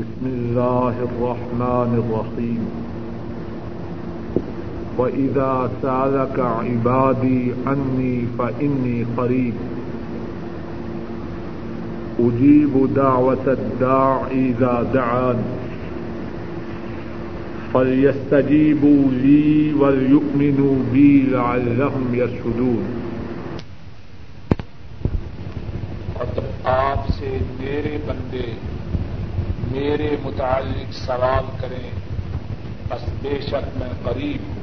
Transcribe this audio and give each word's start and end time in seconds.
بسم 0.00 0.26
الله 0.26 0.94
الرحمن 1.08 1.90
الرحيم. 2.02 2.62
وإذا 4.96 5.70
سألك 5.82 6.38
عبادي 6.40 7.52
عني 7.66 8.26
فإني 8.38 9.06
قريب. 9.16 9.54
أجيب 12.18 12.94
دعوة 12.94 13.46
الداع 13.46 14.26
إذا 14.30 14.86
دعان. 14.94 15.42
فليستجيبوا 17.72 19.04
لي 19.10 19.74
وليؤمنوا 19.74 20.76
بي 20.92 21.26
لعلهم 21.30 22.14
يشهدون 22.14 22.82
آپ 26.64 27.08
سے 27.18 27.38
میرے 27.60 27.98
بندے 28.06 28.52
میرے 29.80 30.16
متعلق 30.22 30.92
سوال 30.92 31.56
کریں، 31.60 31.90
بس 32.88 33.08
بے 33.22 33.40
شک 33.42 33.78
میں 33.78 33.88
قریب 34.04 34.48
ہوں۔ 34.48 34.60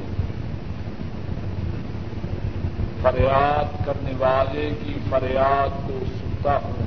فریاد 3.02 3.86
کرنے 3.86 4.12
والے 4.18 4.70
کی 4.84 4.94
فریاد 5.10 5.88
کو 5.88 5.98
سنتا 6.20 6.56
ہوں۔ 6.56 6.86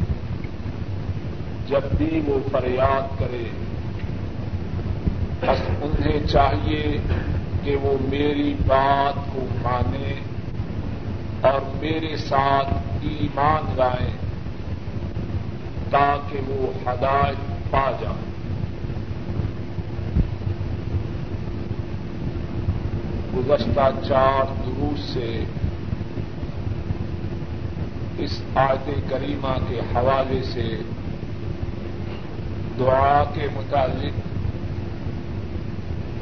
جب 1.67 1.81
بھی 1.97 2.21
وہ 2.25 2.39
فریاد 2.51 3.19
کرے، 3.19 3.43
بس 5.41 5.61
انہیں 5.81 6.27
چاہیے 6.27 6.97
کہ 7.63 7.75
وہ 7.75 7.97
میری 8.09 8.55
بات 8.67 9.33
کو 9.33 9.45
مانے 9.63 10.13
اور 11.41 11.61
میرے 11.79 12.17
ساتھ 12.17 12.73
ایمان 13.01 13.73
لائیں 13.77 14.17
تاکہ 15.89 16.39
وہ 16.47 16.89
ہدایت 16.89 17.50
پا 17.71 17.91
جائیں 18.01 18.31
گزشتہ 23.37 24.07
چار 24.07 24.43
دروس 24.65 24.99
سے 24.99 25.43
اس 28.17 28.41
آیت 28.55 29.09
کریمہ 29.09 29.57
کے 29.69 29.79
حوالے 29.79 30.43
سے 30.43 30.77
دعا 32.79 33.23
کے 33.33 33.47
متعلق 33.53 34.31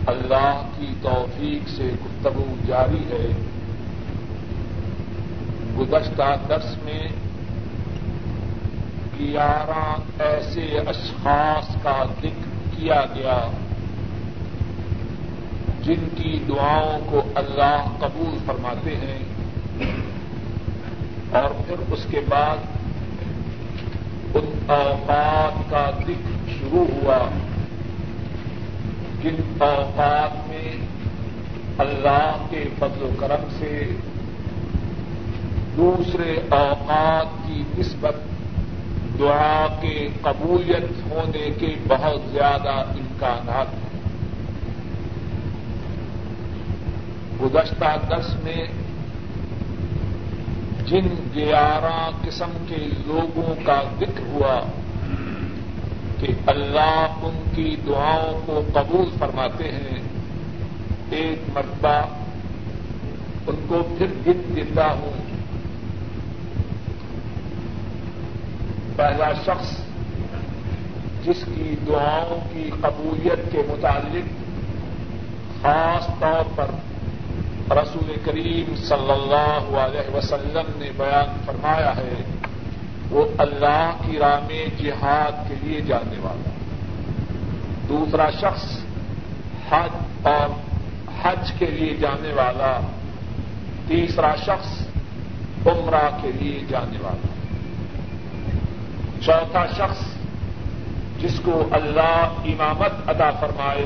اللہ 0.10 0.70
کی 0.78 0.94
توفیق 1.02 1.70
سے 1.70 1.92
گفتگو 2.06 2.56
جاری 2.68 3.04
ہے۔ 3.10 3.32
گزشتہ 5.80 6.36
درس 6.50 6.76
میں 6.84 7.08
گیارہ 9.20 9.84
ایسے 10.24 10.66
اشخاص 10.88 11.76
کا 11.84 12.04
ذکر 12.22 12.76
کیا 12.76 13.02
گیا 13.16 13.40
جن 15.84 16.08
کی 16.16 16.40
دعاؤں 16.50 17.00
کو 17.10 17.22
اللہ 17.36 17.88
قبول 18.00 18.38
فرماتے 18.46 18.96
ہیں 18.96 19.20
اور 21.32 21.50
پھر 21.68 21.92
اس 21.92 22.06
کے 22.12 22.22
بعد 22.30 22.58
ان 24.36 24.50
اوقات 24.68 25.70
کا 25.70 25.90
ذکر 26.00 26.50
شروع 26.50 26.86
ہوا 26.94 27.20
جن 29.22 29.42
اوقات 29.60 30.48
میں 30.48 30.72
اللہ 31.78 32.48
کے 32.50 32.64
فضل 32.80 33.04
و 33.04 33.10
کرم 33.20 33.48
سے 33.60 33.74
دوسرے 35.78 36.36
اوقات 36.50 37.48
کی 37.48 37.64
نسبت 37.78 38.29
دعا 39.20 39.68
کے 39.82 40.08
قبولیت 40.22 41.12
ہونے 41.12 41.50
کے 41.60 41.76
بہت 41.88 42.32
زیادہ 42.32 42.70
امکانات 42.70 43.74
ہیں۔ 43.74 44.00
گزشتہ 47.42 47.98
دس 48.08 48.44
میں 48.44 48.66
جن 50.86 51.08
گیارہ 51.36 52.10
قسم 52.26 52.52
کے 52.68 52.90
لوگوں 53.06 53.66
کا 53.66 53.84
ذکر 54.00 54.24
ہوا 54.28 54.60
کہ 56.20 56.28
اللہ 56.48 57.08
ان 57.22 57.44
کی 57.56 57.76
دعاؤں 57.88 58.42
کو 58.46 58.62
قبول 58.74 59.06
فرماتے 59.20 59.72
ہیں، 59.72 60.00
ایک 61.12 61.40
مرتبہ 61.54 62.02
ان 63.48 63.56
کو 63.68 63.96
پھر 63.98 64.08
گن 64.28 64.56
دیتا 64.56 64.94
ہوں۔ 64.94 65.29
پہلا 68.96 69.34
شخص 69.46 69.78
جس 71.26 71.46
کی 71.56 71.76
دعاؤں 71.88 72.54
کی 72.54 72.70
قبولیت 72.82 73.52
کے 73.52 73.58
متعلق 73.68 74.50
خاص 75.62 76.08
طور 76.20 76.44
پر 76.56 76.66
رسول 77.72 78.16
کریم 78.26 78.76
صلی 78.76 79.12
اللہ 79.12 79.78
علیہ 79.78 80.16
وسلم 80.16 80.72
نے 80.76 80.92
بیان 80.98 81.42
فرمایا 81.46 81.96
ہے، 81.96 82.14
وہ 83.10 83.26
اللہ 83.38 83.92
کی 84.06 84.18
راہ 84.18 84.40
میں 84.40 84.66
جہاد 84.82 85.50
کے 85.50 85.56
لیے 85.62 85.82
جانے 85.82 86.20
والا۔ 86.20 86.50
دوسرا 87.90 88.30
شخص 88.30 88.78
حج 89.70 90.28
اور 90.28 90.50
حج 91.24 91.52
کے 91.60 91.66
لیے 91.66 91.96
جانے 91.96 92.34
والا۔ 92.34 92.80
تیسرا 93.88 94.36
شخص 94.36 94.88
عمرہ 95.68 96.10
کے 96.22 96.32
لیے 96.32 96.60
جانے 96.70 96.98
والا۔ 97.02 97.39
چوتھا 99.26 99.66
شخص 99.78 100.04
جس 101.22 101.40
کو 101.40 101.68
اللہ 101.72 102.34
امامت 102.46 103.10
ادا 103.10 103.32
فرمائے 103.32 103.86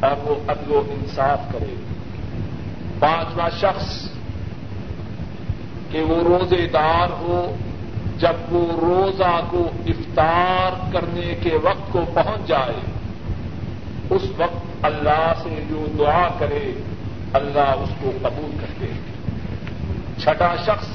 اور 0.00 0.28
وہ 0.28 0.34
عدل 0.48 0.72
و 0.72 0.82
انصاف 0.90 1.52
کرے۔ 1.52 1.74
پانچواں 2.98 3.50
شخص 3.60 4.08
کہ 5.90 6.02
وہ 6.02 6.22
روزے 6.22 6.66
دار 6.66 7.10
ہو، 7.10 7.56
جب 8.18 8.52
وہ 8.52 8.72
روزہ 8.72 9.40
کو 9.50 9.70
افطار 9.86 10.92
کرنے 10.92 11.34
کے 11.42 11.56
وقت 11.62 11.92
کو 11.92 12.04
پہنچ 12.14 12.48
جائے، 12.48 12.80
اس 14.10 14.22
وقت 14.36 14.84
اللہ 14.84 15.32
سے 15.42 15.64
جو 15.68 15.86
دعا 15.98 16.28
کرے، 16.38 16.72
اللہ 17.32 17.74
اس 17.78 17.90
کو 18.00 18.10
قبول 18.22 18.56
کرتے 18.60 18.86
چھٹا 20.18 20.56
شخص 20.66 20.88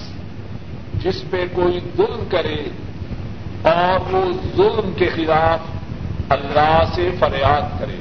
جس 1.03 1.23
پہ 1.29 1.45
کوئی 1.53 1.79
ظلم 1.97 2.23
کرے 2.29 2.63
اور 3.63 4.13
وہ 4.13 4.31
ظلم 4.55 4.91
کے 4.95 5.09
خلاف 5.16 5.59
اللہ 6.29 6.81
سے 6.95 7.09
فریاد 7.19 7.79
کرے۔ 7.79 7.99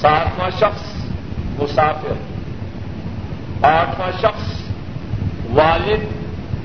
ساتواں 0.00 0.50
شخص 0.50 0.82
مسافر، 1.62 2.12
آٹھواں 3.66 4.10
شخص 4.20 4.60
والد 5.50 6.04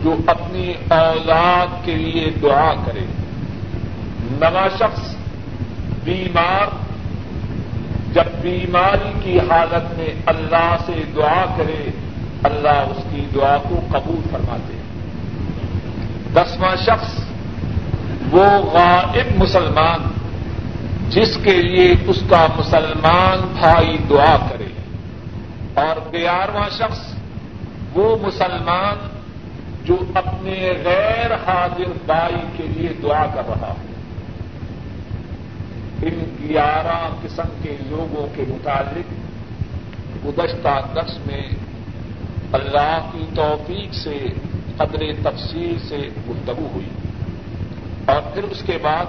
جو 0.04 0.16
اپنی 0.28 0.74
اولاد 0.90 1.86
کے 1.86 1.96
لیے 1.96 2.30
دعا 2.42 2.74
کرے۔ 2.86 3.06
نواں 4.32 4.70
شخص 4.76 5.16
بیمار، 6.04 6.68
جب 8.14 8.24
بیماری 8.42 9.12
کی 9.24 9.40
حالت 9.40 9.98
میں 9.98 10.10
اللہ 10.26 10.76
سے 10.86 11.04
دعا 11.16 11.46
کرے، 11.58 11.90
اللہ 12.44 12.70
اس 12.70 13.04
کی 13.12 13.26
دعا 13.36 13.58
کو 13.58 13.80
قبول 13.92 14.22
فرماتے۔ 14.32 14.81
دسواں 16.36 16.76
شخص، 16.76 17.20
وہ 18.32 18.46
غائب 18.46 19.38
مسلمان، 19.38 20.12
جس 21.10 21.38
کے 21.44 21.62
لیے 21.62 21.96
اس 22.08 22.24
کا 22.30 22.48
مسلمان 22.58 23.54
بھائی 23.60 23.98
دعا 24.10 24.38
کرے۔ 24.50 24.68
اور 25.74 26.14
گیارہواں 26.14 26.70
شخص، 26.70 27.14
وہ 27.94 28.18
مسلمان 28.22 29.08
جو 29.84 29.98
اپنے 30.14 30.74
غیر 30.84 31.34
حاضر 31.34 31.92
بھائی 32.06 32.42
کے 32.58 32.64
لیے 32.68 32.90
دعا 33.04 33.26
کر 33.26 33.42
رہا 33.48 33.68
ہے 33.68 33.92
ان 36.06 36.36
گیارہ 36.50 37.14
قسم 37.24 37.50
کے 37.64 37.78
لوگوں 37.86 38.28
کے 38.36 38.44
متعلق 38.48 39.22
گزشتہ 40.26 40.80
دس 40.94 41.28
میں 41.28 41.50
اللہ 42.52 43.10
کی 43.12 43.26
توفیق 43.36 43.94
سے 43.94 44.26
قدر 44.82 45.30
تفصیل 45.32 45.80
سے 45.90 45.98
گفتگو 46.30 46.68
ہوئی 46.74 46.90
اور 48.06 48.22
پھر 48.34 48.44
اس 48.44 48.64
کے 48.66 48.78
بعد 48.82 49.06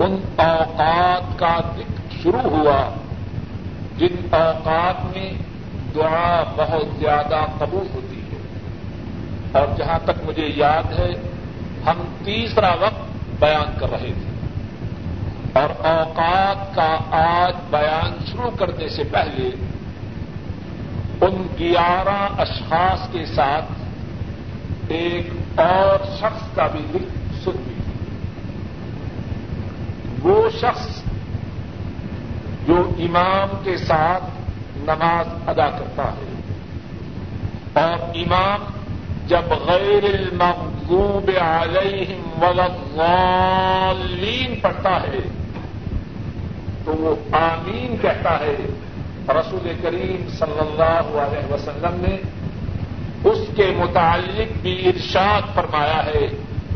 ان 0.00 0.16
اوقات 0.36 1.38
کا 1.38 1.58
ذکر 1.76 2.22
شروع 2.22 2.40
ہوا 2.40 2.94
جن 3.98 4.34
اوقات 4.34 5.16
میں 5.16 5.32
دعا 5.94 6.42
بہت 6.56 7.00
زیادہ 7.00 7.36
قبول 7.58 7.86
ہوتی 7.94 8.20
ہے۔ 8.20 8.38
اور 9.52 9.66
جہاں 9.76 9.98
تک 10.04 10.24
مجھے 10.24 10.52
یاد 10.56 10.98
ہے، 10.98 11.10
ہم 11.86 12.04
تیسرا 12.24 12.74
وقت 12.74 13.40
بیان 13.40 13.78
کر 13.78 13.90
رہے 13.90 14.12
تھے۔ 14.22 14.34
اور 15.52 15.86
اوقات 15.86 16.74
کا 16.74 16.96
آج 17.10 17.54
بیان 17.70 18.24
شروع 18.26 18.50
کرنے 18.50 18.88
سے 18.88 19.04
پہلے 19.04 19.50
ان 21.20 21.46
گیارہ 21.58 22.40
اشخاص 22.40 23.12
کے 23.12 23.26
ساتھ 23.26 23.83
ایک 24.88 25.60
اور 25.60 26.18
شخص 26.18 26.54
کا 26.54 26.66
بھی 26.66 26.80
ذکر 26.92 27.34
سن 27.44 27.50
بھی۔ 27.50 27.74
شخص 30.60 31.02
جو 32.66 32.90
امام 32.98 33.48
کے 33.64 33.76
ساتھ 33.76 34.24
نماز 34.76 35.28
ادا 35.46 35.70
کرتا 35.70 36.02
ہے۔ 36.02 36.34
اور 37.72 38.10
امام 38.14 38.60
جب 39.26 39.48
غیر 39.48 40.04
المغضوب 40.04 41.30
علیہم 41.40 42.42
ولین 42.42 44.60
پڑھتا 44.60 45.02
ہے، 45.02 45.18
تو 46.84 46.92
وہ 46.92 47.34
آمین 47.34 47.96
کہتا 48.02 48.40
ہے۔ 48.40 48.56
رسول 49.28 49.72
کریم 49.82 50.28
صلی 50.28 50.58
اللہ 50.58 51.18
علیہ 51.18 51.52
وسلم 51.52 52.04
نے 52.08 52.16
اس 53.24 53.38
کے 53.56 53.72
متعلق 53.76 54.58
بھی 54.62 54.88
ارشاد 54.88 55.54
فرمایا 55.54 56.04
ہے 56.04 56.26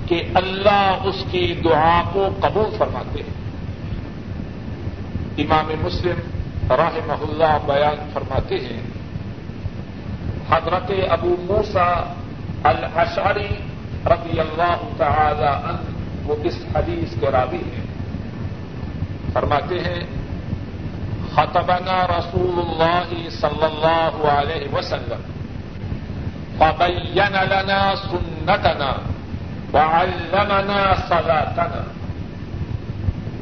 کہ 0.07 0.23
اللہ 0.35 0.99
اس 1.05 1.25
کی 1.31 1.55
دعا 1.65 2.03
کو 2.13 2.29
قبول 2.41 2.77
فرماتے 2.79 3.23
ہیں۔ 3.23 3.49
امام 5.39 5.71
مسلم 5.81 6.19
رحمہ 6.71 7.13
اللہ 7.13 7.59
بیان 7.67 8.11
فرماتے 8.13 8.55
ہیں، 8.55 8.81
حضرت 10.51 10.91
ابو 11.11 11.37
موسا 11.41 12.13
الاشعری 12.65 13.55
رضی 14.07 14.41
اللہ 14.41 14.89
تعالی 14.97 15.47
عنہ 15.47 16.29
وہ 16.29 16.37
اس 16.45 16.59
حدیث 16.77 17.21
کے 17.21 17.31
راوی 17.31 17.59
ہیں۔ 17.59 17.85
فرماتے 19.33 19.79
ہیں، 19.79 20.01
خطبنا 21.35 22.07
رسول 22.07 22.59
اللہ 22.59 23.29
صلی 23.31 23.65
اللہ 23.65 24.29
علیہ 24.29 24.75
وسلم۔ 24.75 25.38
فبین 26.59 27.33
لنا 27.33 27.95
سنتنا 28.11 28.93
وعلمنا 29.75 30.95
صلاتنا۔ 31.09 31.83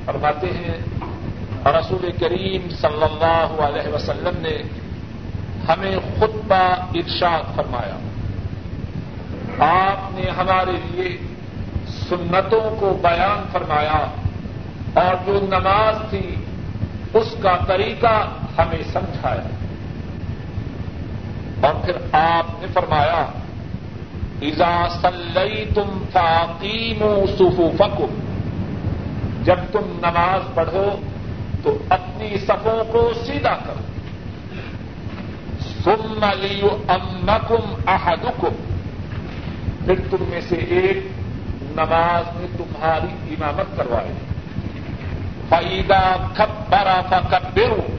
فرماتے 0.05 0.47
ہیں، 0.47 0.79
رسول 1.69 2.13
کریم 2.21 2.69
صلی 2.69 3.03
اللہ 3.03 3.63
علیہ 3.63 3.95
وسلم 3.95 4.43
نے 4.43 4.63
ہمیں 5.69 5.97
خطبہ 6.19 6.77
ارشاد 6.95 7.57
فرمایا۔ 7.57 7.97
آپ 9.65 10.19
نے 10.19 10.31
ہمارے 10.31 10.73
لیے 10.73 11.19
سنتوں 11.89 12.81
کو 12.81 12.99
بیان 13.03 13.45
فرمایا 13.53 14.07
اور 14.95 15.15
جو 15.27 15.41
نماز 15.43 15.97
تھی، 16.11 16.35
اس 17.15 17.35
کا 17.43 17.57
طریقہ 17.67 18.29
ہمیں 18.59 18.83
سمجھایا۔ 18.93 19.56
اور 21.61 21.75
پھر 21.85 21.93
آپ 22.13 22.47
نے 22.61 22.67
فرمایا 22.75 23.27
ایزا 24.41 24.87
سلئی 25.03 25.65
تم 25.75 26.05
فاقیم 26.13 27.27
سفو 27.39 28.07
جب 29.45 29.57
تم 29.73 29.99
نماز 29.99 30.55
پڑھو 30.55 31.01
تو 31.63 31.79
اپنی 31.89 32.39
صفوں 32.39 32.93
کو 32.93 33.13
سیدھا 33.27 33.57
کرو۔ 33.67 33.81
سم 35.85 36.25
لیو 36.41 36.69
امکم 36.89 37.75
احدکم۔ 37.87 38.75
پھر 39.85 39.95
تم 40.11 40.25
میں 40.29 40.41
سے 40.41 40.55
ایک 40.55 40.99
نماز 41.63 42.37
میں 42.37 42.47
تمہاری 42.57 43.35
امامت 43.35 43.77
کروائے۔ 43.77 44.13
فعیدہ 45.49 46.17
کبرا 46.35 47.01
فکبرو 47.09 47.97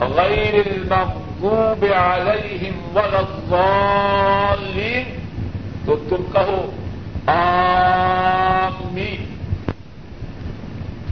غیر 0.00 0.54
المغضوب 0.54 1.84
علیہم 1.96 2.96
ولا 2.96 3.18
الضالین 3.18 5.16
تو 5.86 5.96
تم 5.96 6.24
کہو، 6.32 6.70
آمین۔ 7.26 9.36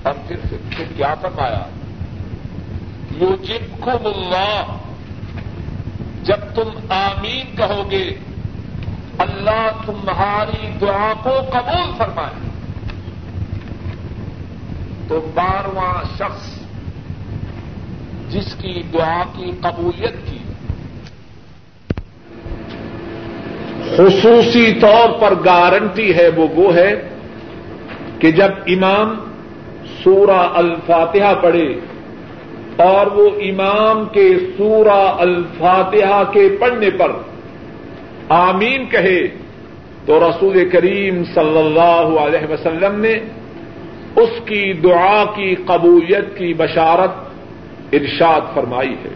اور 0.02 0.12
پھر 0.28 0.36
پھر 0.70 0.84
کیا 0.96 1.14
فرمایا 1.14 1.66
یوجبکم 3.10 3.90
اللہ۔ 3.90 4.76
جب 6.24 6.54
تم 6.54 6.68
آمین 6.88 7.56
کہو 7.56 7.90
گے، 7.90 8.10
اللہ 9.18 9.68
تمہاری 9.86 10.70
دعا 10.80 11.12
کو 11.22 11.30
قبول 11.30 11.94
فرمائے۔ 11.98 12.50
تو 15.08 15.30
بارواں 15.34 16.04
شخص 16.18 16.58
جس 18.30 18.54
کی 18.54 18.82
دعا 18.92 19.22
کی 19.36 19.50
قبولیت 19.60 20.14
کی۔ 20.30 20.38
خصوصی 23.96 24.72
طور 24.80 25.20
پر 25.20 25.34
گارنٹی 25.44 26.14
ہے 26.14 26.28
وہ 26.28 26.48
وہ 26.54 26.74
ہے 26.74 27.08
کہ 28.18 28.32
جب 28.32 28.50
امام 28.66 29.14
سورہ 30.04 30.48
الفاتحہ 30.54 31.34
پڑھے 31.42 31.80
اور 32.76 33.06
وہ 33.06 33.30
امام 33.36 34.04
کے 34.12 34.28
سورہ 34.56 35.14
الفاتحہ 35.18 36.22
کے 36.32 36.48
پڑھنے 36.60 36.90
پر 36.90 37.12
آمین 38.28 38.86
کہے 38.86 39.28
تو 40.06 40.30
رسول 40.30 40.68
کریم 40.68 41.24
صلی 41.24 41.58
اللہ 41.58 42.20
علیہ 42.20 42.52
وسلم 42.52 43.00
نے 43.00 43.12
اس 44.16 44.30
کی 44.44 44.72
دعا 44.72 45.24
کی 45.24 45.54
قبولیت 45.54 46.38
کی 46.38 46.54
بشارت 46.54 47.10
ارشاد 47.94 48.40
فرمائی 48.54 48.94
ہے۔ 49.04 49.14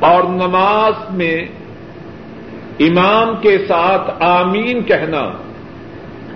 اور 0.00 0.22
نماز 0.22 0.92
میں 1.10 1.44
امام 2.80 3.36
کے 3.40 3.58
ساتھ 3.68 4.22
آمین 4.22 4.82
کہنا 4.82 5.32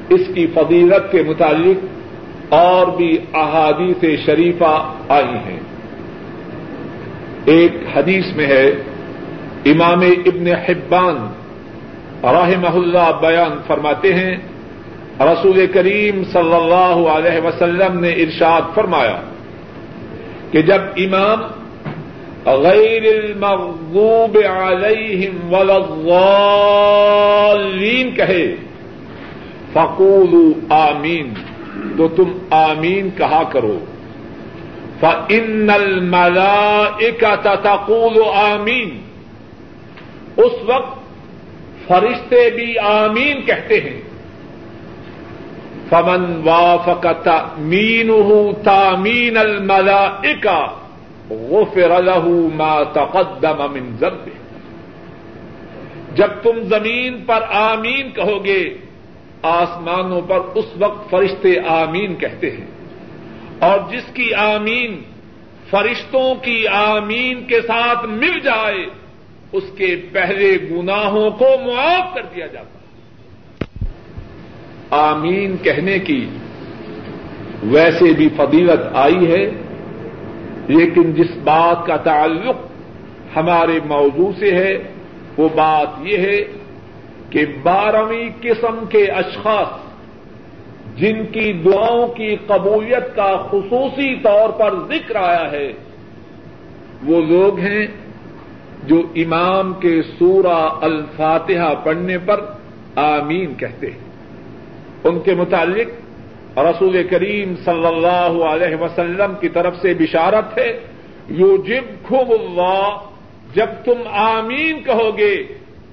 اس 0.09 0.21
کی 0.35 0.47
فضیلت 0.47 1.13
کے 1.13 1.23
متعلق 1.23 1.85
اور 2.53 2.87
بھی 2.87 3.19
احادیث 3.35 4.27
شریفہ 4.27 4.93
آئی 5.09 5.25
ہیں۔ 5.25 5.61
ایک 7.45 7.73
حدیث 7.95 8.37
میں 8.37 8.47
ہے، 8.47 8.73
امام 9.65 10.01
ابن 10.01 10.47
حبان 10.47 11.17
رحمہ 12.25 12.67
اللہ 12.67 13.11
بیان 13.21 13.59
فرماتے 13.67 14.15
ہیں، 14.15 14.37
رسول 15.21 15.67
کریم 15.67 16.25
صلی 16.25 16.55
اللہ 16.55 17.09
علیہ 17.09 17.47
وسلم 17.47 18.01
نے 18.01 18.09
ارشاد 18.09 18.63
فرمایا 18.75 19.21
کہ 20.51 20.63
جب 20.63 20.81
امام 20.97 21.39
غیر 22.45 23.03
المغضوب 23.03 24.39
علیہم 24.57 25.55
ولا 25.55 25.75
الضالین 25.75 28.15
کہے، 28.15 28.57
فقولوا 29.73 30.89
آمین۔ 30.89 31.35
تو 31.97 32.09
تم 32.09 32.39
آمین 32.51 33.09
کہا 33.17 33.43
کرو۔ 33.53 33.79
فن 35.01 35.71
الملا 35.71 36.91
تقول 37.63 38.23
آمین۔ 38.35 39.01
اس 40.37 40.53
وقت 40.67 40.99
فرشتے 41.89 42.51
بھی 42.51 42.79
آمین 42.79 43.43
کہتے 43.43 43.81
ہیں۔ 43.81 44.01
فمن 45.89 46.41
وافق 46.45 47.07
مین 47.59 48.11
تامین 48.65 49.37
الملا 49.37 50.21
وہ 51.31 51.65
له 51.77 52.49
ما 52.55 52.83
تقدم 52.83 53.73
من 53.73 53.97
ذنبه۔ 54.01 54.31
جب 56.15 56.29
تم 56.43 56.61
زمین 56.61 57.25
پر 57.27 57.43
آمین 57.51 58.11
کہو 58.11 58.45
گے 58.45 58.75
آسمانوں 59.43 60.21
پر 60.21 60.39
اس 60.55 60.65
وقت 60.79 61.11
فرشتے 61.11 61.55
آمین 61.69 62.15
کہتے 62.15 62.51
ہیں۔ 62.51 62.67
اور 63.59 63.79
جس 63.91 64.15
کی 64.15 64.35
آمین 64.35 65.03
فرشتوں 65.71 66.35
کی 66.35 66.67
آمین 66.67 67.47
کے 67.47 67.61
ساتھ 67.61 68.07
مل 68.07 68.41
جائے، 68.41 68.87
اس 69.53 69.65
کے 69.77 69.97
پہلے 70.13 70.57
گناہوں 70.71 71.31
کو 71.31 71.45
معاف 71.45 72.15
کر 72.15 72.23
دیا 72.35 72.47
جاتا 72.47 72.79
ہے۔ 72.79 72.83
آمین 74.91 75.57
کہنے 75.57 75.99
کی 75.99 76.27
ویسے 77.63 78.13
بھی 78.13 78.29
فضیلت 78.37 78.81
آئی 78.95 79.33
ہے، 79.33 79.51
لیکن 80.69 81.13
جس 81.15 81.31
بات 81.45 81.87
کا 81.87 81.97
تعلق 81.97 82.57
ہمارے 83.37 83.81
موضوع 83.85 84.33
سے 84.39 84.55
ہے، 84.55 84.79
وہ 85.37 85.49
بات 85.49 85.89
یہ 86.03 86.19
ہے 86.19 86.62
کہ 87.33 87.45
بارہویں 87.63 88.29
قسم 88.41 88.85
کے 88.89 89.05
اشخاص 89.05 89.93
جن 90.97 91.27
کی 91.27 91.53
دعاؤں 91.53 92.09
کی 92.09 92.37
قبولیت 92.47 93.17
کا 93.17 93.37
خصوصی 93.51 94.17
طور 94.23 94.49
پر 94.49 94.75
ذکر 94.89 95.17
آیا 95.17 95.51
ہے، 95.53 95.73
وہ 97.03 97.21
لوگ 97.21 97.59
ہیں 97.59 97.87
جو 98.85 99.03
امام 99.17 99.73
کے 99.73 100.03
سورہ 100.19 100.69
الفاتحہ 100.81 101.75
پڑھنے 101.85 102.19
پر 102.19 102.41
آمین 102.97 103.55
کہتے 103.55 103.91
ہیں۔ 103.91 103.99
ان 105.05 105.21
کے 105.21 105.35
متعلق 105.35 106.59
رسول 106.59 107.03
کریم 107.11 107.55
صلی 107.65 107.87
اللہ 107.87 108.45
علیہ 108.45 108.77
وسلم 108.77 109.33
کی 109.41 109.49
طرف 109.49 109.77
سے 109.83 109.95
بشارت 109.95 110.59
ہے 110.59 110.81
یو 111.29 111.57
جب 111.57 112.15
اللہ، 112.15 112.89
جب 113.55 113.71
تم 113.85 114.03
آمین 114.13 114.83
کہو 114.83 115.11
گے 115.17 115.35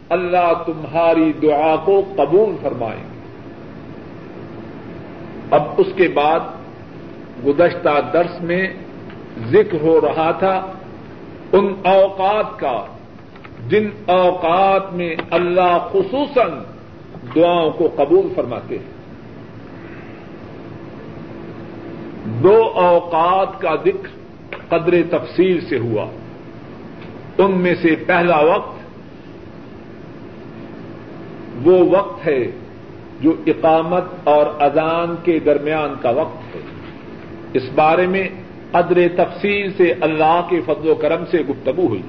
اللہ 0.09 0.53
تمہاری 0.65 1.33
دعا 1.33 1.75
کو 1.85 2.01
قبول 2.15 2.55
فرمائیں 2.61 3.03
گے 3.03 3.19
اب 5.51 5.61
اس 5.77 5.87
کے 5.95 6.07
بعد 6.07 6.39
گزشتہ 7.45 7.89
درس 8.13 8.41
میں 8.41 8.67
ذکر 9.47 9.81
ہو 9.81 10.01
رہا 10.01 10.31
تھا 10.31 10.71
ان 11.51 11.73
اوقات 11.83 12.59
کا، 12.59 12.85
جن 13.67 13.89
اوقات 14.05 14.93
میں 14.93 15.15
اللہ 15.31 15.87
خصوصاً 15.91 16.51
دعاؤں 17.35 17.71
کو 17.71 17.87
قبول 17.95 18.33
فرماتے 18.35 18.77
ہیں۔ 18.79 18.99
دو 22.25 22.63
اوقات 22.63 23.61
کا 23.61 23.75
ذکر 23.75 24.09
قدر 24.69 24.93
تفصیل 25.09 25.61
سے 25.61 25.77
ہوا۔ 25.77 26.05
ان 27.37 27.51
میں 27.51 27.75
سے 27.81 27.95
پہلا 28.07 28.39
وقت 28.39 28.78
وہ 31.63 31.97
وقت 31.97 32.27
ہے 32.27 32.47
جو 33.21 33.33
اقامت 33.47 34.03
اور 34.23 34.45
اذان 34.59 35.15
کے 35.23 35.39
درمیان 35.39 35.93
کا 36.01 36.09
وقت 36.09 36.55
ہے۔ 36.55 36.61
اس 37.53 37.63
بارے 37.75 38.07
میں 38.07 38.29
قدر 38.71 39.07
تفصیل 39.17 39.73
سے 39.73 39.93
اللہ 40.01 40.41
کے 40.49 40.61
فضل 40.65 40.89
و 40.89 40.95
کرم 40.95 41.25
سے 41.31 41.37
گفتگو 41.49 41.87
ہوئی۔ 41.87 42.01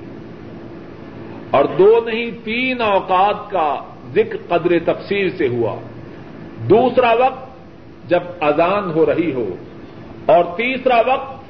اور 1.50 1.64
دو 1.78 2.00
نہیں، 2.06 2.30
تین 2.44 2.80
اوقات 2.80 3.50
کا 3.50 3.76
ذکر 4.14 4.36
قدر 4.48 4.72
تفصیل 4.84 5.30
سے 5.30 5.48
ہوا۔ 5.48 5.76
دوسرا 6.70 7.12
وقت 7.12 7.50
جب 8.10 8.20
اذان 8.40 8.90
ہو 8.90 9.06
رہی 9.06 9.32
ہو، 9.32 9.54
اور 10.26 10.44
تیسرا 10.56 10.96
وقت 10.96 11.40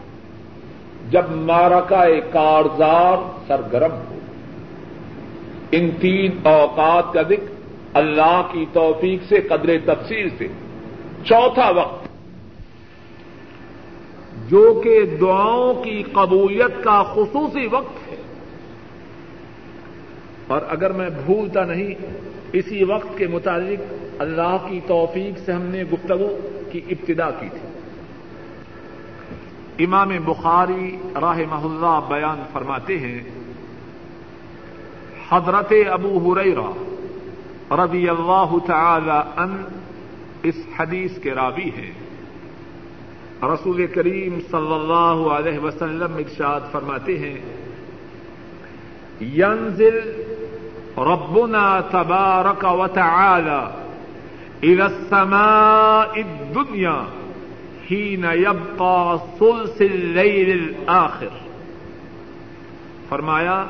جب 1.13 1.23
مارکا 1.31 2.05
کارزار 2.33 3.17
سرگرم 3.49 3.93
ہو۔ 3.93 4.19
ان 5.73 5.91
تین 6.01 6.31
اوقات 6.43 7.13
کا 7.15 7.23
ذکر 7.23 7.60
اللہ 7.95 8.43
کی 8.53 8.67
توفیق 8.73 9.23
سے، 9.29 9.41
قدر 9.41 9.95
تفصیل 9.95 10.29
سے۔ 10.39 10.49
چوتھا 11.25 11.71
وقت۔ 11.71 12.11
جو 14.51 14.81
کہ 14.85 15.01
دعاؤں 15.21 15.85
کی 15.85 16.03
قبولیت 16.03 16.85
کا 16.85 17.03
خصوصی 17.03 17.67
وقت 17.67 18.09
ہے۔ 18.09 18.17
اور 20.47 20.61
اگر 20.69 20.93
میں 20.93 21.11
بھولتا 21.27 21.65
نہیں، 21.65 21.95
اسی 22.53 22.85
وقت 22.85 23.19
کے 23.19 23.27
متعلق 23.27 23.95
اللہ 24.19 24.57
کی 24.69 24.81
توفیق 24.87 25.39
سے 25.39 25.53
ہم 25.53 25.63
نے 25.63 25.85
گفتگو 25.85 26.37
کی 26.73 26.81
ابتدا 26.89 27.31
کی 27.31 27.49
تھی۔ 27.49 27.69
امام 29.85 30.09
بخاری 30.25 30.97
راہ 31.21 31.39
محلہ 31.51 32.01
بیان 32.09 32.43
فرماتے 32.53 32.99
ہیں، 32.99 33.21
حضرت 35.31 35.73
ابو 35.91 36.33
ہریرا 36.33 36.97
رضی 37.71 38.09
اللہ 38.09 38.59
تعالی 38.67 39.21
ان 39.37 39.65
اس 40.43 40.55
حدیث 40.79 41.19
کے 41.19 41.35
راوی 41.35 41.71
ہیں۔ 41.77 41.93
رسول 43.43 43.87
کریم 43.87 44.39
صلی 44.51 44.75
اللہ 44.75 45.29
علیہ 45.33 45.59
وسلم 45.59 46.15
ارشاد 46.15 46.61
فرماتے 46.73 47.19
ہیں، 47.19 47.41
ینزل 49.21 49.99
ربنا 50.99 51.81
تبارک 51.81 52.65
و 52.65 52.87
تعالی 52.87 53.63
الى 54.63 54.83
السماء 54.83 56.13
الدنیا 56.15 57.03
حين 57.91 58.25
يبقى 58.25 59.17
ثلث 59.39 59.81
الليل 59.81 60.51
الآخر 60.51 61.39
فرمایا 63.09 63.65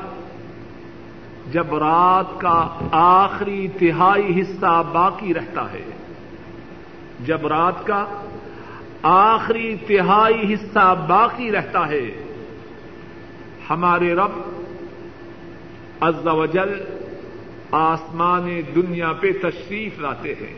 جب 1.51 1.75
رات 1.75 2.39
کا 2.41 2.67
آخری 2.91 3.67
تہائی 3.79 4.41
حصہ 4.41 4.83
باقی 4.91 5.33
رہتا 5.33 5.71
ہے، 5.71 5.83
جب 7.25 7.47
رات 7.47 7.85
کا 7.87 8.05
آخری 9.01 9.75
تہائی 9.87 10.53
حصہ 10.53 11.05
باقی 11.07 11.51
رہتا 11.51 11.87
ہے، 11.87 12.05
ہمارے 13.69 14.13
رب 14.15 14.39
عز 16.01 16.27
و 16.27 16.45
جل 16.45 16.73
آسمان 17.71 18.61
دنیا 18.75 19.11
پہ 19.19 19.31
تشریف 19.41 19.99
لاتے 19.99 20.33
ہیں 20.41 20.53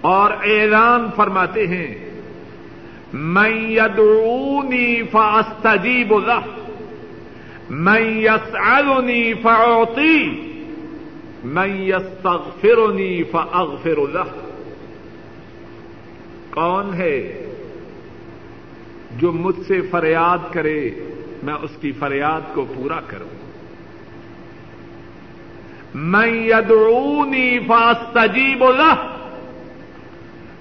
اور 0.00 0.30
اعلان 0.30 1.06
فرماتے 1.16 1.66
ہیں 1.66 1.94
میں 3.12 3.50
یدعونی 3.50 5.02
فاستجیب 5.12 6.18
له 6.18 6.63
میں 7.70 8.00
یسألنی 8.00 9.34
فاعطی 9.34 10.40
میں 11.44 11.66
یستغفرنی 11.66 13.22
فاغفر 13.22 13.98
له۔ 14.12 14.52
کون 16.50 16.94
ہے 16.94 17.46
جو 19.18 19.32
مجھ 19.32 19.60
سے 19.68 19.80
فریاد 19.80 20.38
کرے، 20.52 20.90
میں 21.42 21.54
اس 21.54 21.70
کی 21.80 21.92
فریاد 21.92 22.40
کو 22.54 22.66
پورا 22.74 23.00
کروں۔ 23.06 23.28
میں 25.94 26.46
یدعونی 26.46 27.58
فاستجیب 27.68 28.64
له۔ 28.70 29.06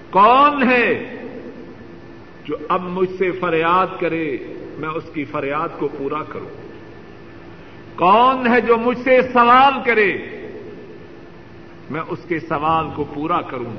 کون 0.10 0.63
ہے 0.63 1.15
جو 2.45 2.55
اب 2.69 2.81
مجھ 2.81 3.12
سے 3.17 3.31
فریاد 3.31 3.88
کرے، 4.00 4.38
میں 4.79 4.89
اس 4.89 5.03
کی 5.13 5.25
فریاد 5.25 5.79
کو 5.79 5.88
پورا 5.98 6.24
کروں۔ 6.24 6.62
کون 7.95 8.47
ہے 8.47 8.62
جو 8.62 8.77
مجھ 8.77 9.00
سے 9.03 9.21
سوال 9.21 9.73
کرے؟ 9.85 10.17
میں 11.89 12.01
اس 12.07 12.19
کے 12.27 12.39
سوال 12.39 12.85
کو 12.95 13.03
پورا 13.13 13.41
کروں۔ 13.41 13.73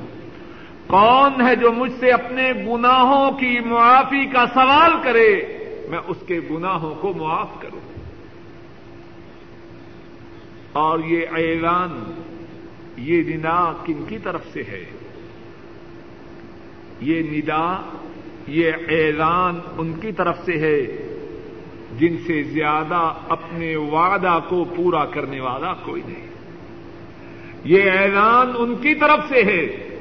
کون 0.87 1.47
ہے 1.47 1.55
جو 1.55 1.71
مجھ 1.71 1.91
سے 1.99 2.11
اپنے 2.11 2.53
گناہوں 2.67 3.31
کی 3.31 3.59
معافی 3.59 4.25
کا 4.25 4.45
سوال 4.53 4.91
کرے؟ 5.03 5.41
میں 5.89 5.99
اس 6.07 6.17
کے 6.27 6.39
گناہوں 6.51 6.95
کو 6.95 7.13
معاف 7.13 7.47
کروں۔ 7.59 7.79
اور 10.73 10.99
یہ 10.99 11.25
اعلان، 11.31 12.21
یہ 12.97 13.23
ندا 13.23 13.73
کن 13.85 14.05
کی 14.07 14.17
طرف 14.17 14.41
سے 14.53 14.63
ہے؟ 14.63 14.85
یہ 17.01 17.21
ندا، 17.21 17.81
یہ 18.47 18.71
اعلان 18.89 19.59
ان 19.77 19.93
کی 19.93 20.11
طرف 20.11 20.37
سے 20.45 20.53
ہے۔ 20.53 21.11
جن 21.97 22.17
سے 22.27 22.43
زیادہ 22.43 23.13
اپنے 23.29 23.75
وعدہ 23.75 24.39
کو 24.49 24.65
پورا 24.75 25.05
کرنے 25.05 25.39
والا 25.39 25.73
کوئی 25.73 26.01
نہیں۔ 26.07 26.27
یہ 27.63 27.91
اعلان 27.91 28.51
ان 28.57 28.75
کی 28.75 28.95
طرف 28.95 29.19
سے 29.29 29.43
ہے 29.43 29.97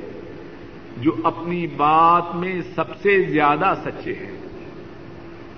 جو 0.97 1.13
اپنی 1.25 1.67
بات 1.67 2.35
میں 2.35 2.61
سب 2.75 2.97
سے 3.03 3.23
زیادہ 3.23 3.75
سچے 3.85 4.13
ہیں۔ 4.13 4.35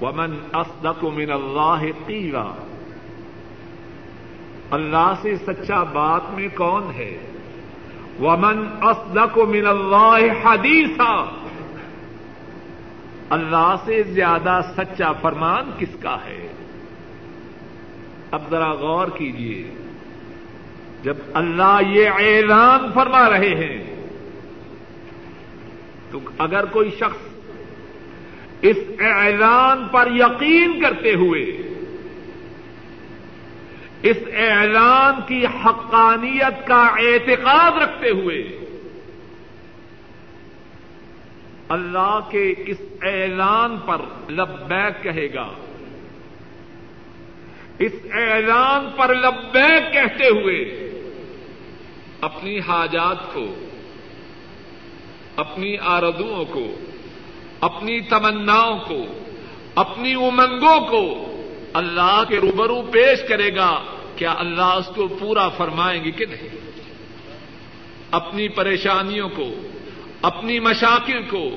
ومن 0.03 0.37
اصدق 0.53 1.05
من 1.05 1.33
اللہ 1.33 1.87
قیلا 2.07 2.53
اللہ 4.71 5.13
سے 5.23 5.37
سچا 5.37 5.83
بات 5.83 6.21
میں 6.35 6.49
کون 6.55 6.83
ہے؟ 6.97 7.19
ومن 8.21 8.65
اصدق 8.81 9.39
من 9.39 9.67
اللہ 9.67 10.47
حدیثا 10.47 11.25
اللہ 13.31 13.75
سے 13.85 14.03
زیادہ 14.03 14.61
سچا 14.77 15.13
فرمان 15.13 15.71
کس 15.79 15.97
کا 16.03 16.17
ہے؟ 16.25 16.47
اب 18.31 18.43
ذرا 18.51 18.73
غور 18.73 19.09
کیجیے 19.09 19.63
جب 21.03 21.17
اللہ 21.35 21.81
یہ 21.89 22.09
اعلان 22.09 22.91
فرما 22.95 23.31
رہے 23.31 23.55
ہیں، 23.55 23.85
تو 26.11 26.21
اگر 26.39 26.65
کوئی 26.65 26.91
شخص 26.91 27.35
اس 28.63 28.77
اعلان 29.01 29.87
پر 29.93 30.09
یقین 30.11 30.81
کرتے 30.81 31.15
ہوئے، 31.15 31.45
اس 34.03 34.17
اعلان 34.37 35.21
کی 35.27 35.47
حقانیت 35.47 36.67
کا 36.67 36.87
اعتقاد 36.87 37.83
رکھتے 37.83 38.11
ہوئے 38.11 38.56
اللہ 41.69 42.21
کے 42.31 42.55
اس 42.67 42.81
اعلان 43.03 43.77
پر 43.87 44.31
لبیک 44.31 45.03
کہے 45.03 45.35
گا۔ 45.35 45.49
اس 47.79 47.93
اعلان 48.13 48.89
پر 48.97 49.15
لبیک 49.15 49.93
کہتے 49.93 50.27
ہوئے 50.27 50.91
اپنی 52.21 52.59
حاجات 52.59 53.35
کو، 53.35 53.55
اپنی 55.37 55.77
آردوں 55.79 56.45
کو، 56.45 56.75
اپنی 57.61 58.01
تمناؤں 58.01 58.79
کو، 58.79 59.05
اپنی 59.75 60.15
امنگوں 60.15 60.81
کو 60.81 61.33
اللہ 61.73 62.23
کے 62.29 62.37
روبرو 62.37 62.83
پیش 62.83 63.29
کرے 63.29 63.57
گا۔ 63.57 63.83
کیا 64.17 64.35
اللہ 64.39 64.63
اس 64.63 64.87
کو 64.95 65.09
پورا 65.09 65.49
فرمائیں 65.49 66.05
گے 66.05 66.11
کہ 66.11 66.27
نہیں؟ 66.27 66.49
اپنی 68.11 68.49
پریشانیوں 68.49 69.29
کو 69.29 69.55
اپنی 70.27 70.61
مشاکل 70.61 71.23
کو، 71.23 71.51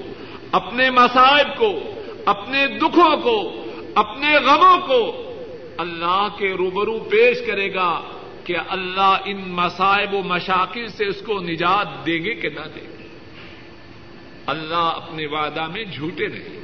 اپنے 0.52 0.90
مسائب 0.90 1.58
کو، 1.58 1.80
اپنے 2.26 2.68
دکھوں 2.68 3.18
کو، 3.18 3.66
اپنے 3.96 4.36
غموں 4.46 4.88
کو 4.88 5.26
اللہ 5.78 6.28
کے 6.38 6.54
روبرو 6.54 7.00
پیش 7.00 7.38
کرے 7.48 7.74
گا 7.74 8.02
کہ 8.44 8.56
اللہ 8.68 9.18
ان 9.26 9.42
مسائب 9.48 10.14
و 10.14 10.22
مشاکل 10.24 10.88
سے 10.88 11.06
اس 11.06 11.22
کو 11.26 11.40
نجات 11.40 12.06
دیں 12.06 12.26
گے 12.26 12.34
کہ 12.34 12.50
نہ 12.50 12.68
دیں 12.76 12.88
گے۔ 13.00 13.08
اللہ 14.46 14.94
اپنے 14.96 15.26
وعدہ 15.26 15.68
میں 15.68 15.84
جھوٹے 15.84 16.28
نہیں۔ 16.28 16.60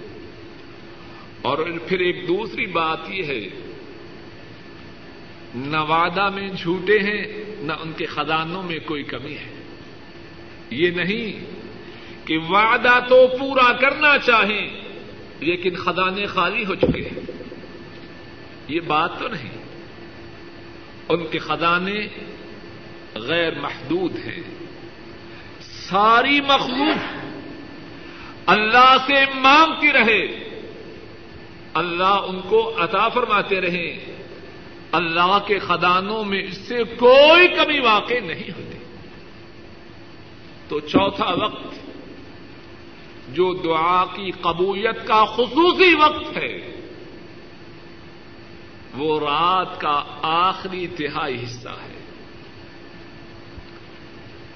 اور 1.41 1.57
پھر 1.87 1.99
ایک 1.99 2.27
دوسری 2.27 2.65
بات 2.65 2.97
یہ 3.07 3.23
ہے، 3.23 3.73
نہ 5.55 5.77
وعدہ 5.77 6.29
میں 6.29 6.49
جھوٹے 6.49 6.99
ہیں، 6.99 7.43
نہ 7.59 7.73
ان 7.73 7.91
کے 7.97 8.05
خزانوں 8.05 8.63
میں 8.63 8.79
کوئی 8.85 9.03
کمی 9.03 9.33
ہے۔ 9.33 9.63
یہ 10.69 10.91
نہیں 10.91 11.55
کہ 12.25 12.37
وعدہ 12.37 12.99
تو 13.09 13.27
پورا 13.39 13.71
کرنا 13.73 14.17
چاہیں، 14.17 14.69
لیکن 15.39 15.75
خزانے 15.75 16.25
خالی 16.25 16.65
ہو 16.65 16.75
چکے 16.75 17.01
ہیں۔ 17.01 17.19
یہ 18.67 18.79
بات 18.79 19.19
تو 19.19 19.27
نہیں۔ 19.27 19.65
ان 21.09 21.27
کے 21.27 21.39
خزانے 21.39 22.07
غیر 23.15 23.59
محدود 23.59 24.15
ہیں۔ 24.15 24.41
ساری 25.59 26.41
مخلوق 26.41 27.25
اللہ 28.45 28.95
سے 29.07 29.25
مانگتی 29.35 29.91
رہے۔ 29.93 30.49
اللہ 31.73 32.19
ان 32.27 32.41
کو 32.41 32.83
عطا 32.83 33.09
فرماتے 33.09 33.61
رہے۔ 33.61 34.15
اللہ 34.91 35.37
کے 35.47 35.59
خدانوں 35.59 36.23
میں 36.23 36.43
اس 36.43 36.57
سے 36.57 36.83
کوئی 36.83 37.47
کمی 37.47 37.79
واقع 37.79 38.13
نہیں 38.13 38.49
ہوتی۔ 38.57 38.77
تو 40.67 40.79
چوتھا 40.79 41.33
وقت 41.33 41.74
جو 43.29 43.53
دعا 43.53 44.05
کی 44.05 44.31
قبولیت 44.31 45.07
کا 45.07 45.25
خصوصی 45.25 45.93
وقت 45.93 46.37
ہے، 46.37 46.81
وہ 48.93 49.19
رات 49.19 49.81
کا 49.81 50.03
آخری 50.21 50.87
تہائی 50.87 51.43
حصہ 51.43 51.69
ہے۔ 51.69 51.95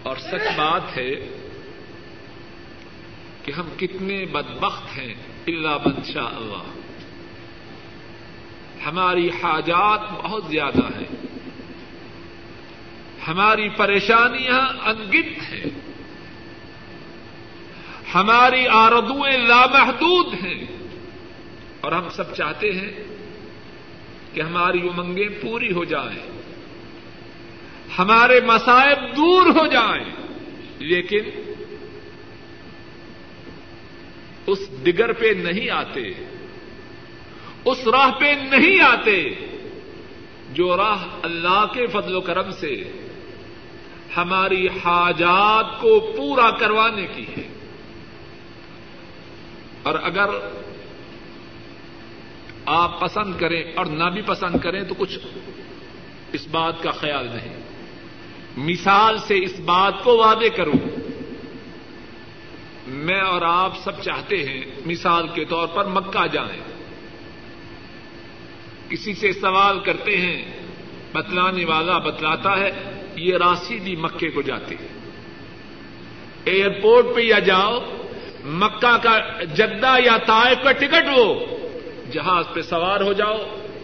اور 0.04 0.16
سچ 0.16 0.58
بات 0.58 0.98
ہے 0.98 1.16
کہ 3.44 3.52
ہم 3.52 3.70
کتنے 3.78 4.26
بدبخت 4.26 4.98
ہیں 4.98 5.14
اللہ 5.48 5.78
بادشاہ 5.86 6.26
اللہ۔ 6.26 6.64
ہماری 8.86 9.30
حاجات 9.30 10.00
بہت 10.12 10.44
زیادہ 10.50 10.86
ہیں۔ 10.86 11.26
ہماری 13.28 13.70
پریشانیاں 13.70 14.88
انگت 14.88 15.54
ہیں۔ 15.54 15.89
ہماری 18.16 18.68
آردویں 18.68 19.38
لامحدود 19.38 20.34
ہیں۔ 20.34 20.66
اور 21.82 21.92
ہم 21.92 22.10
سب 22.10 22.36
چاہتے 22.36 22.72
ہیں 22.72 23.04
کہ 24.34 24.42
ہماری 24.42 24.80
امنگیں 24.82 25.42
پوری 25.42 25.72
ہو 25.72 25.84
جائیں۔ 25.84 26.40
ہمارے 28.00 28.40
مسائب 28.40 29.18
دور 29.18 29.42
ہو 29.42 29.68
جائیں۔ 29.68 30.06
لیکن 30.80 31.54
اس 34.48 34.86
دگر 34.86 35.14
پہ 35.14 35.26
نہیں 35.26 35.70
آتے۔ 35.70 36.02
اس 37.66 37.88
راہ 37.88 38.12
پہ 38.12 38.26
نہیں 38.26 38.82
آتے 38.82 39.30
جو 40.54 40.78
راہ 40.78 41.06
اللہ 41.24 41.66
کے 41.74 41.88
فضل 41.88 42.16
و 42.16 42.22
کرم 42.22 42.52
سے 42.52 42.92
ہماری 44.18 44.68
حاجات 44.68 45.82
کو 45.82 46.14
پورا 46.18 46.52
کروانے 46.52 47.08
کی 47.16 47.26
ہے۔ 47.38 47.59
اور 49.84 49.96
اگر 50.04 50.26
آپ 52.66 53.00
پسند 53.00 53.34
کریں 53.40 53.64
اور 53.76 53.86
نہ 53.86 54.04
بھی 54.04 54.22
پسند 54.22 54.60
کریں 54.60 54.84
تو 54.84 54.96
کچھ 54.98 55.20
اس 56.34 56.48
بات 56.48 56.84
کا 56.84 56.92
خیال 56.92 57.28
نہیں۔ 57.28 57.60
مثال 58.58 59.18
سے 59.18 59.44
اس 59.44 59.60
بات 59.60 59.94
کو 60.04 60.18
وعدے 60.18 60.50
کروں۔ 60.50 60.80
میں 62.88 63.22
اور 63.22 63.42
آپ 63.42 63.78
سب 63.84 64.02
چاہتے 64.02 64.44
ہیں 64.44 64.62
مثال 64.86 65.28
کے 65.28 65.46
طور 65.46 65.68
پر 65.68 65.86
مکہ 65.86 66.28
جائیں۔ 66.28 66.62
کسی 68.90 69.14
سے 69.14 69.34
سوال 69.34 69.80
کرتے 69.80 70.18
ہیں، 70.18 70.46
بتلانے 71.12 71.66
والا 71.66 71.98
بتلاتا 71.98 72.58
ہے، 72.58 72.72
یہ 73.16 73.38
راسی 73.38 73.80
بھی 73.80 73.96
مکے 73.96 74.30
کو 74.30 74.42
جاتے 74.42 74.76
ہیں۔ 74.76 74.88
ایئرپورٹ 76.46 77.06
پہ 77.16 77.22
یا 77.22 77.40
جاؤ 77.40 77.80
مکہ 78.46 78.98
کا 79.04 79.44
جدہ 79.44 79.96
یا 80.06 80.18
طائف 80.18 80.64
کا 80.64 80.72
ٹکٹ 80.72 81.18
لو 81.18 81.46
جہاز 82.12 82.46
پہ 82.54 82.62
سوار 82.62 83.02
ہو 83.02 83.14
جاؤ، 83.14 83.38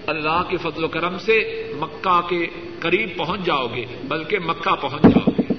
اللہ 0.08 0.44
کے 0.50 0.58
فضل 0.58 0.84
و 0.84 0.88
کرم 0.88 1.18
سے 1.18 1.70
مکہ 1.78 2.22
کے 2.30 2.48
قریب 2.80 3.18
پہنچ 3.18 3.42
جاؤ 3.42 3.68
گے، 3.68 3.86
بلکہ 4.04 4.40
مکہ 4.40 4.76
پہنچ 4.76 5.02
جاؤ 5.02 5.32
گے۔ 5.40 5.54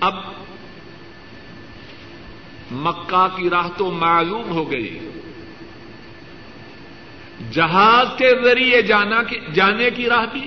اب 0.00 0.14
مکہ 2.72 3.28
کی 3.36 3.50
راہ 3.50 3.68
تو 3.76 3.90
معلوم 3.90 4.50
ہو 4.50 4.70
گئی۔ 4.70 4.98
جہاز 7.52 8.06
کے 8.18 8.30
ذریعے 8.44 8.82
جانا 8.82 9.22
جانے 9.54 9.90
کی 9.90 10.08
راہ 10.08 10.26
بھی 10.32 10.46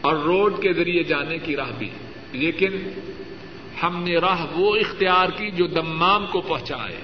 اور 0.00 0.16
روڈ 0.16 0.62
کے 0.62 0.72
ذریعے 0.72 1.02
جانے 1.02 1.38
کی 1.38 1.56
راہ 1.56 1.70
بھی۔ 1.78 1.90
لیکن 2.32 2.68
ہم 3.82 4.02
نے 4.02 4.16
راہ 4.16 4.46
وہ 4.52 4.76
اختیار 4.76 5.28
کی 5.28 5.50
جو 5.50 5.66
دمام 5.66 6.26
کو 6.26 6.40
پہنچائے۔ 6.40 6.96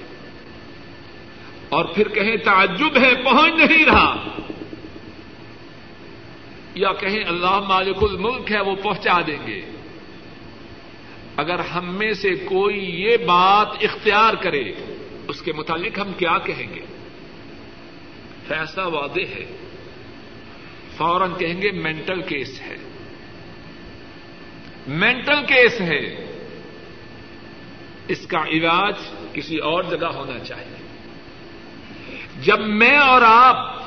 اور 1.69 1.85
پھر 1.85 2.09
کہیں 2.09 2.37
تعجب 2.37 2.97
ہے، 3.01 3.25
پہنچ 3.25 3.53
نہیں 3.55 3.85
رہا۔ 3.85 4.29
یا 6.75 6.93
کہیں 6.93 7.25
اللہ 7.25 7.61
مالک 7.69 7.97
الملک 8.01 8.53
ہے، 8.53 8.61
وہ 8.61 8.77
پہنچا 8.77 9.21
دیں 9.27 9.47
گے۔ 9.47 9.63
اگر 11.37 11.59
ہم 11.59 11.95
میں 11.95 12.13
سے 12.13 12.31
کوئی 12.31 13.03
یہ 13.03 13.17
بات 13.17 13.69
اختیار 13.81 14.35
کرے، 14.35 14.65
اس 15.29 15.43
کے 15.43 15.53
متعلق 15.53 15.99
ہم 15.99 16.13
کیا 16.13 16.39
کہیں 16.39 16.75
گے؟ 16.75 16.81
فیصلہ 18.49 18.83
واضح 18.83 19.21
ہے۔ 19.21 19.57
فوراً 20.97 21.35
کہیں 21.39 21.63
گے 21.63 21.71
مینٹل 21.71 22.23
کیس 22.23 22.61
ہے۔ 22.61 22.77
مینٹل 24.87 25.47
کیس 25.47 25.81
ہے۔ 25.81 26.25
اس 28.09 28.27
کا 28.27 28.45
علاج 28.47 28.95
کسی 29.33 29.59
اور 29.59 29.83
جگہ 29.83 30.07
ہونا 30.07 30.39
چاہیے۔ 30.39 30.77
جب 32.41 32.61
میں 32.61 32.97
اور 32.97 33.23
آپ 33.25 33.83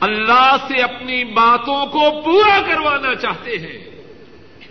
اللہ 0.00 0.56
سے 0.68 0.82
اپنی 0.82 1.24
باتوں 1.24 1.86
کو 1.86 2.22
پورا 2.24 2.62
کروانا 2.68 3.14
چاہتے 3.14 3.58
ہیں 3.58 4.02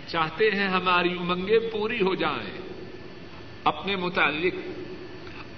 چاہتے 0.06 0.50
ہیں 0.50 0.68
ہماری 0.68 1.08
امنگیں 1.08 1.58
پوری 1.72 2.02
ہو 2.02 2.14
جائیں۔ 2.14 2.58
اپنے 3.64 3.96
متعلق، 3.96 4.54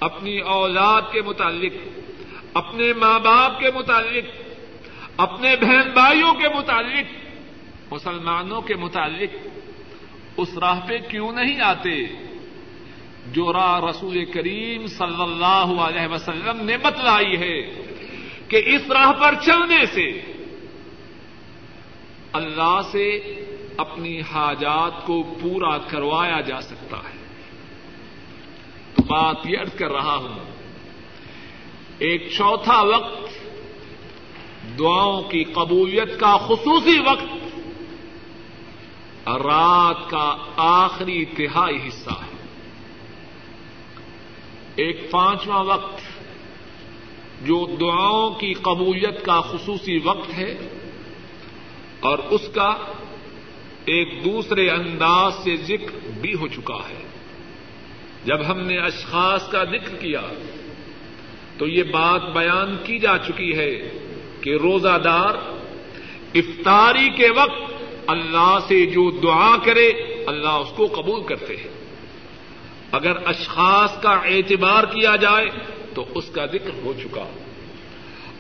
اپنی 0.01 0.39
اولاد 0.39 1.03
کے 1.13 1.23
متعلق، 1.23 1.73
اپنے 2.55 2.93
ماں 2.93 3.19
باپ 3.19 3.61
کے 3.61 3.71
متعلق، 3.75 4.25
اپنے 5.17 5.57
بہن 5.61 5.91
بھائیوں 5.93 6.35
کے 6.35 6.49
متعلق، 6.49 7.05
مسلمانوں 7.93 8.61
کے 8.61 8.75
متعلق، 8.75 9.49
اس 10.37 10.59
راہ 10.59 10.81
پہ 10.89 10.99
کیوں 10.99 11.33
نہیں 11.33 11.61
آتے؟ 11.61 12.05
جو 13.33 13.53
راہ 13.53 13.81
رسول 13.81 14.25
کریم 14.25 14.87
صلی 14.87 15.23
اللہ 15.23 15.81
علیہ 15.81 16.13
وسلم 16.13 16.65
نے 16.65 16.77
بتلائی 16.77 17.37
ہے 17.37 17.83
کہ 18.49 18.63
اس 18.67 18.91
راہ 18.91 19.13
پر 19.13 19.35
چلنے 19.43 19.87
سے 19.87 20.35
اللہ 22.33 22.81
سے 22.91 23.21
اپنی 23.77 24.21
حاجات 24.21 25.07
کو 25.07 25.23
پورا 25.23 25.79
کروایا 25.79 26.41
جا 26.41 26.61
سکتا 26.61 26.97
ہے۔ 26.97 27.19
تو 28.97 29.03
بات 29.03 29.37
یہ 29.45 29.59
ارد 29.59 29.79
کر 29.79 29.93
رہا 29.93 30.17
ہوں، 30.17 30.39
ایک 31.99 32.29
چوتھا 32.37 32.83
وقت 32.83 33.29
دعاؤں 34.79 35.23
کی 35.23 35.45
قبولیت 35.45 36.21
کا 36.21 36.37
خصوصی 36.37 36.99
وقت، 36.99 37.59
رات 39.29 40.11
کا 40.11 40.37
آخری 40.57 41.25
تہائی 41.25 41.89
حصہ 41.89 42.11
ہے۔ 42.11 42.34
ایک 44.77 45.11
پانچواں 45.11 45.65
وقت 45.65 46.01
جو 47.43 47.77
دعاؤں 47.81 48.31
کی 48.31 48.53
قبولیت 48.53 49.25
کا 49.25 49.41
خصوصی 49.41 49.99
وقت 50.05 50.39
ہے 50.39 50.57
اور 52.01 52.19
اس 52.19 52.49
کا 52.55 52.77
ایک 53.85 54.25
دوسرے 54.25 54.71
انداز 54.71 55.35
سے 55.45 55.57
ذکر 55.57 56.09
بھی 56.21 56.35
ہو 56.35 56.49
چکا 56.49 56.75
ہے۔ 56.75 57.05
جب 58.25 58.51
ہم 58.51 58.61
نے 58.61 58.77
اشخاص 58.79 59.51
کا 59.51 59.65
ذکر 59.65 59.97
کیا 59.97 60.21
تو 61.59 61.67
یہ 61.67 61.83
بات 61.83 62.23
بیان 62.33 62.77
کی 62.85 62.99
جا 62.99 63.19
چکی 63.19 63.57
ہے 63.57 63.91
کہ 64.41 64.51
روزہ 64.51 64.99
دار 65.05 65.35
افطاری 66.35 67.09
کے 67.17 67.29
وقت 67.31 67.73
اللہ 68.07 68.59
سے 68.69 68.87
جو 68.87 69.11
دعا 69.11 69.57
کرے 69.65 69.89
اللہ 70.27 70.49
اس 70.49 70.73
کو 70.77 70.87
قبول 70.87 71.23
کرتے 71.23 71.57
ہیں۔ 71.57 71.84
اگر 72.95 73.29
اشخاص 73.29 74.03
کا 74.03 74.11
اعتبار 74.11 74.85
کیا 74.85 75.17
جائے 75.17 75.47
تو 75.95 76.07
اس 76.15 76.31
کا 76.31 76.47
ذکر 76.47 76.71
ہو 76.83 76.93
چکا۔ 77.03 77.29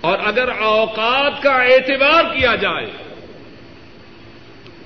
اور 0.00 0.18
اگر 0.24 0.48
اوقات 0.48 1.42
کا 1.42 1.62
اعتبار 1.62 2.24
کیا 2.24 2.54
جائے، 2.54 2.92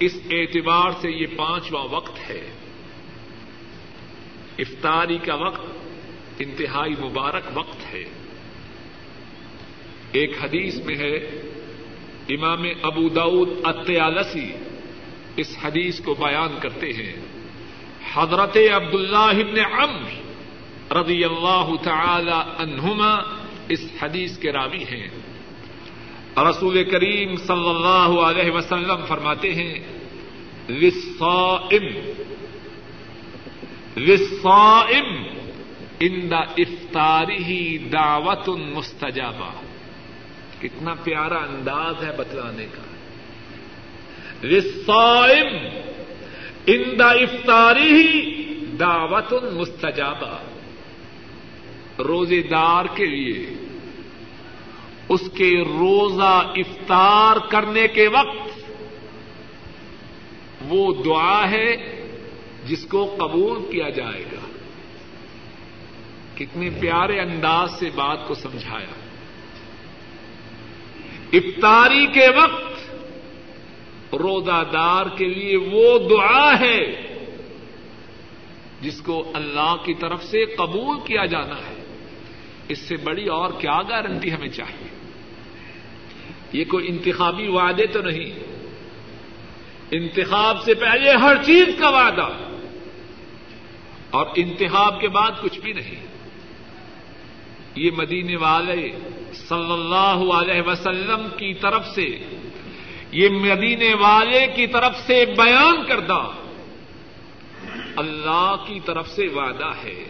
اس 0.00 0.18
اعتبار 0.30 0.90
سے 1.00 1.10
یہ 1.10 1.26
پانچواں 1.36 1.84
وقت 1.84 2.30
ہے۔ 2.30 2.50
افطاری 4.58 5.18
کا 5.18 5.34
وقت، 5.34 5.66
انتہائی 6.38 6.94
مبارک 7.00 7.42
وقت 7.54 7.94
ہے۔ 7.94 8.04
ایک 10.12 10.30
حدیث 10.44 10.74
میں 10.74 10.96
ہے، 10.96 11.16
امام 12.28 12.62
ابو 12.82 13.08
داود 13.08 13.48
اتیالسی 13.64 14.52
اس 15.36 15.56
حدیث 15.64 16.00
کو 16.00 16.14
بیان 16.14 16.58
کرتے 16.60 16.92
ہیں۔ 16.92 17.37
حضرت 18.14 18.56
عبد 18.74 18.94
اللہ 18.94 19.16
ابن 19.16 19.58
عمر 19.58 20.28
رضی 20.92 21.24
اللہ 21.24 21.70
تعالی 21.82 22.62
عنہما 22.62 23.18
اس 23.68 23.80
حدیث 24.02 24.38
کے 24.38 24.52
راوی 24.52 24.84
ہیں۔ 24.84 25.08
رسول 26.36 26.84
کریم 26.90 27.36
صلی 27.36 27.68
اللہ 27.68 28.20
علیہ 28.20 28.50
وسلم 28.50 29.04
فرماتے 29.08 29.54
ہیں، 29.54 29.74
للصائم 30.68 32.12
للصائم 33.96 35.24
ان 36.00 36.30
دا 36.30 36.36
افطاری 36.36 37.44
ہی 37.44 37.78
دعوت 37.78 38.48
مستجابہ۔ 38.48 39.50
کتنا 40.60 40.94
پیارا 40.94 41.38
انداز 41.38 42.04
ہے 42.04 42.12
بتلانے 42.16 42.66
کا۔ 42.72 42.82
للصائم 44.46 45.68
ان 46.68 46.98
دا 46.98 47.08
افطاری 47.08 47.92
ہی 47.92 48.44
دعوت 48.80 49.32
مستجابہ۔ 49.52 50.38
روزے 52.02 52.42
دار 52.42 52.84
کے 52.94 53.06
لیے، 53.06 53.50
اس 55.08 55.20
کے 55.34 55.64
روزہ 55.64 56.52
افطار 56.56 57.36
کرنے 57.48 57.88
کے 57.88 58.08
وقت 58.08 58.60
وہ 60.68 61.02
دعا 61.04 61.50
ہے 61.50 62.00
جس 62.64 62.84
کو 62.84 63.16
قبول 63.18 63.72
کیا 63.72 63.88
جائے 63.88 64.24
گا۔ 64.32 64.46
کتنے 66.34 66.70
پیارے 66.80 67.20
انداز 67.20 67.78
سے 67.78 67.90
بات 67.94 68.28
کو 68.28 68.34
سمجھایا۔ 68.34 68.94
افطاری 71.32 72.06
کے 72.06 72.28
وقت 72.36 72.67
روزہ 74.12 74.64
دار 74.72 75.06
کے 75.16 75.26
لیے 75.26 75.56
وہ 75.56 75.98
دعا 75.98 76.60
ہے 76.60 77.08
جس 78.80 79.00
کو 79.00 79.30
اللہ 79.34 79.76
کی 79.84 79.94
طرف 79.94 80.24
سے 80.24 80.44
قبول 80.44 80.96
کیا 81.04 81.24
جانا 81.24 81.56
ہے۔ 81.56 81.86
اس 82.68 82.78
سے 82.78 82.96
بڑی 82.96 83.26
اور 83.26 83.50
کیا 83.58 83.82
گارنٹی 83.82 84.32
ہمیں 84.32 84.48
چاہیے؟ 84.48 84.88
یہ 86.52 86.64
کوئی 86.64 86.88
انتخابی 86.88 87.48
وعدے 87.48 87.86
تو 87.86 88.02
نہیں۔ 88.02 88.38
انتخاب 89.90 90.62
سے 90.62 90.74
پہلے 90.74 91.10
ہر 91.10 91.36
چیز 91.44 91.64
کا 91.78 91.88
وعدہ۔ 91.88 92.28
اور 94.10 94.26
انتخاب 94.36 95.00
کے 95.00 95.08
بعد 95.08 95.30
کچھ 95.40 95.60
بھی 95.60 95.72
نہیں۔ 95.72 96.06
یہ 97.74 97.90
مدینے 97.96 98.36
والے 98.36 98.90
صلی 99.32 99.72
اللہ 99.72 100.32
علیہ 100.32 100.62
وسلم 100.66 101.28
کی 101.36 101.54
طرف 101.54 101.86
سے 101.86 102.06
یہ 103.12 103.28
مدینے 103.28 103.94
والے 103.94 104.46
کی 104.56 104.66
طرف 104.66 104.96
سے 105.06 105.24
بیان 105.26 105.86
کردہ۔ 105.86 106.28
اللہ 107.96 108.56
کی 108.66 108.80
طرف 108.80 109.08
سے 109.08 109.26
وعدہ 109.26 109.72
ہے۔ 109.84 110.04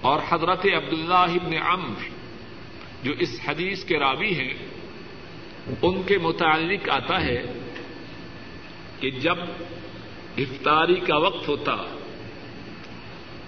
اور 0.00 0.20
حضرت 0.28 0.66
عبداللہ 0.76 1.14
ابن 1.14 1.54
عمر 1.62 2.08
جو 3.02 3.12
اس 3.18 3.40
حدیث 3.48 3.84
کے 3.84 3.98
راوی 3.98 4.34
ہیں، 4.34 4.54
ان 5.82 6.02
کے 6.02 6.18
متعلق 6.18 6.88
آتا 6.88 7.20
ہے 7.20 7.42
کہ 9.00 9.10
جب 9.10 9.36
افطاری 10.38 10.94
کا 10.94 11.16
وقت 11.16 11.48
ہوتا، 11.48 11.76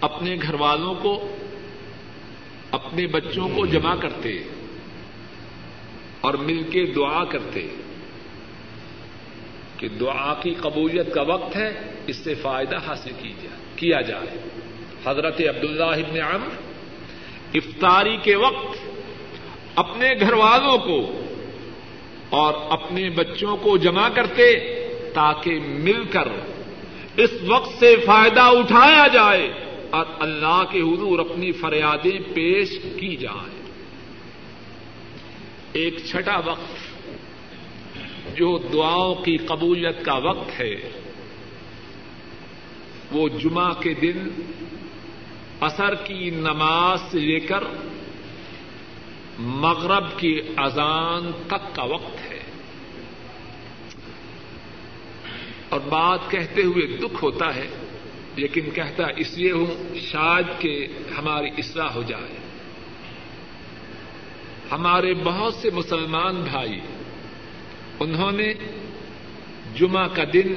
اپنے 0.00 0.36
گھر 0.42 0.54
والوں 0.54 0.94
کو، 0.94 1.36
اپنے 2.70 3.06
بچوں 3.06 3.48
کو 3.48 3.66
جمع 3.66 3.94
کرتے۔ 3.94 4.38
اور 6.20 6.35
مل 6.35 6.62
کے 6.62 6.87
دعا 6.87 7.24
کرتے 7.24 7.68
کہ 9.76 9.88
دعا 9.88 10.35
کی 10.35 10.54
قبولیت 10.54 11.14
کا 11.14 11.22
وقت 11.22 11.57
ہے، 11.57 11.94
اس 12.07 12.16
سے 12.16 12.35
فائدہ 12.35 12.76
حاصل 12.87 13.12
کیا 13.76 14.00
جائے۔ 14.00 14.38
حضرت 15.04 15.40
عبداللہ 15.40 15.85
ابن 15.85 16.20
عمر 16.20 16.48
افطاری 17.54 18.16
کے 18.16 18.35
وقت 18.35 18.78
اپنے 19.74 20.11
گھر 20.20 20.33
والوں 20.33 20.78
کو 20.78 21.22
اور 22.28 22.54
اپنے 22.68 23.11
بچوں 23.11 23.57
کو 23.57 23.76
جمع 23.76 24.09
کرتے 24.09 24.59
تاکہ 25.14 25.59
مل 25.61 26.04
کر 26.04 26.28
اس 27.16 27.31
وقت 27.46 27.78
سے 27.78 27.96
فائدہ 27.96 28.40
اٹھایا 28.40 29.07
جائے 29.12 29.52
اور 29.90 30.07
اللہ 30.18 30.64
کے 30.70 30.81
حضور 30.81 31.18
اپنی 31.18 31.52
فریادیں 31.52 32.35
پیش 32.35 32.78
کی 33.00 33.16
جائیں۔ 33.16 33.57
ایک 35.78 35.98
چھٹا 36.06 36.38
وقت 36.38 37.06
جو 38.36 38.58
دعاؤں 38.72 39.14
کی 39.14 39.36
قبولیت 39.36 40.04
کا 40.04 40.14
وقت 40.14 40.60
ہے، 40.60 40.74
وہ 43.12 43.28
جمعہ 43.28 43.72
کے 43.72 43.94
دن 43.94 44.28
اثر 45.60 45.94
کی 45.94 46.30
نماز 46.30 47.00
سے 47.10 47.18
لے 47.18 47.40
کر 47.40 47.64
مغرب 49.38 50.18
کی 50.18 50.40
اذان 50.56 51.30
تک 51.46 51.76
کا 51.76 51.82
وقت 51.82 52.30
ہے۔ 52.30 52.38
اور 55.68 55.80
بات 55.80 56.30
کہتے 56.30 56.62
ہوئے 56.62 56.86
دکھ 56.86 57.24
ہوتا 57.24 57.54
ہے، 57.54 57.68
لیکن 58.36 58.70
کہتا 58.74 59.02
اس 59.16 59.38
لیے 59.38 59.52
ہوں 59.52 59.96
شاید 59.98 60.46
کہ 60.58 60.86
ہماری 61.18 61.48
اصلاح 61.58 61.88
ہو 61.88 62.02
جائے۔ 62.02 62.47
ہمارے 64.72 65.14
بہت 65.14 65.54
سے 65.54 65.70
مسلمان 65.70 66.42
بھائی، 66.42 66.81
انہوں 68.00 68.33
نے 68.33 68.54
جمعہ 69.76 70.09
کا 70.09 70.22
دن 70.33 70.54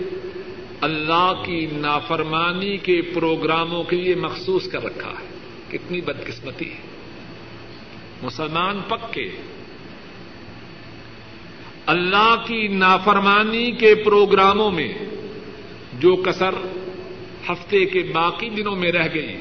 اللہ 0.82 1.34
کی 1.46 1.68
نافرمانی 1.72 2.78
کے 2.78 3.02
پروگراموں 3.02 3.84
کے 3.84 3.96
لیے 3.96 4.16
مخصوص 4.16 4.68
کر 4.68 4.84
رکھا 4.84 5.10
ہے۔ 5.10 5.36
کتنی 5.72 6.02
بدقسمتی 6.02 6.72
ہے۔ 6.72 6.78
مسلمان 8.22 8.82
پکے۔ 8.88 9.32
اللہ 11.86 12.36
کی 12.48 12.68
نافرمانی 12.68 13.72
کے 13.72 13.96
پروگراموں 13.96 14.72
میں 14.72 14.94
جو 15.94 16.16
کسر 16.16 16.54
ہفتے 17.50 17.86
کے 17.86 18.12
باقی 18.14 18.50
دنوں 18.50 18.76
میں 18.76 18.92
رہ 18.92 19.08
گئی، 19.14 19.38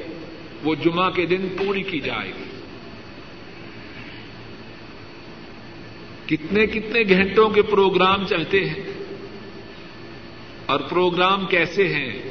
وہ 0.64 0.74
جمعہ 0.74 1.10
کے 1.10 1.26
دن 1.26 1.48
پوری 1.58 1.82
کی 1.82 2.00
جائے 2.00 2.32
گی۔ 2.38 2.49
کتنے 6.30 6.66
کتنے 6.66 7.02
گھنٹوں 7.08 7.50
کے 7.50 7.62
پروگرام 7.62 8.26
چلتے 8.26 8.64
ہیں 8.64 8.82
اور 10.66 10.80
پروگرام 10.80 11.46
کیسے 11.46 11.88
ہیں؟ 11.88 12.22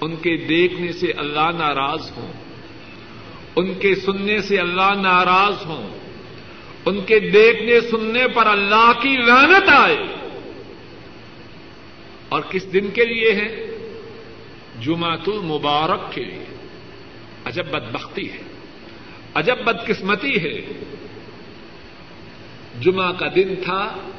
ان 0.00 0.16
کے 0.16 0.36
دیکھنے 0.36 0.92
سے 0.92 1.12
اللہ 1.16 1.50
ناراض 1.58 2.10
ہوں، 2.16 2.32
ان 3.56 3.74
کے 3.74 3.94
سننے 3.94 4.42
سے 4.42 4.58
اللہ 4.58 4.92
ناراض 5.02 5.66
ہوں، 5.66 5.98
ان 6.84 7.00
کے 7.00 7.20
دیکھنے 7.20 7.80
سننے 7.80 8.28
پر 8.28 8.46
اللہ 8.46 8.92
کی 9.02 9.16
لعنت 9.16 9.68
آئے۔ 9.68 9.98
اور 12.28 12.40
کس 12.50 12.72
دن 12.72 12.88
کے 12.88 13.04
لیے 13.04 13.32
ہے 13.32 13.66
جمعت 14.80 15.28
المبارک 15.28 16.12
کے 16.12 16.24
لیے۔ 16.24 16.44
عجب 17.44 17.66
بدبختی 17.66 18.32
ہے، 18.32 18.42
عجب 19.34 19.56
بدقسمتی 19.64 20.44
ہے۔ 20.44 20.60
جمعہ 22.80 23.12
کا 23.12 23.26
دن 23.34 23.54
تھا 23.64 24.10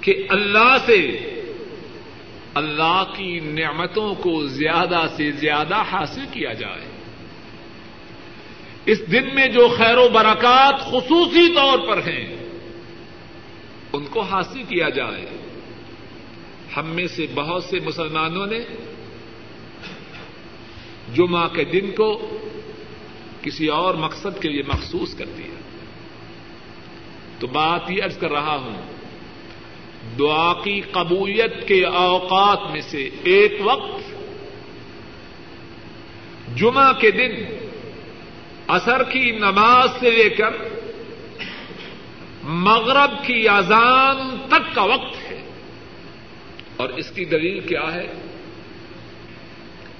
کہ 0.00 0.26
اللہ 0.28 0.76
سے 0.86 1.30
اللہ 2.54 3.04
کی 3.16 3.40
نعمتوں 3.40 4.14
کو 4.14 4.46
زیادہ 4.46 5.06
سے 5.16 5.30
زیادہ 5.30 5.82
حاصل 5.82 6.20
کیا 6.32 6.52
جائے۔ 6.52 6.84
اس 8.86 9.12
دن 9.12 9.34
میں 9.34 9.46
جو 9.46 9.68
خیر 9.76 9.96
و 9.96 10.08
برکات 10.08 10.80
خصوصی 10.80 11.54
طور 11.54 11.78
پر 11.78 11.98
ہیں، 11.98 12.36
ان 13.92 14.04
کو 14.04 14.20
حاصل 14.20 14.62
کیا 14.62 14.88
جائے۔ 14.88 15.26
ہم 16.76 16.86
میں 16.86 17.06
سے 17.06 17.26
بہت 17.34 17.64
سے 17.64 17.80
مسلمانوں 17.80 18.46
نے 18.46 18.60
جمعہ 21.14 21.48
کے 21.48 21.64
دن 21.64 21.90
کو 21.90 22.38
کسی 23.42 23.66
اور 23.66 23.94
مقصد 23.94 24.42
کے 24.42 24.48
لیے 24.48 24.62
مخصوص 24.62 25.14
کر 25.14 25.26
دیا۔ 25.26 25.49
تو 27.40 27.46
بات 27.46 27.90
یہ 27.90 28.02
ارض 28.02 28.18
کر 28.18 28.30
رہا 28.30 28.56
ہوں، 28.56 28.82
دعا 30.18 30.52
کی 30.64 30.80
قبولیت 30.80 31.68
کے 31.68 31.84
اوقات 31.84 32.70
میں 32.70 32.80
سے 32.80 33.10
ایک 33.22 33.58
وقت، 33.60 34.14
جمعہ 36.56 36.92
کے 36.92 37.10
دن 37.10 37.30
اثر 38.66 39.02
کی 39.02 39.30
نماز 39.30 39.90
سے 40.00 40.10
لے 40.10 40.30
کر 40.30 40.50
مغرب 42.42 43.24
کی 43.24 43.48
اذان 43.48 44.36
تک 44.48 44.74
کا 44.74 44.82
وقت 44.82 45.30
ہے۔ 45.30 45.50
اور 46.76 46.88
اس 46.88 47.10
کی 47.10 47.24
دلیل 47.24 47.60
کیا 47.60 47.94
ہے؟ 47.94 48.06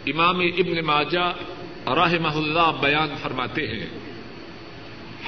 امام 0.06 0.40
ابن 0.40 0.84
ماجہ 0.84 1.32
رحمہ 1.86 2.34
اللہ 2.34 2.72
بیان 2.80 3.14
فرماتے 3.22 3.66
ہیں۔ 3.66 3.99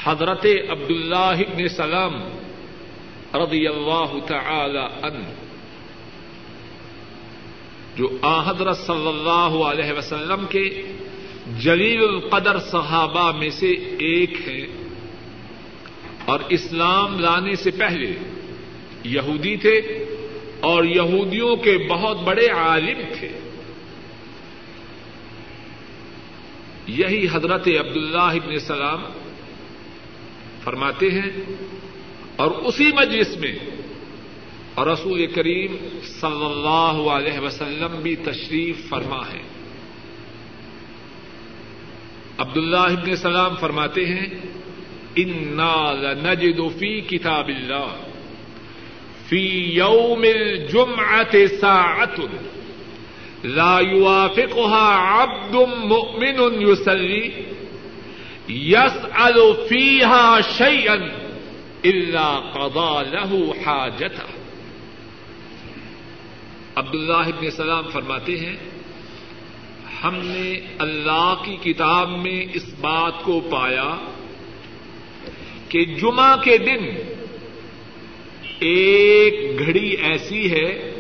حضرت 0.05 0.47
عبداللہ 0.71 1.43
ابن 1.49 1.69
سلام 1.69 2.23
رضی 3.35 3.67
اللہ 3.67 4.19
تعالی 4.27 4.85
عنہ، 5.03 5.25
جو 7.97 8.09
آ 8.23 8.51
حضرت 8.51 8.77
صلی 8.77 9.09
اللہ 9.09 9.65
علیہ 9.65 9.93
وسلم 9.93 10.47
کے 10.49 10.83
جلیل 11.59 12.05
القدر 12.05 12.59
صحابہ 12.59 13.39
میں 13.39 13.51
سے 13.51 13.71
ایک 13.99 14.49
ہے 14.49 14.67
اور 16.25 16.41
اسلام 16.49 17.21
لانے 17.21 17.55
سے 17.55 17.71
پہلے 17.71 18.13
یہودی 19.05 19.57
تھے 19.57 20.05
اور 20.61 20.85
یہودیوں 20.85 21.57
کے 21.57 21.79
بہت 21.91 22.17
بڑے 22.17 22.47
عالم 22.47 23.03
تھے۔ 23.19 23.29
یہی 26.87 27.27
حضرت 27.33 27.69
عبداللہ 27.69 28.33
ابن 28.45 28.59
سلام 28.59 29.03
فرماتے 30.65 31.11
ہیں، 31.11 31.31
اور 32.37 32.51
اسی 32.51 32.91
مجلس 32.93 33.37
میں 33.37 33.53
اور 34.75 34.87
رسول 34.87 35.27
کریم 35.27 35.77
صلی 36.21 36.45
اللہ 36.45 36.97
علیہ 37.11 37.39
وسلم 37.41 38.01
بھی 38.03 38.15
تشریف 38.17 38.89
فرما 38.89 39.23
ہے۔ 39.33 39.43
عبداللہ 42.39 42.87
ابن 42.93 43.17
سلام 43.17 43.57
فرماتے 43.61 44.07
ہیں، 44.07 44.27
انا 45.17 45.93
لنجد 45.93 46.61
فی 46.79 47.01
کتاب 47.01 47.49
اللہ، 47.49 47.91
فی 49.29 49.45
یوم 49.75 50.23
الجمعة 50.23 51.35
ساعة 51.61 52.17
لا 53.45 53.77
يوافقها 53.81 54.89
عبد 55.13 55.55
مؤمن 55.85 56.39
يصلي 56.63 57.23
يسأل 58.49 59.55
فيها 59.69 60.41
شيئا 60.41 61.13
إلا 61.85 62.37
قضى 62.37 63.11
له 63.11 63.53
حاجته. 63.65 64.29
عبداللہ 66.75 67.13
ابن 67.13 67.51
سلام 67.51 67.89
فرماتے 67.89 68.39
ہیں، 68.39 68.57
ہم 70.05 70.15
نے 70.15 70.61
اللہ 70.79 71.35
کی 71.45 71.57
کتاب 71.57 72.11
میں 72.11 72.47
اس 72.55 72.75
بات 72.81 73.23
کو 73.23 73.41
پایا 73.41 73.97
کہ 75.69 75.85
جمعہ 75.85 76.37
کے 76.37 76.59
دن 76.59 76.85
ایک 78.59 79.59
گھڑی 79.59 79.89
ایسی 79.89 80.51
ہے 80.53 80.93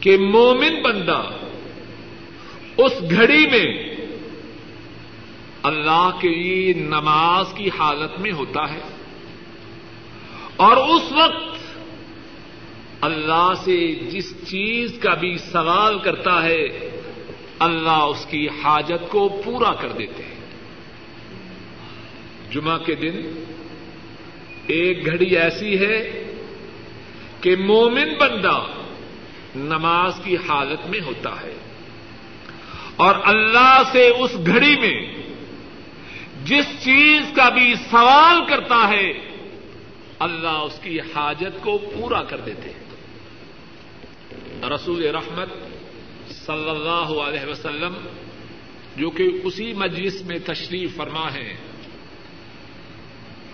کہ 0.00 0.18
مومن 0.18 0.82
بندہ 0.82 1.22
اس 2.76 2.92
گھڑی 3.10 3.46
میں 3.46 3.93
اللہ 5.64 6.10
کے 6.20 6.28
لیے 6.28 6.72
نماز 6.74 7.54
کی 7.54 7.68
حالت 7.78 8.20
میں 8.20 8.32
ہوتا 8.32 8.72
ہے 8.72 8.80
اور 10.56 10.76
اس 10.76 11.12
وقت 11.12 11.54
اللہ 13.00 13.52
سے 13.64 13.94
جس 13.94 14.48
چیز 14.48 14.98
کا 15.02 15.14
بھی 15.14 15.36
سوال 15.38 15.98
کرتا 15.98 16.42
ہے، 16.42 16.66
اللہ 17.58 17.90
اس 17.90 18.26
کی 18.30 18.48
حاجت 18.48 19.08
کو 19.08 19.28
پورا 19.44 19.72
کر 19.72 19.88
دیتے 19.88 20.22
ہیں۔ 20.22 20.42
جمعہ 22.52 22.78
کے 22.78 22.94
دن 22.94 23.44
ایک 24.66 25.06
گھڑی 25.06 25.36
ایسی 25.36 25.86
ہے 25.86 26.24
کہ 27.40 27.56
مومن 27.56 28.14
بندہ 28.20 28.66
نماز 29.56 30.12
کی 30.24 30.36
حالت 30.48 30.86
میں 30.86 31.00
ہوتا 31.00 31.30
ہے 31.42 31.54
اور 32.96 33.14
اللہ 33.24 33.82
سے 33.92 34.08
اس 34.08 34.30
گھڑی 34.46 34.76
میں 34.80 35.23
جس 36.44 36.64
چیز 36.84 37.32
کا 37.36 37.48
بھی 37.48 37.74
سوال 37.74 38.44
کرتا 38.48 38.88
ہے، 38.88 39.12
اللہ 40.18 40.48
اس 40.48 40.78
کی 40.82 41.00
حاجت 41.00 41.62
کو 41.62 41.78
پورا 41.78 42.22
کر 42.22 42.40
دیتے 42.40 42.70
ہیں۔ 42.70 42.84
رسول 44.70 45.04
رحمت 45.04 45.48
صلی 46.30 46.70
اللہ 46.70 47.20
علیہ 47.20 47.50
وسلم 47.50 47.94
جو 48.96 49.10
کہ 49.10 49.28
اسی 49.44 49.72
مجلس 49.72 50.22
میں 50.22 50.38
تشریف 50.38 50.96
فرما 50.96 51.32
ہے، 51.32 51.56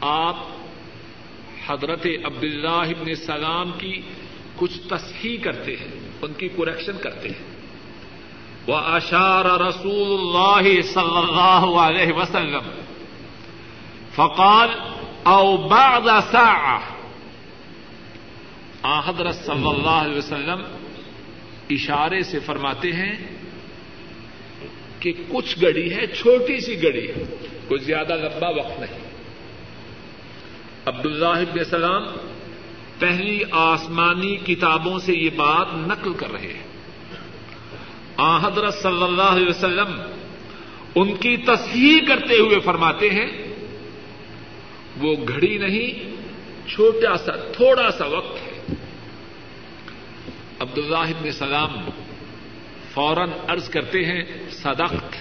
آپ 0.00 0.36
حضرت 1.66 2.06
عبداللہ 2.24 2.68
ابن 2.68 3.14
سلام 3.14 3.72
کی 3.78 4.02
کچھ 4.56 4.88
تصحیح 4.88 5.38
کرتے 5.42 5.76
ہیں، 5.76 6.10
ان 6.22 6.32
کی 6.32 6.48
کریکشن 6.48 6.92
کرتے 7.00 7.28
ہیں۔ 7.28 7.59
وہ 8.70 8.76
اشار 8.76 9.44
رسول 9.44 10.20
اللہ 10.20 10.82
صلی 10.82 11.16
اللہ 11.16 11.80
علیہ 11.80 12.12
وسلم. 12.12 12.70
فقال 14.14 14.68
او 15.22 15.56
بعد 15.56 16.00
ساعة. 16.32 16.80
آ 18.82 19.00
حضرت 19.00 19.34
صلی 19.34 19.68
اللہ 19.68 19.90
علیہ 19.90 20.18
وسلم 20.18 20.62
اشارے 21.70 22.22
سے 22.22 22.38
فرماتے 22.38 22.92
ہیں 22.92 23.36
کہ 25.00 25.12
کچھ 25.28 25.62
گڑی 25.62 25.94
ہے، 25.94 26.06
چھوٹی 26.06 26.60
سی 26.60 26.82
گڑی 26.82 27.08
ہے، 27.08 27.46
کوئی 27.68 27.80
زیادہ 27.80 28.12
لمبا 28.12 28.48
وقت 28.48 28.80
نہیں۔ 28.80 29.00
عبداللہ 30.86 31.26
ابن 31.26 31.64
سلام 31.64 32.02
پہلی 32.98 33.40
آسمانی 33.50 34.36
کتابوں 34.36 34.98
سے 34.98 35.12
یہ 35.12 35.30
بات 35.36 35.66
نقل 35.74 36.12
کر 36.12 36.32
رہے 36.32 36.52
ہیں۔ 36.52 36.69
حضرت 38.20 38.74
صلی 38.74 39.02
اللہ 39.02 39.22
علیہ 39.22 39.48
وسلم 39.48 40.00
ان 40.94 41.16
کی 41.16 41.36
تصحیح 41.36 41.98
کرتے 42.08 42.34
ہوئے 42.34 42.60
فرماتے 42.60 43.10
ہیں، 43.10 43.54
وہ 44.96 45.14
گھڑی 45.28 45.58
نہیں، 45.58 46.16
چھوٹا 46.68 47.16
سا، 47.16 47.36
تھوڑا 47.36 47.90
سا 47.90 48.06
وقت 48.06 48.36
ہے۔ 48.36 48.74
عبداللہ 50.58 50.98
ابن 50.98 51.32
سلام 51.32 51.90
فوراً 52.94 53.30
ارض 53.48 53.68
کرتے 53.68 54.04
ہیں، 54.04 54.24
صدقت 54.50 55.16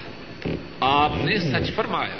آپ 0.80 1.10
نے 1.16 1.38
سچ 1.38 1.74
فرمایا۔ 1.74 2.16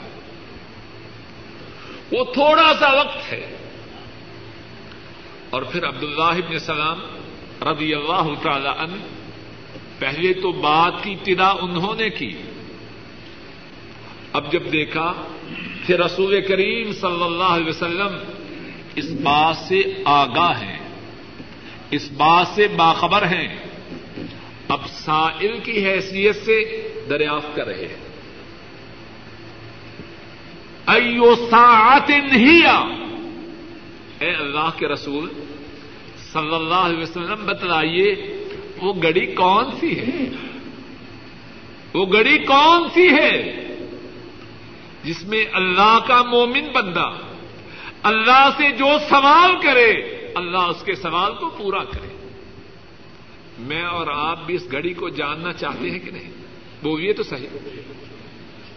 وہ 2.13 2.25
تھوڑا 2.25 2.73
سا 2.81 2.93
وقت 2.93 3.33
ہے۔ 3.33 3.57
اور 5.51 5.63
پھر 5.63 5.89
عبداللہ 5.89 6.47
ابن 6.47 6.59
سلام 6.59 7.01
رضی 7.63 7.95
اللہ 7.95 8.43
تعالی 8.43 8.69
عنہ 8.79 9.20
پہلے 10.01 10.33
تو 10.33 10.53
بات 10.53 11.03
کی 11.03 11.13
ابتدا 11.13 11.49
انہوں 11.49 11.95
نے 11.95 12.11
کی۔ 12.11 12.33
اب 14.33 14.53
جب 14.53 14.73
دیکھا 14.73 15.13
کہ 15.87 15.93
رسول 15.93 16.41
کریم 16.41 16.93
صلی 16.93 17.23
اللہ 17.23 17.45
علیہ 17.45 17.67
وسلم 17.67 18.17
اس 18.95 19.11
بات 19.11 19.57
سے 19.57 19.83
آگاہ 20.05 20.63
ہیں، 20.63 20.79
اس 21.91 22.13
بات 22.13 22.47
سے 22.47 22.69
باخبر 22.69 23.23
ہیں، 23.23 23.49
اب 24.69 24.87
سائل 24.89 25.61
کی 25.61 25.85
حیثیت 25.85 26.37
سے 26.37 26.89
دریافت 27.09 27.57
کر 27.57 27.67
رہے 27.67 27.87
ہیں۔ 27.87 28.11
ایو 30.87 31.35
ساعت 31.51 32.11
ہی 32.11 32.67
اے 34.19 34.31
اللہ 34.31 34.71
کے 34.77 34.89
رسول، 34.89 35.29
صلی 36.33 36.55
اللہ 36.55 36.83
علیہ 36.89 37.03
وسلم 37.03 37.47
بتلائیے 37.47 38.40
وہ 38.81 38.93
گڑی 39.03 39.27
کون 39.27 39.65
سی 39.81 39.99
ہے؟ 39.99 40.29
وہ 41.95 42.07
گڑی 42.13 42.39
کون 42.39 42.89
سی 42.95 43.09
ہے؟ 43.09 43.67
جس 45.05 45.23
میں 45.23 45.45
اللہ 45.53 45.99
کا 46.07 46.23
مومن 46.23 46.73
بندہ 46.73 47.13
اللہ 48.03 48.51
سے 48.57 48.71
جو 48.71 48.87
سوال 49.09 49.51
کرے، 49.63 49.91
اللہ 50.35 50.59
اس 50.59 50.83
کے 50.85 50.95
سوال 50.95 51.35
کو 51.35 51.49
پورا 51.49 51.85
کرے۔ 51.85 52.31
میں 53.59 53.83
اور 53.83 54.07
آپ 54.07 54.47
بھی 54.47 54.55
اس 54.55 54.73
گھڑی 54.73 54.95
کو 54.95 55.09
جاننا 55.09 55.53
چاہتے 55.53 55.91
ہیں 55.91 55.99
کہ 55.99 56.11
نہیں؟ 56.11 56.31
بولیے 56.83 57.13
تو 57.13 57.23
صحیح۔ 57.23 57.47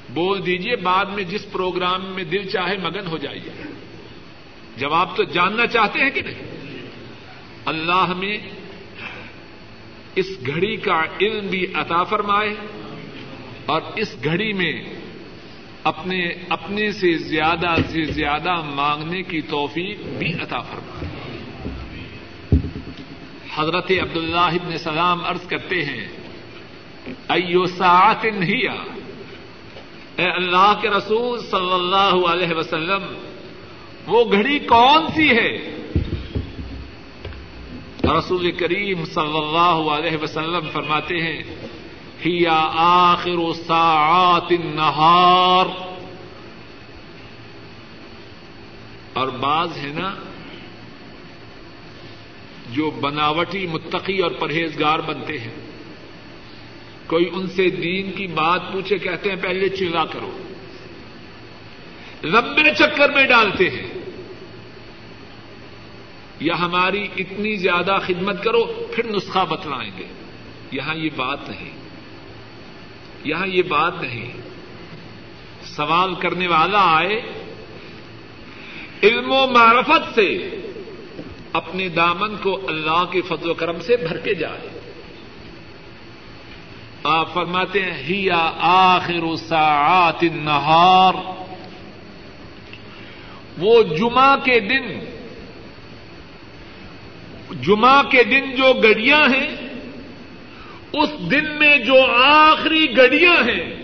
بول 0.10 0.46
دیجیے 0.46 0.76
بعد 0.76 1.06
میں 1.06 1.24
جس 1.24 1.52
پروگرام 1.52 2.06
میں 2.06 2.24
دل 2.24 2.50
چاہے 2.50 2.78
مگن 2.78 3.08
ہو 3.08 3.18
جائیے۔ 3.18 3.64
جواب 4.78 5.16
تو 5.16 5.24
جاننا 5.24 5.68
چاہتے 5.68 6.00
ہیں 6.00 6.10
کہ 6.10 6.22
نہیں؟ 6.22 6.56
اللہ 7.66 8.06
ہمیں 8.10 8.38
اس 10.16 10.26
گھڑی 10.48 10.76
کا 10.76 11.04
علم 11.22 11.48
بھی 11.48 11.66
عطا 11.74 12.04
فرمائے 12.04 12.56
اور 13.66 13.82
اس 13.96 14.16
گھڑی 14.24 14.54
میں 14.54 14.84
اپنے 15.84 16.30
اپنے 16.50 16.92
سے 16.92 17.18
زیادہ 17.18 17.76
سے 17.92 18.04
زیادہ 18.04 18.62
مانگنے 18.62 19.22
کی 19.22 19.42
توفیق 19.42 19.98
بھی 20.00 20.34
عطا 20.34 20.60
فرمائے۔ 20.60 21.10
حضرت 23.56 23.92
عبداللہ 24.02 24.38
ابن 24.38 24.78
سلام 24.78 25.26
عرض 25.26 25.48
کرتے 25.48 25.84
ہیں، 25.86 26.08
ایو 27.28 27.66
ساعت 27.66 28.26
ہی 28.26 28.68
اے 30.16 30.26
اللہ 30.26 30.74
کے 30.82 30.90
رسول 30.90 31.40
صلی 31.40 31.74
اللہ 31.74 32.28
علیہ 32.28 32.54
وسلم، 32.56 33.04
وہ 34.08 34.32
گھڑی 34.32 34.60
کون 34.60 35.06
سی 35.16 35.30
ہے؟ 35.30 35.73
رسول 38.04 38.52
کریم 38.52 39.06
صلی 39.06 39.38
اللہ 39.38 39.92
علیہ 39.92 40.18
وسلم 40.22 40.68
فرماتے 40.72 41.16
ہیں 41.22 41.44
ہی 42.26 42.48
آخر 42.48 43.54
ساعات 43.68 44.52
النہار 44.52 45.66
اور 49.14 49.28
بعض 49.28 49.78
ہے 49.78 49.92
نا، 49.94 50.16
جو 52.72 52.92
بناوٹی 52.92 53.68
متقی 53.68 54.20
اور 54.20 54.32
پرہیزگار 54.32 55.00
بنتے 55.00 55.40
ہیں۔ 55.40 55.56
کوئی 57.08 57.30
ان 57.34 57.48
سے 57.48 57.70
دین 57.70 58.12
کی 58.12 58.28
بات 58.28 58.72
پوچھے، 58.72 58.98
کہتے 58.98 59.30
ہیں، 59.30 59.38
پہلے 59.42 59.70
چلا 59.70 60.06
کرو 60.06 60.32
لمبے 62.24 62.74
چکر 62.80 63.10
میں 63.10 63.24
ڈالتے 63.24 63.70
ہیں۔ 63.70 64.03
یا 66.40 66.60
ہماری 66.60 67.08
اتنی 67.18 67.56
زیادہ 67.56 67.98
خدمت 68.08 68.44
کرو، 68.44 68.64
پھر 68.64 69.16
نسخہ 69.16 69.46
بتلائیں 69.50 69.92
گے۔ 69.98 70.04
یہاں 70.72 70.96
یہ 70.96 71.10
بات 71.16 71.50
نہیں۔ 71.50 71.72
یہاں 73.24 73.48
یہ 73.48 73.62
بات 73.62 74.02
نہیں۔ 74.02 74.32
سوال 75.64 76.16
کرنے 76.16 76.48
والا 76.48 76.98
آئے، 76.98 77.22
علم 79.04 79.32
و 79.32 79.48
معرفت 79.48 80.16
سے 80.16 80.50
اپنے 81.54 81.90
دامن 81.90 82.36
کو 82.38 82.62
اللہ 82.68 83.06
کے 83.12 83.22
فضل 83.22 83.50
و 83.50 83.54
کرم 83.54 83.80
سے 83.80 83.98
بھر 83.98 84.18
کے 84.18 84.34
جائے۔ 84.34 84.80
آپ 87.04 87.34
فرماتے 87.34 87.82
ہیں 87.82 87.94
ہیا 87.94 88.52
آخر 88.60 89.36
ساعات 89.36 90.18
النہار۔ 90.22 91.14
وہ 93.58 93.84
جمعہ 93.84 94.36
کے 94.38 94.60
دن 94.60 95.13
جمعہ 97.52 98.04
کے 98.04 98.24
دن 98.24 98.56
جو 98.56 98.74
گڑیاں 98.74 99.22
ہیں، 99.22 99.56
اس 100.94 101.32
دن 101.32 101.44
میں 101.60 101.78
جو 101.78 102.02
آخری 102.24 102.98
گڑیاں 102.98 103.36
ہیں، 103.38 103.76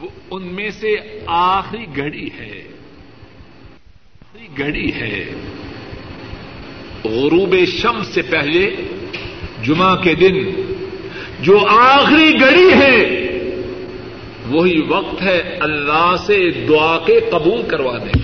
وہ 0.00 0.08
ان 0.30 0.42
میں 0.42 0.70
سے 0.70 0.96
آخری 1.26 1.86
گھڑی 1.96 2.30
ہے۔ 2.38 2.62
آخری 4.20 4.48
گھڑی 4.58 4.92
ہے۔ 4.92 5.34
غروب 7.04 7.56
شم 7.66 8.02
سے 8.02 8.22
پہلے 8.22 8.76
جمعہ 9.62 9.96
کے 9.96 10.14
دن 10.14 10.62
جو 11.40 11.66
آخری 11.68 12.40
گڑی 12.40 12.72
ہے، 12.72 13.24
وہی 14.46 14.82
وقت 14.88 15.22
ہے 15.22 15.56
اللہ 15.60 16.14
سے 16.26 16.50
دعا 16.50 16.98
کے 16.98 17.20
قبول 17.30 17.62
کروانے۔ 17.68 18.12
کا 18.14 18.23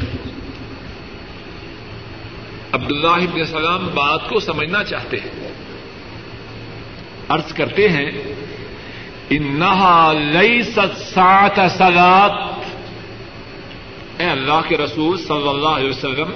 عبداللہ 2.90 3.30
ابن 3.30 3.44
سلام 3.44 3.88
بات 3.94 4.28
کو 4.28 4.40
سمجھنا 4.40 4.84
چاہتے 4.84 5.16
ہیں۔ 5.16 5.48
ارض 7.28 7.52
کرتے 7.52 7.88
ہیں، 7.88 8.10
انہا 9.30 10.12
لئی 10.12 10.62
سات 10.62 11.60
سلاد 11.70 12.30
اے 14.18 14.26
اللہ 14.26 14.60
کے 14.68 14.76
رسول 14.76 15.18
صلی 15.18 15.48
اللہ 15.48 15.68
علیہ 15.68 15.90
وسلم، 15.90 16.30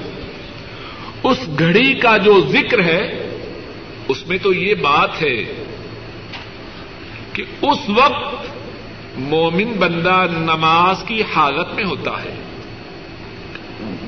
اس 1.23 1.39
گھڑی 1.59 1.95
کا 1.95 2.17
جو 2.17 2.41
ذکر 2.41 2.85
ہے، 2.85 3.29
اس 4.09 4.27
میں 4.27 4.39
تو 4.43 4.53
یہ 4.53 4.75
بات 4.75 5.23
ہے 5.23 5.45
کہ 7.33 7.43
اس 7.63 7.79
وقت 7.89 8.47
مومن 9.17 9.73
بندہ 9.79 10.25
نماز 10.31 11.05
کی 11.07 11.23
حالت 11.37 11.75
میں 11.75 11.85
ہوتا 11.85 12.11
ہے۔ 12.11 12.44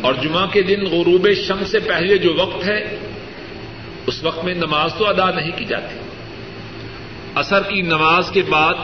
اور 0.00 0.14
جمعہ 0.14 0.46
کے 0.46 0.62
دن 0.62 0.80
غروب 0.80 1.28
شم 1.46 1.64
سے 1.64 1.78
پہلے 1.78 2.18
جو 2.18 2.34
وقت 2.34 2.68
ہے، 2.68 2.98
اس 4.06 4.24
وقت 4.24 4.44
میں 4.44 4.54
نماز 4.54 4.94
تو 4.94 5.08
ادا 5.08 5.30
نہیں 5.30 5.50
کی 5.56 5.64
جاتی۔ 5.64 5.96
اثر 7.34 7.62
کی 7.62 7.82
نماز 7.82 8.30
کے 8.30 8.42
بعد 8.48 8.74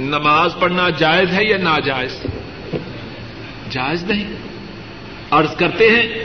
نماز 0.00 0.50
پڑھنا 0.58 0.90
جائز 0.90 1.32
ہے 1.32 1.44
یا 1.44 1.56
ناجائز؟ 1.56 2.22
جائز 3.70 4.04
نہیں۔ 4.04 4.34
عرض 5.30 5.56
کرتے 5.56 5.90
ہیں، 5.90 6.24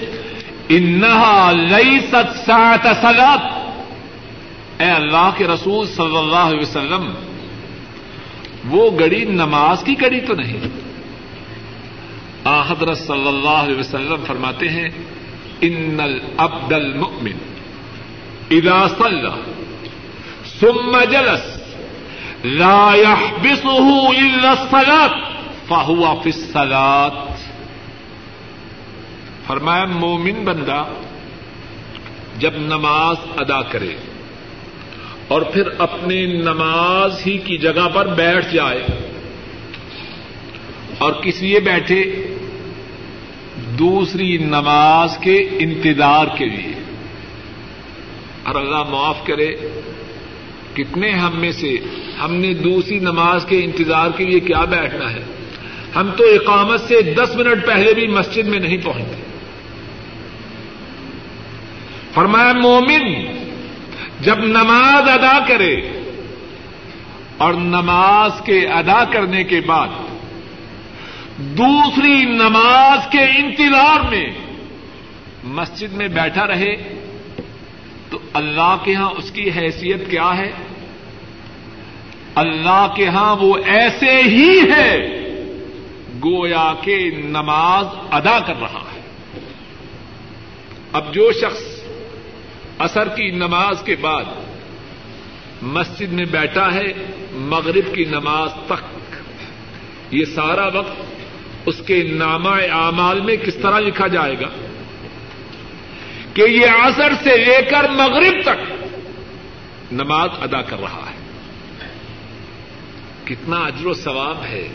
انہا 0.69 1.51
لئی 1.51 1.99
ست 1.99 2.45
سات 2.45 2.87
سلط 3.01 3.45
اے 4.81 4.89
اللہ 4.89 5.29
کے 5.37 5.47
رسول 5.47 5.87
صلی 5.87 6.17
اللہ 6.17 6.35
علیہ 6.35 6.59
وسلم، 6.59 7.13
وہ 8.69 8.99
گڑی 8.99 9.25
نماز 9.25 9.83
کی 9.83 9.95
گڑی 10.01 10.19
تو 10.19 10.33
نہیں۔ 10.33 10.86
حضرت 12.69 12.97
صلی 12.97 13.27
اللہ 13.27 13.61
علیہ 13.65 13.79
وسلم 13.79 14.23
فرماتے 14.27 14.69
ہیں 14.69 14.89
ان 15.61 15.99
العبد 15.99 16.73
المؤمن 16.73 17.37
اذا 18.51 18.87
صلى 18.87 19.33
ثم 20.59 20.97
جلس 21.11 21.45
لا 22.43 22.93
يحبسه 22.93 24.11
الا 24.11 24.51
الصلاه 24.51 25.11
فهو 25.69 26.19
في 26.21 26.29
الصلاه 26.29 27.13
فرمایا، 29.47 29.85
مومن 29.85 30.43
بندہ 30.45 30.83
جب 32.39 32.53
نماز 32.57 33.17
ادا 33.37 33.61
کرے 33.61 33.95
اور 35.27 35.41
پھر 35.41 35.65
اپنے 35.79 36.25
نماز 36.25 37.21
ہی 37.27 37.37
کی 37.45 37.57
جگہ 37.57 37.87
پر 37.93 38.05
بیٹھ 38.15 38.53
جائے 38.53 38.83
اور 40.97 41.11
کس 41.23 41.41
لیے 41.41 41.59
بیٹھے؟ 41.59 42.01
دوسری 43.79 44.37
نماز 44.37 45.17
کے 45.17 45.49
انتظار 45.59 46.25
کے 46.37 46.45
لیے۔ 46.45 46.73
اور 48.43 48.55
اللہ 48.55 48.83
معاف 48.89 49.25
کرے، 49.25 49.55
کتنے 50.73 51.11
ہم 51.11 51.39
میں 51.39 51.51
سے، 51.51 51.77
ہم 52.23 52.33
نے 52.33 52.53
دوسری 52.53 52.99
نماز 52.99 53.45
کے 53.45 53.63
انتظار 53.63 54.09
کے 54.17 54.25
لیے 54.25 54.39
کیا 54.39 54.65
بیٹھنا 54.65 55.11
ہے؟ 55.13 55.23
ہم 55.95 56.09
تو 56.17 56.23
اقامت 56.23 56.81
سے 56.81 57.01
دس 57.01 57.35
منٹ 57.35 57.65
پہلے 57.65 57.93
بھی 57.93 58.07
مسجد 58.07 58.47
میں 58.47 58.59
نہیں 58.59 58.77
پہنچتے۔ 58.77 59.23
فرمایا، 62.13 62.53
مومن 62.53 63.25
جب 64.19 64.39
نماز 64.39 65.09
ادا 65.09 65.45
کرے 65.47 65.75
اور 67.37 67.53
نماز 67.53 68.31
کے 68.45 68.67
ادا 68.67 69.03
کرنے 69.03 69.43
کے 69.43 69.61
بعد 69.61 69.87
دوسری 71.37 72.25
نماز 72.25 72.99
کے 73.11 73.19
انتظار 73.19 74.09
میں 74.09 74.29
مسجد 75.43 75.93
میں 75.93 76.07
بیٹھا 76.07 76.47
رہے 76.47 76.75
تو 78.09 78.19
اللہ 78.33 78.77
کے 78.83 78.95
ہاں 78.95 79.09
اس 79.09 79.31
کی 79.31 79.49
حیثیت 79.49 80.09
کیا 80.09 80.37
ہے؟ 80.37 80.51
اللہ 82.35 82.87
کے 82.95 83.07
ہاں 83.07 83.35
وہ 83.35 83.57
ایسے 83.65 84.21
ہی 84.23 84.59
ہے 84.71 84.97
گویا 86.23 86.73
کے 86.81 87.09
نماز 87.25 87.85
ادا 88.11 88.39
کر 88.39 88.59
رہا 88.59 88.83
ہے۔ 88.95 89.01
اب 90.93 91.13
جو 91.13 91.31
شخص 91.31 91.63
اثر 92.79 93.07
کی 93.07 93.31
نماز 93.31 93.81
کے 93.83 93.95
بعد 94.01 94.25
مسجد 95.61 96.13
میں 96.13 96.25
بیٹھا 96.25 96.73
ہے، 96.73 96.93
مغرب 97.33 97.95
کی 97.95 98.05
نماز 98.05 98.49
تک، 98.65 99.15
یہ 100.13 100.25
سارا 100.25 100.67
وقت 100.67 101.16
اس 101.65 101.81
کے 101.85 102.03
نامہ 102.03 102.49
اعمال 102.49 103.21
میں 103.21 103.35
کس 103.35 103.55
طرح 103.55 103.79
لکھا 103.79 104.07
جائے 104.07 104.35
گا 104.41 104.49
کہ 106.33 106.41
یہ 106.41 106.65
اثر 106.65 107.13
سے 107.23 107.37
لے 107.37 107.61
کر 107.69 107.89
مغرب 107.89 108.41
تک 108.41 108.85
نماز 109.91 110.29
ادا 110.41 110.61
کر 110.61 110.79
رہا 110.79 111.09
ہے۔ 111.09 111.17
کتنا 113.23 113.57
اجر 113.57 113.85
و 113.85 113.93
ثواب 113.93 114.43
ہے۔ 114.43 114.67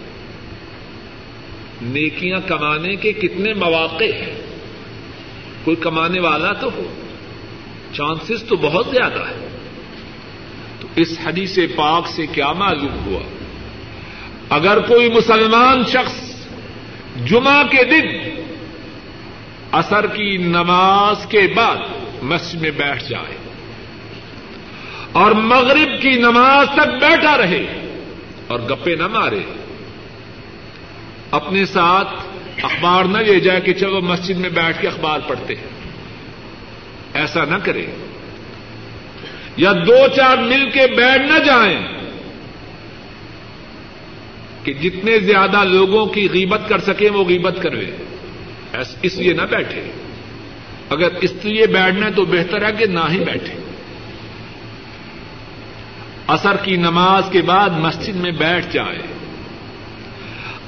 نیکیاں 1.82 2.38
کمانے 2.48 2.96
کے 2.96 3.12
کتنے 3.12 3.54
مواقع 3.54 4.04
ہیں۔ 4.04 4.40
کوئی 5.64 5.76
کمانے 5.76 6.20
والا 6.20 6.52
تو 6.52 6.70
ہو۔ 6.76 6.94
چانسز 7.92 8.44
تو 8.48 8.56
بہت 8.56 8.86
زیادہ 8.90 9.20
ہے 9.20 9.48
تو 10.80 10.88
اس 10.96 11.18
حدیث 11.26 11.58
پاک 11.76 12.08
سے 12.08 12.26
کیا 12.26 12.52
معلوم 12.52 13.04
ہوا؟ 13.06 13.20
اگر 14.48 14.80
کوئی 14.80 15.08
مسلمان 15.08 15.84
شخص 15.84 16.31
جمعہ 17.26 17.62
کے 17.62 17.84
دن، 17.84 18.06
اثر 19.72 20.06
کی 20.06 20.36
نماز 20.36 21.26
کے 21.26 21.40
بعد 21.56 21.76
مسجد 22.22 22.60
میں 22.60 22.70
بیٹھ 22.70 23.04
جائے 23.08 23.36
اور 25.12 25.32
مغرب 25.32 26.02
کی 26.02 26.10
نماز 26.10 26.66
تک 26.74 26.88
بیٹھا 27.00 27.36
رہے 27.36 27.96
اور 28.46 28.60
گپے 28.60 28.96
نہ 28.96 29.06
مارے۔ 29.06 29.40
اپنے 31.30 31.64
ساتھ 31.64 32.08
اخبار 32.62 33.04
نہ 33.04 33.18
لے 33.18 33.40
جائے 33.40 33.60
کہ 33.60 33.72
چلو 33.72 34.00
مسجد 34.00 34.36
میں 34.36 34.50
بیٹھ 34.50 34.80
کے 34.80 34.86
اخبار 34.86 35.20
پڑھتے 35.26 35.54
ہیں۔ 35.54 35.70
ایسا 37.14 37.44
نہ 37.44 37.56
کرے۔ 37.62 37.86
یا 39.56 39.72
دو 39.72 39.96
چار 40.16 40.38
مل 40.38 40.70
کے 40.70 40.86
بیٹھ 40.96 41.22
نہ 41.22 41.38
جائیں۔ 41.38 42.01
کہ 44.64 44.72
جتنے 44.72 45.18
زیادہ 45.18 45.64
لوگوں 45.64 46.06
کی 46.06 46.28
غیبت 46.32 46.60
کر 46.68 46.78
سکیں 46.78 47.10
وہ 47.10 47.24
غیبت 47.24 47.58
کروے۔ 47.62 47.86
اس 49.02 49.18
لیے 49.18 49.32
نہ 49.32 49.42
بیٹھے۔ 49.42 49.92
اگر 50.90 51.08
اس 51.22 51.32
لیے 51.42 51.66
بیٹھنا 51.66 52.06
ہے 52.06 52.12
تو 52.12 52.24
بہتر 52.24 52.64
ہے 52.64 52.72
کہ 52.72 52.86
نہ 52.86 53.00
ہی 53.10 53.18
بیٹھے۔ 53.18 53.54
اثر 56.26 56.56
کی 56.56 56.76
نماز 56.76 57.22
کے 57.32 57.42
بعد 57.42 57.70
مسجد 57.70 58.16
میں 58.16 58.30
بیٹھ 58.30 58.66
جائے۔ 58.72 58.98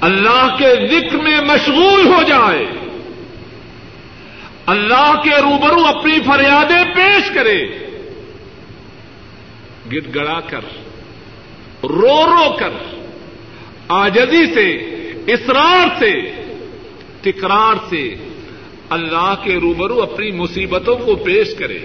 اللہ 0.01 0.57
کے 0.59 0.87
ذکر 0.91 1.17
میں 1.17 1.41
مشغول 1.41 2.07
ہو 2.07 2.23
جائے۔ 2.23 2.67
اللہ 4.67 5.13
کے 5.25 5.31
روبرو 5.31 5.85
اپنی 5.87 6.19
فریادیں 6.27 6.95
پیش 6.95 7.31
کرے۔ 7.35 7.65
گڑ 9.93 10.15
گڑا 10.15 10.41
کر، 10.41 10.61
رو 11.83 12.27
رو 12.27 12.57
کر۔ 12.57 13.04
آجزی 13.89 14.55
سے 14.55 14.71
اسرار 15.27 15.89
سے، 15.99 16.43
تکرار 17.21 17.75
سے 17.91 18.15
اللہ 18.89 19.35
کے 19.43 19.55
روبرو 19.55 20.03
اپنی 20.03 20.31
مصیبتوں 20.31 20.97
کو 20.97 21.17
پیش 21.17 21.55
کرے۔ 21.55 21.79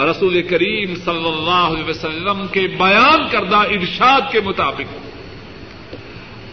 رسول 0.00 0.42
کریم 0.42 0.94
صلی 0.94 1.28
اللہ 1.28 1.74
علیہ 1.74 1.84
وسلم 1.84 2.46
کے 2.52 2.60
بیان 2.60 3.28
کردہ 3.28 3.56
ارشاد 3.56 4.20
کے 4.32 4.40
مطابق۔ 4.40 5.06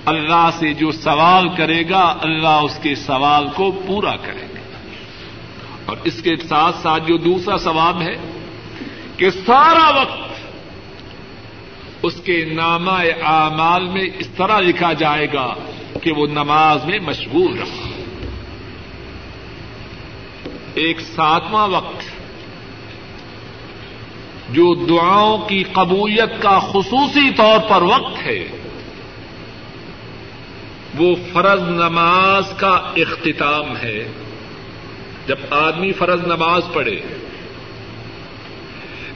اللہ 0.05 0.49
سے 0.59 0.73
جو 0.73 0.91
سوال 0.91 1.47
کرے 1.57 1.89
گا، 1.89 2.17
اللہ 2.21 2.47
اس 2.47 2.79
کے 2.81 2.95
سوال 2.95 3.47
کو 3.55 3.71
پورا 3.87 4.15
کرے 4.15 4.41
گا۔ 4.41 4.87
اور 5.85 5.97
اس 6.03 6.21
کے 6.21 6.35
ساتھ 6.35 6.75
ساتھ 6.81 7.03
جو 7.07 7.17
دوسرا 7.17 7.57
سوال 7.57 8.01
ہے 8.01 8.15
کہ 9.17 9.29
سارا 9.29 10.01
وقت 10.01 10.32
اس 12.03 12.13
کے 12.23 12.45
نامہ 12.45 12.99
اعمال 13.23 13.87
میں 13.87 14.05
اس 14.19 14.27
طرح 14.27 14.59
لکھا 14.59 14.93
جائے 14.93 15.27
گا 15.33 15.53
کہ 16.01 16.11
وہ 16.11 16.27
نماز 16.27 16.85
میں 16.85 16.99
مشغول 16.99 17.57
رہا۔ 17.57 17.89
ایک 20.73 20.99
ساتواں 20.99 21.67
وقت 21.67 22.03
جو 24.49 24.85
دعاؤں 24.85 25.37
کی 25.37 25.63
قبولیت 25.63 26.41
کا 26.41 26.59
خصوصی 26.59 27.31
طور 27.31 27.59
پر 27.69 27.81
وقت 27.81 28.25
ہے، 28.25 28.47
وہ 30.97 31.15
فرض 31.33 31.61
نماز 31.61 32.43
کا 32.57 32.93
اختتام 32.95 33.77
ہے۔ 33.77 34.11
جب 35.27 35.35
آدمی 35.49 35.91
فرض 35.91 36.27
نماز 36.27 36.61
پڑھے 36.73 37.22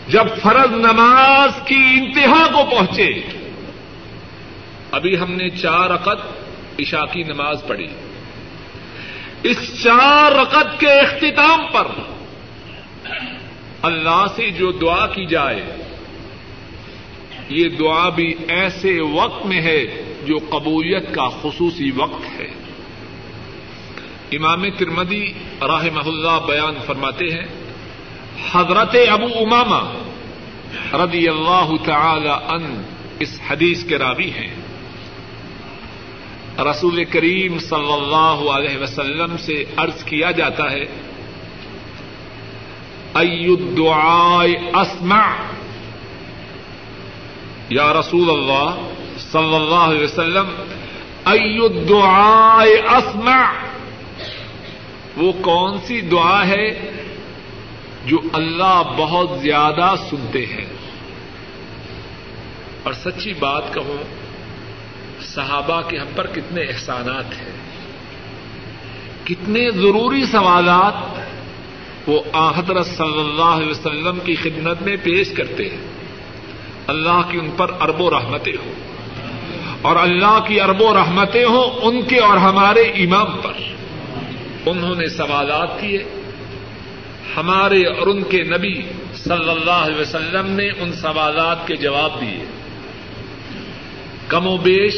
جب 0.07 0.27
فرض 0.43 0.71
نماز 0.71 1.51
کی 1.65 1.83
انتہا 1.93 2.47
کو 2.47 2.75
پہنچے۔ 2.75 3.09
ابھی 4.91 5.17
ہم 5.17 5.31
نے 5.31 5.49
چار 5.49 5.89
رقط 5.89 6.25
عشاء 6.79 7.05
کی 7.11 7.23
نماز 7.23 7.63
پڑھی۔ 7.67 7.87
اس 9.43 9.83
چار 9.83 10.31
رقط 10.31 10.79
کے 10.79 10.91
اختتام 10.91 11.59
پر 11.73 11.87
اللہ 13.81 14.25
سے 14.35 14.51
جو 14.51 14.71
دعا 14.71 15.07
کی 15.07 15.25
جائے، 15.25 15.77
یہ 17.49 17.69
دعا 17.69 18.09
بھی 18.09 18.35
ایسے 18.47 19.01
وقت 19.01 19.45
میں 19.45 19.61
ہے 19.61 20.13
جو 20.25 20.37
قبولیت 20.49 21.15
کا 21.15 21.29
خصوصی 21.29 21.91
وقت 21.91 22.39
ہے۔ 22.39 22.47
امام 24.31 24.69
ترمدی 24.69 25.33
راہ 25.61 25.85
اللہ 26.05 26.39
بیان 26.47 26.73
فرماتے 26.85 27.25
ہیں 27.25 27.66
حضرت 28.51 28.95
ابو 29.09 29.25
اماما 29.25 29.93
رضی 30.93 31.27
اللہ 31.27 31.71
تعالی 31.85 32.29
ان 32.29 32.81
اس 33.19 33.39
حدیث 33.49 33.83
کے 33.83 33.97
راوی 33.97 34.31
ہیں۔ 34.31 34.55
رسول 36.59 37.03
کریم 37.05 37.59
صلی 37.59 37.93
اللہ 37.93 38.51
علیہ 38.51 38.77
وسلم 38.77 39.37
سے 39.37 39.63
عرض 39.77 40.03
کیا 40.03 40.31
جاتا 40.31 40.71
ہے 40.71 40.85
الدعاء 43.13 44.45
اسمع. 44.73 45.27
یا 47.69 47.93
رسول 47.93 48.29
اللہ 48.29 48.89
صلی 49.17 49.55
اللہ 49.55 49.75
علیہ 49.75 50.03
وسلم 50.03 50.45
الدعاء 51.25 52.95
اسمع. 52.95 53.45
وہ 55.17 55.31
کون 55.31 55.77
سی 55.85 56.01
دعا 56.01 56.47
ہے 56.47 56.91
جو 58.07 58.17
اللہ 58.33 58.83
بہت 58.97 59.29
زیادہ 59.41 59.93
سنتے 60.09 60.45
ہیں۔ 60.45 60.65
اور 62.83 62.93
سچی 62.93 63.33
بات 63.33 63.73
کہوں، 63.73 64.03
صحابہ 65.21 65.81
کے 65.81 65.97
ہم 65.97 66.07
پر 66.15 66.27
کتنے 66.27 66.61
احسانات 66.61 67.41
ہیں۔ 67.41 67.51
کتنے 69.23 69.71
ضروری 69.71 70.25
سوالات 70.25 70.93
وہ 72.09 72.21
حضرت 72.57 72.85
صلی 72.85 73.19
اللہ 73.19 73.43
علیہ 73.43 73.69
وسلم 73.69 74.19
کی 74.23 74.35
خدمت 74.35 74.81
میں 74.81 74.97
پیش 75.03 75.31
کرتے 75.31 75.69
ہیں۔ 75.69 75.87
اللہ 76.87 77.21
کی 77.31 77.37
ان 77.37 77.49
پر 77.57 77.71
ارب 77.81 78.01
و 78.01 78.09
رحمتیں 78.09 78.53
ہوں۔ 78.65 78.73
اور 79.81 79.95
اللہ 79.95 80.39
کی 80.47 80.61
ارب 80.61 80.81
و 80.81 80.93
رحمتیں 80.93 81.45
ہوں 81.45 81.79
ان 81.81 82.01
کے 82.01 82.19
اور 82.19 82.37
ہمارے 82.37 82.81
امام 82.81 83.37
پر۔ 83.41 83.53
انہوں 84.65 84.95
نے 84.95 85.07
سوالات 85.07 85.81
کیے۔ 85.81 86.16
ہمارے 87.35 87.85
اور 87.85 88.07
ان 88.07 88.23
کے 88.23 88.43
نبی 88.43 88.81
صلی 89.15 89.49
اللہ 89.49 89.71
علیہ 89.71 90.01
وسلم 90.01 90.49
نے 90.49 90.69
ان 90.69 90.93
سوالات 90.93 91.67
کے 91.67 91.75
جواب 91.75 92.21
دیے۔ 92.21 92.45
کم 94.27 94.47
و 94.47 94.57
بیش 94.57 94.95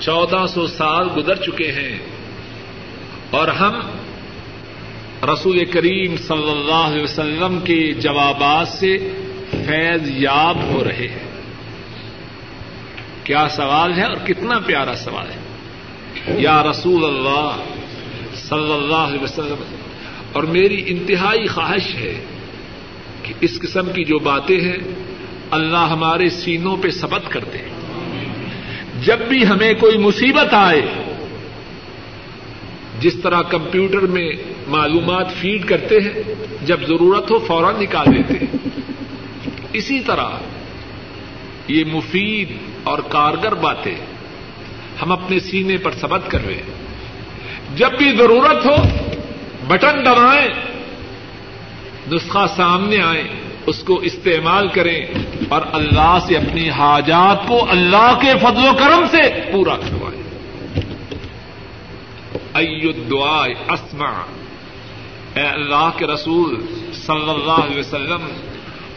چودہ 0.00 0.46
سو 0.46 0.66
سال 0.66 1.08
گزر 1.16 1.34
چکے 1.34 1.72
ہیں 1.72 1.98
اور 3.30 3.48
ہم 3.48 3.80
رسول 5.32 5.64
کریم 5.64 6.16
صلی 6.16 6.50
اللہ 6.50 6.74
علیہ 6.74 7.02
وسلم 7.02 7.58
کے 7.64 7.92
جوابات 7.92 8.68
سے 8.68 8.98
فیض 9.50 10.08
یاب 10.08 10.62
ہو 10.62 10.84
رہے 10.84 11.08
ہیں۔ 11.08 11.28
کیا 13.24 13.48
سوال 13.48 13.92
ہے 13.92 14.02
اور 14.02 14.16
کتنا 14.26 14.58
پیارا 14.58 14.94
سوال 14.96 15.26
ہے۔ 15.26 15.38
یا 16.40 16.62
رسول 16.62 17.04
اللہ 17.04 17.64
صلی 18.34 18.72
اللہ 18.72 18.94
علیہ 18.94 19.20
وسلم۔ 19.20 19.85
اور 20.36 20.44
میری 20.44 20.84
انتہائی 20.86 21.46
خواہش 21.46 21.94
ہے 21.94 22.24
کہ 23.22 23.34
اس 23.40 23.58
قسم 23.58 23.86
کی 23.86 24.04
جو 24.04 24.18
باتیں 24.18 24.60
ہیں، 24.60 24.76
اللہ 25.50 25.86
ہمارے 25.90 26.28
سینوں 26.28 26.76
پہ 26.76 26.90
سبق 26.90 27.30
کرتے 27.30 27.58
جب 29.02 29.18
بھی 29.18 29.46
ہمیں 29.46 29.74
کوئی 29.74 29.98
مصیبت 29.98 30.54
آئے، 30.54 30.82
جس 33.00 33.14
طرح 33.22 33.42
کمپیوٹر 33.42 33.98
میں 33.98 34.32
معلومات 34.68 35.34
فیڈ 35.34 35.64
کرتے 35.64 35.94
ہیں، 36.00 36.34
جب 36.62 36.80
ضرورت 36.86 37.30
ہو 37.30 37.38
فوراً 37.38 37.74
نکال 37.80 38.06
دیتے 38.06 38.34
ہیں۔ 38.34 38.58
اسی 39.72 40.00
طرح 40.00 40.30
یہ 41.68 41.84
مفید 41.84 42.48
اور 42.82 42.98
کارگر 43.08 43.54
باتیں 43.54 43.94
ہم 45.02 45.12
اپنے 45.12 45.40
سینے 45.40 45.76
پر 45.76 45.90
سبق 45.92 46.30
کر 46.30 46.46
رہے 46.46 46.54
ہیں۔ 46.54 46.76
جب 47.76 47.90
بھی 47.98 48.16
ضرورت 48.18 48.66
ہو 48.66 48.76
بٹن 49.68 50.04
دبائیں، 50.04 50.48
نسخہ 52.12 52.46
سامنے 52.56 53.02
آئے 53.02 53.24
اس 53.66 53.82
کو 53.82 53.94
استعمال 53.94 54.68
کریں 54.68 55.06
اور 55.48 55.62
اللہ 55.72 56.18
سے 56.28 56.36
اپنی 56.36 56.70
حاجات 56.70 57.48
کو 57.48 57.70
اللہ 57.70 58.18
کے 58.22 58.32
فضل 58.38 58.68
و 58.68 58.72
کرم 58.78 59.06
سے 59.10 59.50
پورا 59.52 59.76
کروائیں۔ 59.76 60.26
دعائے 63.10 63.54
اسما 63.68 64.10
اے 65.34 65.46
اللہ 65.46 65.90
کے 65.96 66.06
رسول 66.06 66.66
صلی 66.92 67.30
اللہ 67.30 67.52
علیہ 67.52 67.78
وسلم، 67.78 68.28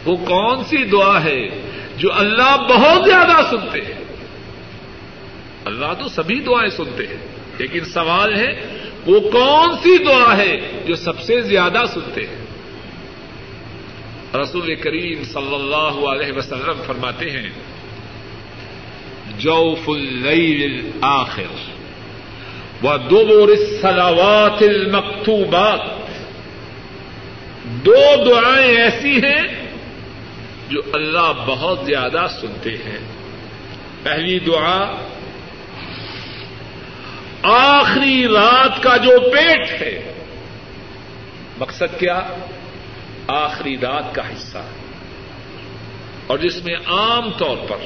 وہ 0.04 0.16
کون 0.16 0.64
سی 0.64 0.84
دعا 0.84 1.24
ہے 1.24 1.48
جو 1.96 2.08
اللہ 2.12 2.56
بہت 2.56 3.08
زیادہ 3.08 3.50
سنتے 3.50 3.80
ہیں؟ 3.80 4.04
اللہ 5.64 5.86
تو 5.98 6.08
سبھی 6.08 6.40
دعائیں 6.40 6.70
سنتے 6.70 7.06
ہیں۔ 7.06 7.39
لیکن 7.58 7.84
سوال 7.84 8.34
ہے، 8.34 8.78
وہ 9.06 9.20
کون 9.20 9.76
سی 9.82 9.98
دعا 9.98 10.36
ہے 10.36 10.82
جو 10.86 10.94
سب 10.94 11.20
سے 11.20 11.40
زیادہ 11.40 11.82
سنتے 11.94 12.20
ہیں؟ 12.20 12.40
رسول 14.42 14.74
کریم 14.74 15.24
صلی 15.24 15.54
اللہ 15.54 16.08
علیہ 16.08 16.32
وسلم 16.36 16.82
فرماتے 16.86 17.30
ہیں، 17.30 17.50
جوف 19.38 19.88
اللیل 19.88 20.90
آخر 21.00 21.70
و 22.84 22.96
دو 22.96 23.54
سلاوات 23.80 24.62
المکتوبات۔ 24.62 25.80
دو 27.64 28.24
دعائیں 28.24 28.76
ایسی 28.76 29.16
ہیں 29.16 29.68
جو 30.68 30.80
اللہ 30.92 31.32
بہت 31.46 31.80
زیادہ 31.86 32.26
سنتے 32.40 32.70
ہیں۔ 32.70 32.98
پہلی 34.02 34.38
دعا 34.38 35.09
آخری 37.42 38.28
رات 38.28 38.82
کا 38.82 38.96
جو 38.96 39.30
پیٹ 39.30 39.82
ہے، 39.82 40.12
مقصد 41.58 41.98
کیا؟ 41.98 42.22
آخری 43.26 43.76
رات 43.76 44.14
کا 44.14 44.28
حصہ۔ 44.28 44.58
ہے 44.58 44.80
اور 46.26 46.38
جس 46.38 46.64
میں 46.64 46.74
عام 46.74 47.30
طور 47.30 47.56
پر 47.68 47.76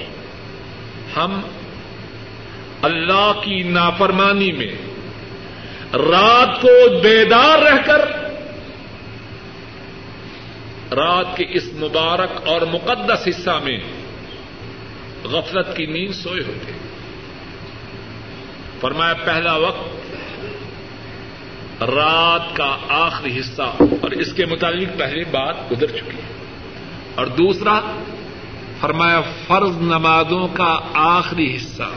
ہم 1.17 1.41
اللہ 2.83 3.33
کی 3.45 3.63
نافرمانی 3.63 4.53
میں 4.53 4.73
رات 5.93 6.63
کو 6.63 7.01
بیدار 7.01 7.59
رہ 7.59 7.77
کر، 7.87 8.09
رات 10.95 11.37
کے 11.37 11.45
اس 11.49 11.65
مبارک 11.73 12.49
اور 12.49 12.63
مقدس 12.63 13.29
حصہ 13.29 13.61
میں 13.65 13.79
غفلت 15.25 15.77
کی 15.77 15.87
نیند 15.87 16.15
سوئے 16.15 16.43
ہوتے۔ 16.47 16.73
ہیں 16.73 16.84
فرمایا، 18.85 19.15
پہلا 19.15 19.57
وقت 19.57 20.13
رات 21.83 22.57
کا 22.57 22.77
آخری 22.89 23.41
حصہ، 23.41 23.63
اور 23.81 24.11
اس 24.11 24.33
کے 24.33 24.47
متعلق 24.47 24.99
پہلی 24.99 25.25
بات 25.25 25.73
گزر 25.73 25.87
چکی 25.87 26.17
ہے۔ 26.17 26.45
اور 27.15 27.27
دوسرا، 27.27 27.81
فرمایا، 28.81 29.21
فرض 29.21 29.77
نمازوں 29.77 30.49
کا 30.49 30.79
آخری 30.95 31.57
حصہ۔ 31.57 31.91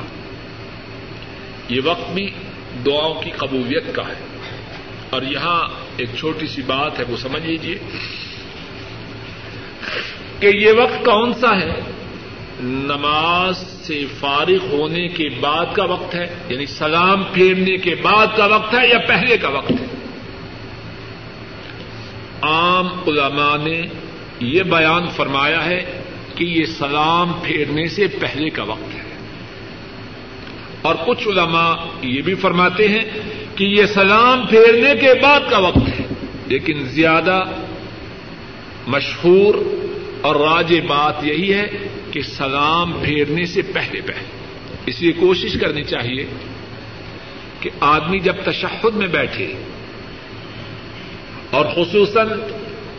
یہ 1.69 1.81
وقت 1.83 2.09
بھی 2.09 2.31
دعاؤں 2.85 3.21
کی 3.21 3.31
قبولیت 3.31 3.95
کا 3.95 4.07
ہے۔ 4.07 4.37
اور 5.09 5.21
یہاں 5.21 5.69
ایک 5.97 6.09
چھوٹی 6.19 6.47
سی 6.47 6.61
بات 6.61 6.99
ہے، 6.99 7.03
وہ 7.09 7.17
سمجھ 7.17 7.45
لیجیے 7.45 7.79
کہ 10.39 10.47
یہ 10.53 10.71
وقت 10.71 11.05
کون 11.05 11.33
سا 11.33 11.55
ہے؟ 11.55 11.96
نماز 12.63 13.57
سے 13.57 14.05
فارغ 14.19 14.65
ہونے 14.71 15.07
کے 15.07 15.29
بعد 15.39 15.65
کا 15.73 15.83
وقت 15.83 16.15
ہے 16.15 16.35
یعنی 16.49 16.65
سلام 16.65 17.23
پھیرنے 17.33 17.77
کے 17.77 17.95
بعد 17.95 18.27
کا 18.37 18.45
وقت 18.45 18.73
ہے 18.73 18.87
یا 18.87 18.97
پہلے 19.07 19.37
کا 19.37 19.49
وقت 19.49 19.71
ہے؟ 19.71 19.85
عام 22.41 22.87
علماء 23.07 23.57
نے 23.57 23.81
یہ 24.39 24.63
بیان 24.63 25.07
فرمایا 25.07 25.65
ہے 25.65 26.01
کہ 26.35 26.43
یہ 26.43 26.65
سلام 26.65 27.31
پھیرنے 27.43 27.87
سے 27.87 28.07
پہلے 28.07 28.49
کا 28.49 28.63
وقت 28.63 28.95
ہے۔ 28.95 29.01
اور 30.81 30.95
کچھ 31.07 31.27
علماء 31.27 31.73
یہ 32.01 32.21
بھی 32.21 32.35
فرماتے 32.35 32.87
ہیں 32.87 33.03
کہ 33.55 33.63
یہ 33.63 33.85
سلام 33.85 34.47
پھیرنے 34.47 34.95
کے 35.01 35.13
بعد 35.21 35.39
کا 35.49 35.57
وقت 35.57 35.99
ہے، 35.99 36.05
لیکن 36.47 36.79
زیادہ 36.83 37.43
مشہور 38.87 39.55
اور 40.21 40.35
راج 40.35 40.73
بات 40.87 41.23
یہی 41.23 41.53
ہے 41.53 41.67
کہ 42.11 42.21
سلام 42.21 42.93
پھیرنے 43.03 43.45
سے 43.45 43.61
پہلے 43.61 44.01
پہلے۔ 44.01 44.37
اس 44.85 45.01
لیے 45.01 45.11
کوشش 45.11 45.53
کرنی 45.61 45.83
چاہیے 45.83 46.25
کہ 47.59 47.69
آدمی 47.79 48.19
جب 48.19 48.35
تشہد 48.45 48.95
میں 48.95 49.07
بیٹھے 49.07 49.53
اور 51.49 51.65
خصوصاً 51.65 52.29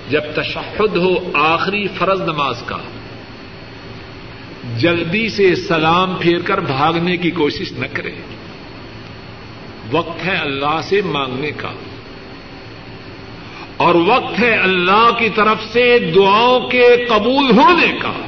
جب 0.09 0.21
تشہد 0.35 0.97
ہو 0.97 1.15
آخری 1.35 1.89
فرض 1.89 2.21
نماز 2.21 2.63
کا، 2.67 2.77
جلدی 4.77 5.29
سے 5.29 5.55
سلام 5.55 6.15
پھیر 6.21 6.39
کر 6.41 6.61
بھاگنے 6.61 7.17
کی 7.17 7.31
کوشش 7.31 7.73
نہ 7.73 7.87
کرے۔ 7.93 8.15
وقت 9.91 10.25
ہے 10.25 10.37
اللہ 10.37 10.81
سے 10.83 11.01
مانگنے 11.03 11.51
کا۔ 11.51 11.73
اور 13.77 13.95
وقت 13.95 14.41
ہے 14.41 14.55
اللہ 14.55 15.11
کی 15.19 15.29
طرف 15.29 15.73
سے 15.73 15.99
دعاؤں 15.99 16.69
کے 16.69 17.05
قبول 17.09 17.51
ہونے 17.51 17.99
کا۔ 18.03 18.28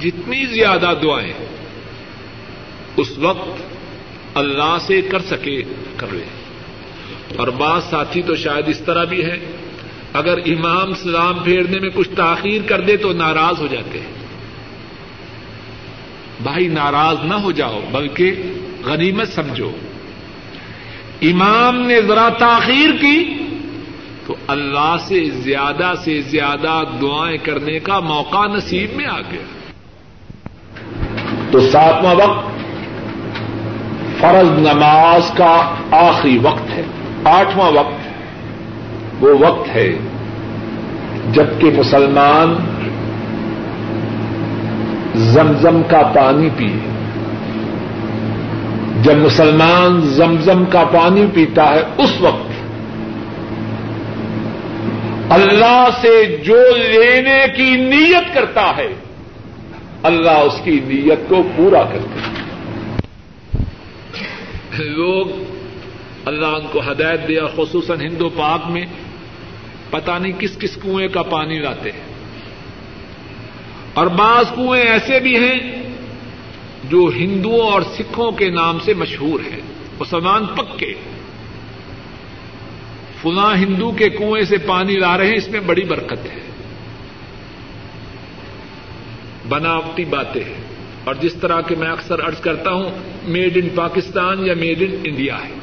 جتنی 0.00 0.46
زیادہ 0.46 0.92
دعائیں 1.02 1.32
اس 2.96 3.18
وقت 3.18 3.62
اللہ 4.34 4.76
سے 4.80 5.02
کر 5.02 5.18
سکے 5.18 5.62
کر 5.96 6.06
لے۔ 6.12 6.24
اور 7.36 7.48
بعض 7.48 7.84
ساتھی 7.84 8.22
تو 8.22 8.36
شاید 8.36 8.68
اس 8.68 8.78
طرح 8.78 9.04
بھی 9.04 9.24
ہے 9.24 9.38
اگر 10.12 10.38
امام 10.38 10.94
سلام 10.94 11.38
پھیرنے 11.44 11.78
میں 11.80 11.90
کچھ 11.94 12.08
تاخیر 12.16 12.62
کر 12.66 12.80
دے 12.80 12.96
تو 12.96 13.12
ناراض 13.12 13.60
ہو 13.60 13.66
جاتے 13.66 14.00
ہیں۔ 14.00 14.12
بھائی 16.42 16.68
ناراض 16.68 17.16
نہ 17.24 17.34
ہو 17.34 17.50
جاؤ، 17.50 17.80
بلکہ 17.90 18.32
غنیمت 18.84 19.28
سمجھو۔ 19.28 19.70
امام 21.22 21.80
نے 21.80 22.00
ذرا 22.02 22.28
تاخیر 22.28 22.90
کی 23.00 23.34
تو 24.26 24.36
اللہ 24.46 24.96
سے 25.08 25.24
زیادہ 25.30 25.92
سے 26.04 26.22
زیادہ 26.22 26.82
دعائیں 27.00 27.38
کرنے 27.38 27.78
کا 27.78 28.00
موقع 28.00 28.46
نصیب 28.46 28.94
میں 28.94 29.06
آ 29.06 29.20
گیا۔ 29.20 29.57
تو 31.50 31.60
ساتواں 31.60 32.14
وقت 32.14 32.48
فرض 34.20 34.58
نماز 34.58 35.30
کا 35.34 35.74
آخری 35.90 36.38
وقت 36.38 36.70
ہے، 36.70 36.82
آٹھواں 37.24 37.70
وقت 37.72 38.08
وہ 39.20 39.38
وقت 39.38 39.76
ہے 39.76 39.94
جبکہ 41.32 41.70
مسلمان 41.76 42.54
زمزم 45.14 45.82
کا 45.90 46.02
پانی 46.14 46.48
پیے۔ 46.56 46.76
جب 49.02 49.16
مسلمان 49.16 50.00
زمزم 50.00 50.64
کا 50.64 50.84
پانی 50.92 51.26
پیتا 51.34 51.68
ہے، 51.68 51.82
اس 51.98 52.20
وقت 52.20 52.48
اللہ 55.32 55.88
سے 56.00 56.42
جو 56.44 56.62
لینے 56.76 57.44
کی 57.56 57.76
نیت 57.76 58.34
کرتا 58.34 58.72
ہے 58.76 58.88
اللہ 60.08 60.30
اس 60.30 60.60
کی 60.64 60.80
نیت 60.84 61.18
کو 61.28 61.42
پورا 61.56 61.84
کرتے 61.84 62.20
ہیں۔ 62.20 62.48
لوگ 64.78 65.26
اللہ 66.24 66.46
ان 66.46 66.66
کو 66.72 66.80
ہدایت 66.80 67.28
دیا 67.28 67.46
خصوصاً 67.56 68.00
ہندو 68.00 68.28
پاک 68.28 68.70
میں 68.70 68.86
پتا 69.90 70.18
نہیں 70.18 70.32
کس 70.38 70.58
کس 70.58 70.74
کنویں 70.74 71.08
کا 71.08 71.22
پانی 71.22 71.58
لاتے 71.58 71.90
ہیں۔ 71.90 72.00
اور 73.94 74.06
بعض 74.06 74.44
کنویں 74.56 74.82
ایسے 74.82 75.20
بھی 75.20 75.36
ہیں 75.36 75.82
جو 76.84 77.10
ہندوؤں 77.16 77.70
اور 77.70 77.82
سکھوں 77.82 78.32
کے 78.32 78.50
نام 78.50 78.78
سے 78.78 78.94
مشہور 78.94 79.40
ہیں۔ 79.52 79.60
مسلمان 80.00 80.46
پکے۔ 80.46 80.94
فلاں 83.22 83.56
ہندو 83.56 83.90
کے 83.90 84.08
کنویں 84.08 84.44
سے 84.44 84.58
پانی 84.58 84.94
لا 84.94 85.18
رہے 85.18 85.26
ہیں، 85.26 85.36
اس 85.36 85.48
میں 85.48 85.60
بڑی 85.60 85.84
برکت 85.84 86.26
ہے۔ 86.26 86.47
بناوٹی 89.48 90.04
باتیں 90.04 90.44
ہیں۔ 90.44 90.68
اور 91.04 91.14
جس 91.14 91.34
طرح 91.34 91.60
کے 91.60 91.74
میں 91.74 91.88
اکثر 91.88 92.18
ارض 92.24 92.40
کرتا 92.40 92.72
ہوں 92.72 92.90
میڈ 93.24 93.56
ان 93.56 93.68
پاکستان 93.74 94.46
یا 94.46 94.54
میڈ 94.54 94.82
ان 94.82 94.96
انڈیا 95.04 95.36
ہے۔ 95.36 95.54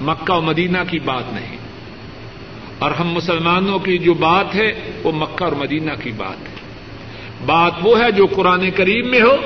مکہ 0.00 0.32
و 0.32 0.40
مدینہ 0.40 0.78
کی 0.90 0.98
بات 0.98 1.24
نہیں۔ 1.32 1.56
اور 2.78 2.90
ہم 2.90 3.08
مسلمانوں 3.08 3.78
کی 3.78 3.98
جو 3.98 4.14
بات 4.14 4.54
ہے، 4.54 4.72
وہ 5.02 5.12
مکہ 5.12 5.44
اور 5.44 5.52
مدینہ 5.52 5.92
کی 6.02 6.12
بات 6.16 6.48
ہے۔ 6.48 6.54
بات 7.46 7.72
وہ 7.82 8.00
ہے 8.00 8.10
جو 8.10 8.26
قرآن 8.26 8.70
کریم 8.70 9.10
میں 9.10 9.22
ہو 9.22 9.36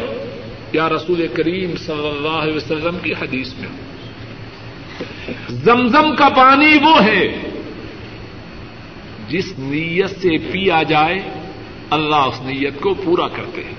یا 0.72 0.88
رسول 0.88 1.26
کریم 1.34 1.76
صلی 1.76 2.08
اللہ 2.08 2.42
علیہ 2.42 2.54
وسلم 2.54 2.98
کی 3.02 3.12
حدیث 3.12 3.54
میں 3.54 3.68
ہو۔ 3.68 3.76
زمزم 5.48 6.16
کا 6.16 6.28
پانی 6.28 6.78
وہ 6.82 7.04
ہے 7.04 7.38
جس 9.28 9.58
نیت 9.58 10.10
سے 10.10 10.38
پیا 10.38 10.82
جائے 10.82 11.37
اللہ 11.90 12.16
اس 12.16 12.40
نیت 12.40 12.80
کو 12.80 12.94
پورا 12.94 13.28
کرتے 13.28 13.64
ہیں۔ 13.64 13.74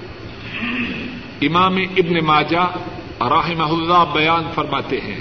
امام 1.42 1.76
ابن 1.76 2.26
ماجہ 2.26 2.78
رحمہ 3.22 3.64
اللہ 3.64 4.14
بیان 4.14 4.44
فرماتے 4.56 5.00
ہیں، 5.00 5.20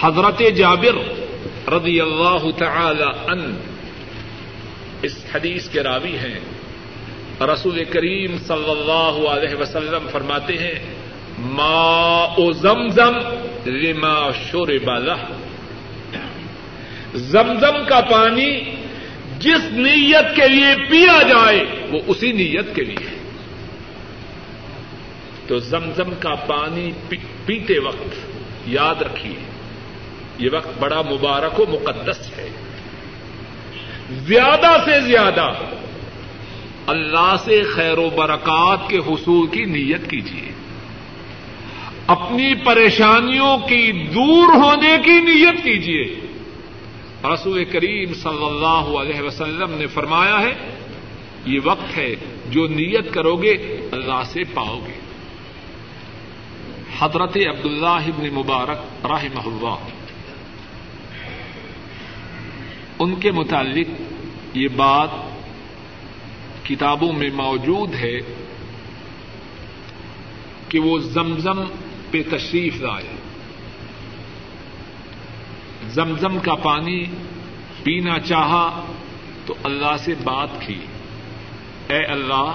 حضرت 0.00 0.42
جابر 0.56 0.96
رضی 1.72 2.00
اللہ 2.00 2.50
تعالی 2.58 3.30
ان 3.30 3.60
اس 5.02 5.24
حدیث 5.34 5.68
کے 5.68 5.82
راوی 5.82 6.16
ہیں۔ 6.16 6.38
رسول 7.40 7.84
کریم 7.84 8.38
صلی 8.38 8.70
اللہ 8.70 9.28
علیہ 9.28 9.56
وسلم 9.56 10.06
فرماتے 10.12 10.52
ہیں، 10.52 10.94
ما 11.38 12.26
زمزم 12.52 13.12
لما 13.66 14.30
شرب 14.32 14.90
له۔ 14.90 15.22
زمزم 17.14 17.84
کا 17.88 18.00
پانی 18.00 18.60
جس 19.46 19.64
نیت 19.72 20.36
کے 20.36 20.48
لیے 20.48 20.90
پیا 20.90 21.22
جائے، 21.22 21.64
وہ 21.90 21.98
اسی 22.06 22.32
نیت 22.32 22.74
کے 22.74 22.82
لیے۔ 22.82 23.18
تو 25.46 25.58
زمزم 25.58 26.14
کا 26.20 26.34
پانی 26.34 26.90
پیتے 27.46 27.78
وقت 27.78 28.16
یاد 28.66 29.02
رکھیے، 29.02 29.50
یہ 30.38 30.48
وقت 30.52 30.78
بڑا 30.78 31.02
مبارک 31.02 31.60
و 31.60 31.64
مقدس 31.68 32.38
ہے۔ 32.38 32.48
زیادہ 34.10 34.76
سے 34.84 35.00
زیادہ 35.00 35.52
اللہ 36.86 37.34
سے 37.44 37.62
خیر 37.62 37.98
و 37.98 38.10
برکات 38.10 38.78
کے 38.88 38.98
حصول 38.98 39.46
کی 39.46 39.64
نیت 39.64 40.10
کیجیے۔ 40.10 40.52
اپنی 42.06 42.54
پریشانیوں 42.54 43.58
کی 43.58 43.92
دور 43.92 44.54
ہونے 44.54 44.96
کی 45.04 45.20
نیت 45.20 45.64
کیجیے۔ 45.64 46.25
رسول 47.34 47.64
کریم 47.64 48.14
صلی 48.14 48.46
اللہ 48.46 48.98
علیہ 49.00 49.20
وسلم 49.20 49.70
نے 49.70 49.86
فرمایا 49.86 50.40
ہے، 50.40 50.70
یہ 51.44 51.60
وقت 51.64 51.98
ہے 51.98 52.14
جو 52.50 52.66
نیت 52.66 53.14
کرو 53.14 53.36
گے، 53.36 53.52
اللہ 53.92 54.22
سے 54.24 54.40
پاؤ 54.54 54.80
گے۔ 54.86 55.00
حضرت 56.98 57.36
عبداللہ 57.36 57.86
ابن 57.86 58.34
مبارک 58.34 59.06
رحمہ 59.06 59.48
اللہ۔ 59.48 59.88
ان 62.98 63.14
کے 63.14 63.30
متعلق 63.30 63.86
یہ 64.54 64.68
بات 64.76 65.08
کتابوں 66.62 67.12
میں 67.12 67.30
موجود 67.34 67.94
ہے 67.94 68.18
کہ 70.68 70.80
وہ 70.80 70.98
زمزم 70.98 71.64
پہ 72.10 72.22
تشریف 72.30 72.80
لائے۔ 72.80 73.15
زمزم 75.90 76.38
کا 76.38 76.54
پانی 76.54 77.04
پینا 77.82 78.18
چاہا 78.18 78.86
تو 79.46 79.54
اللہ 79.64 79.96
سے 79.98 80.14
بات 80.24 80.48
کی۔ 80.66 80.78
اے 81.88 82.04
اللہ، 82.04 82.52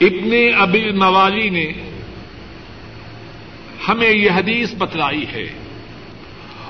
ابن 0.00 0.32
ابل 0.58 0.92
موالی 0.92 1.50
نے 1.50 1.72
ہمیں 3.88 4.10
یہ 4.10 4.30
حدیث 4.30 4.74
بتلائی 4.78 5.26
ہے۔ 5.32 5.52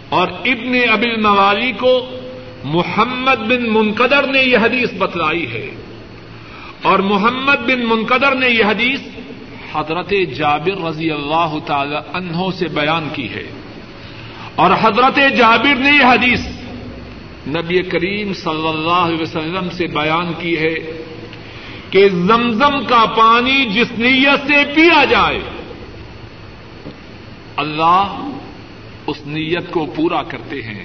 اور 0.09 0.28
ابن 0.28 0.72
ابل 0.93 1.20
موالی 1.20 1.72
کو 1.72 2.11
محمد 2.64 3.39
بن 3.39 3.72
منقدر 3.72 4.26
نے 4.26 4.41
یہ 4.41 4.59
حدیث 4.59 4.93
بتلائی 4.99 5.53
ہے۔ 5.53 5.70
اور 6.82 6.99
محمد 6.99 7.57
بن 7.57 7.87
منقدر 7.87 8.35
نے 8.35 8.49
یہ 8.49 8.64
حدیث 8.64 9.01
حضرت 9.74 10.12
جابر 10.37 10.85
رضی 10.85 11.11
اللہ 11.11 11.55
تعالی 11.66 11.97
عنہ 12.14 12.37
سے 12.59 12.68
بیان 12.68 13.09
کی 13.12 13.35
ہے۔ 13.35 13.64
اور 14.55 14.70
حضرت 14.70 15.18
جابر 15.36 15.74
نے 15.74 15.90
یہ 15.90 16.05
حدیث 16.05 16.46
نبی 17.46 17.82
کریم 17.82 18.32
صلی 18.32 18.68
اللہ 18.68 19.02
علیہ 19.07 19.20
وسلم 19.20 19.70
سے 19.70 19.86
بیان 19.86 20.32
کی 20.38 20.59
ہے 20.59 20.74
کہ 21.90 22.09
زمزم 22.09 22.84
کا 22.84 23.05
پانی 23.16 23.64
جس 23.64 23.92
نیت 23.98 24.46
سے 24.46 24.64
پیا 24.74 25.05
جائے، 25.05 25.40
اللہ 27.57 28.28
اس 29.07 29.16
نیت 29.26 29.70
کو 29.70 29.86
پورا 29.86 30.22
کرتے 30.22 30.62
ہیں۔ 30.62 30.84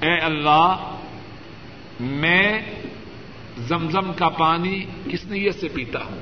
اے 0.00 0.18
اللہ، 0.18 0.96
میں 2.00 2.62
زمزم 3.58 4.12
کا 4.12 4.28
پانی 4.28 4.84
کس 5.10 5.24
نیت 5.24 5.60
سے 5.60 5.68
پیتا 5.68 6.04
ہوں؟ 6.04 6.20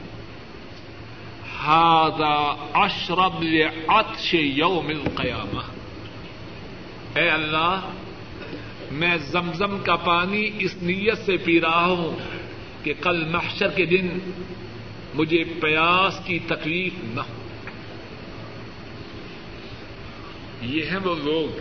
ہاضا 1.61 2.67
اشرب 2.75 3.45
عطش 3.89 4.35
یوم 4.35 4.87
القیامہ۔ 4.87 5.74
اے 7.17 7.29
اللہ، 7.31 7.91
میں 8.91 9.17
زمزم 9.17 9.79
کا 9.79 9.97
پانی 9.97 10.51
اس 10.59 10.75
نیت 10.83 11.19
سے 11.27 11.37
پی 11.37 11.61
رہا 11.61 11.87
ہوں 11.87 12.17
کہ 12.85 12.95
کل 13.01 13.25
محشر 13.25 13.69
کے 13.69 13.85
دن 13.85 14.09
مجھے 15.15 15.45
پیاس 15.45 16.21
کی 16.25 16.39
تکلیف 16.39 16.93
نہ 16.99 17.21
ہو۔ 17.21 17.45
یہ 20.63 20.83
ہیں 20.85 20.99
وہ 21.05 21.15
لوگ 21.15 21.59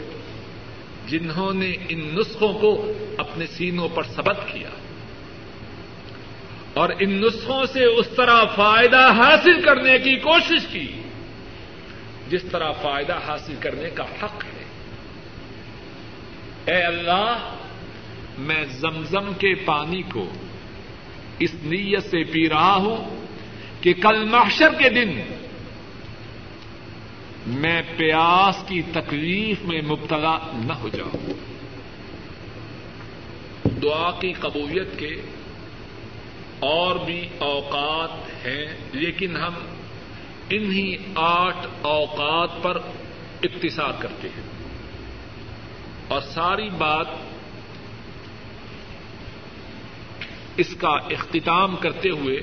جنہوں 1.08 1.54
نے 1.54 1.76
ان 1.90 2.00
نسخوں 2.00 2.54
کو 2.54 2.92
اپنے 3.18 3.48
سینوں 3.48 3.90
پر 3.90 4.04
سبق 4.04 4.54
کیا 4.54 4.70
اور 6.74 6.90
ان 7.00 7.22
نسخوں 7.22 7.66
سے 7.66 7.86
اس 7.86 8.08
طرح 8.16 8.44
فائدہ 8.56 9.12
حاصل 9.18 9.62
کرنے 9.62 10.00
کی 10.00 10.16
کوشش 10.16 10.68
کی، 10.72 10.88
جس 12.30 12.44
طرح 12.52 12.72
فائدہ 12.72 13.20
حاصل 13.28 13.56
کرنے 13.60 13.90
کا 13.90 14.04
حق 14.04 14.44
ہے۔ 14.44 14.53
اے 16.66 16.84
اللہ، 16.84 17.56
میں 18.38 18.66
زمزم 18.66 19.34
کے 19.34 19.56
پانی 19.56 20.02
کو 20.02 20.30
اس 21.40 21.54
نیت 21.54 22.04
سے 22.04 22.24
پی 22.24 22.50
رہا 22.50 22.76
ہوں 22.76 23.26
کہ 23.82 23.94
کل 23.94 24.24
محشر 24.26 24.70
کے 24.74 24.90
دن 24.90 25.22
میں 27.48 27.82
پیاس 27.98 28.68
کی 28.68 28.82
تکلیف 28.82 29.62
میں 29.62 29.82
مبتلا 29.82 30.38
نہ 30.54 30.74
ہو 30.74 30.90
جاؤں۔ 30.90 31.34
دعا 33.82 34.12
کی 34.12 34.34
قبولیت 34.34 35.00
کے 35.00 35.22
اور 36.60 36.96
بھی 36.96 37.28
اوقات 37.38 38.46
ہیں، 38.46 38.66
لیکن 38.92 39.38
ہم 39.38 39.54
انہی 40.50 40.96
آٹھ 41.16 41.68
اوقات 41.82 42.64
پر 42.64 42.78
اقتصاد 43.44 43.94
کرتے 44.00 44.28
ہیں۔ 44.28 44.53
اور 46.14 46.22
ساری 46.22 46.70
بات 46.70 47.08
اس 50.58 50.76
کا 50.76 50.90
اختتام 50.90 51.76
کرتے 51.76 52.10
ہوئے 52.10 52.42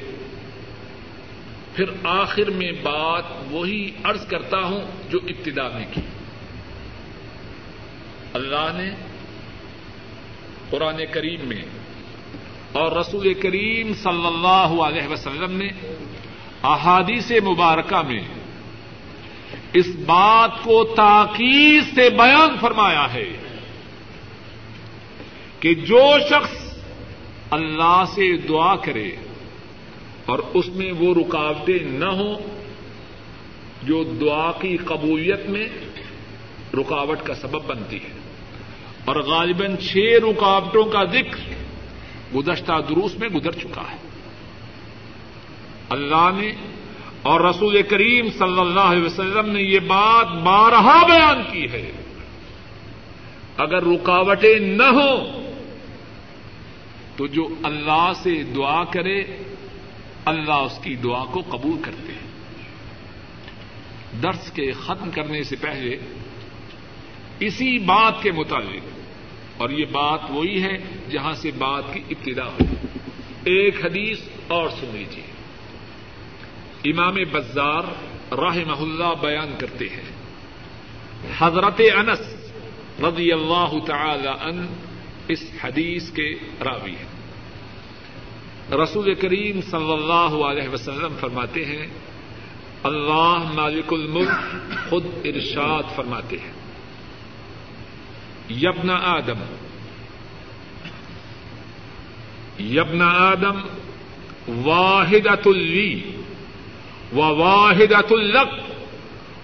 پھر 1.75 1.85
آخر 2.05 2.51
میں 2.51 2.73
بات 2.73 3.25
وہی 3.51 3.91
عرض 4.05 4.27
کرتا 4.27 4.59
ہوں 4.59 4.81
جو 5.11 5.19
ابتدا 5.23 5.69
میں 5.69 5.85
کی۔ 5.95 6.01
اللہ 8.35 8.73
نے 8.75 8.91
قرآن 10.71 11.01
کریم 11.13 11.49
میں 11.49 11.63
اور 12.73 12.93
رسول 12.93 13.35
کریم 13.35 13.95
صلی 13.95 14.27
اللہ 14.27 14.83
علیہ 14.83 15.09
وسلم 15.09 15.57
نے 15.57 15.69
احادیث 16.63 17.31
مبارکہ 17.31 18.03
میں 18.03 18.21
اس 19.73 19.87
بات 20.07 20.51
کو 20.63 20.85
تاکید 20.85 21.95
سے 21.95 22.11
بیان 22.11 22.57
فرمایا 22.61 23.13
ہے۔ 23.13 23.50
کہ 25.61 25.75
جو 25.75 26.19
شخص 26.31 26.79
اللہ 27.51 28.05
سے 28.15 28.37
دعا 28.37 28.77
کرے 28.77 29.11
اور 30.27 30.39
اس 30.55 30.69
میں 30.69 30.93
وہ 30.93 31.15
رکاوٹیں 31.15 31.79
نہ 31.83 32.05
ہوں 32.05 32.35
جو 33.83 34.05
دعا 34.05 34.53
کی 34.53 34.77
قبولیت 34.77 35.47
میں 35.49 35.69
رکاوٹ 36.75 37.19
کا 37.23 37.35
سبب 37.35 37.65
بنتی 37.67 37.97
ہے۔ 37.97 38.21
اور 39.05 39.17
غالباً 39.17 39.77
چھ 39.77 39.97
رکاوٹوں 39.97 40.85
کا 40.85 41.05
ذکر 41.05 41.53
گزشتہ 42.37 42.73
دروس 42.89 43.19
میں 43.19 43.29
گزر 43.29 43.53
چکا 43.53 43.83
ہے۔ 43.91 43.97
اللہ 45.89 46.31
نے 46.35 46.53
اور 47.23 47.41
رسول 47.41 47.83
کریم 47.83 48.31
صلی 48.39 48.61
اللہ 48.61 48.81
علیہ 48.81 49.05
وسلم 49.05 49.51
نے 49.51 49.63
یہ 49.63 49.79
بات 49.79 50.27
بارہا 50.27 51.07
بیان 51.07 51.43
کی 51.53 51.67
ہے۔ 51.73 51.93
اگر 53.57 53.85
رکاوٹیں 53.85 54.59
نہ 54.59 54.83
ہوں 54.83 55.50
تو 57.21 57.27
جو 57.27 57.49
اللہ 57.63 58.13
سے 58.23 58.43
دعا 58.43 58.85
کرے، 58.85 59.25
اللہ 60.25 60.55
اس 60.55 60.79
کی 60.83 60.97
دعا 60.97 61.25
کو 61.25 61.43
قبول 61.49 61.83
کرتے 61.83 62.13
ہیں۔ 62.13 62.31
درس 64.23 64.53
کے 64.53 64.73
ختم 64.73 65.11
کرنے 65.11 65.43
سے 65.43 65.57
پہلے 65.57 65.99
اسی 67.41 67.79
بات 67.79 68.23
کے 68.23 68.33
مطابق 68.33 68.99
اور 69.57 69.71
یہ 69.71 69.85
بات 69.85 70.21
وہی 70.29 70.63
ہے 70.63 70.79
جہاں 71.11 71.33
سے 71.33 71.51
بات 71.59 71.85
کی 71.95 72.01
ابتدا 72.11 72.47
ہوئی۔ 72.47 72.75
ایک 73.45 73.85
حدیث 73.85 74.19
اور 74.49 74.69
سن 74.69 74.91
لیجیے 74.93 75.23
امام 76.91 77.15
بزار 77.33 77.83
راہ 78.35 78.59
اللہ 78.79 79.15
بیان 79.21 79.55
کرتے 79.59 79.85
ہیں۔ 79.85 80.11
حضرت 81.39 81.81
انس 81.97 82.51
رضی 83.03 83.33
اللہ 83.33 83.79
تعالی 83.87 84.29
ان 84.29 84.67
اس 85.29 85.51
حدیث 85.65 86.11
کے 86.11 86.35
راوی 86.61 86.91
ہیں۔ 86.91 87.10
رسول 88.73 89.15
کریم 89.15 89.61
صلی 89.61 89.93
اللہ 89.93 90.45
علیہ 90.45 90.69
وسلم 90.69 91.17
فرماتے 91.21 91.65
ہیں، 91.65 91.87
اللہ 92.83 93.51
مالک 93.55 93.93
الملک 93.93 94.55
خود 94.91 95.07
ارشاد 95.25 95.83
فرماتے 95.97 96.37
ہیں۔ 96.39 96.53
یبن 98.51 98.91
آدم 98.91 99.41
یبن 102.61 103.03
آدم 103.03 103.61
واحد 104.67 105.47
اللی 105.47 106.01
و 107.13 107.19
واحد 107.19 107.93
الق 108.11 108.53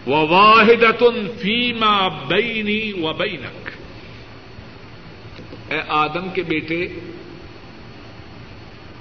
و 0.09 0.27
واحد 0.27 1.03
فیما 1.39 2.09
بینی 2.09 2.93
و 2.93 3.12
بینک۔ 3.12 3.70
اے 5.72 5.81
آدم 5.89 6.29
کے 6.35 6.43
بیٹے 6.43 6.89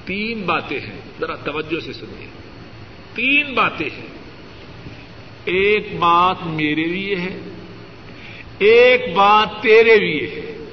تین 0.05 0.41
باتیں 0.41 0.79
ہیں۔ 0.79 1.01
ذرا 1.19 1.35
توجہ 1.35 1.79
سے 1.79 1.93
سنیے۔ 1.93 2.27
تین 3.15 3.53
باتیں 3.53 3.89
ہیں۔ 3.97 4.15
ایک 5.45 5.87
بات 5.99 6.37
میرے 6.45 6.83
لیے 6.83 7.15
ہے، 7.15 7.39
ایک 8.59 9.15
بات 9.15 9.63
تیرے 9.63 9.97
لیے 9.97 10.27
ہے، 10.27 10.65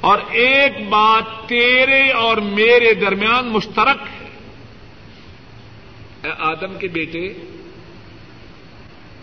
اور 0.00 0.18
ایک 0.30 0.88
بات 0.88 1.48
تیرے 1.48 2.10
اور 2.10 2.36
میرے 2.36 2.94
درمیان 2.94 3.46
مشترک 3.46 3.96
ہے۔ 4.00 4.28
اے 6.24 6.30
آدم 6.38 6.78
کے 6.78 6.88
بیٹے، 6.88 7.32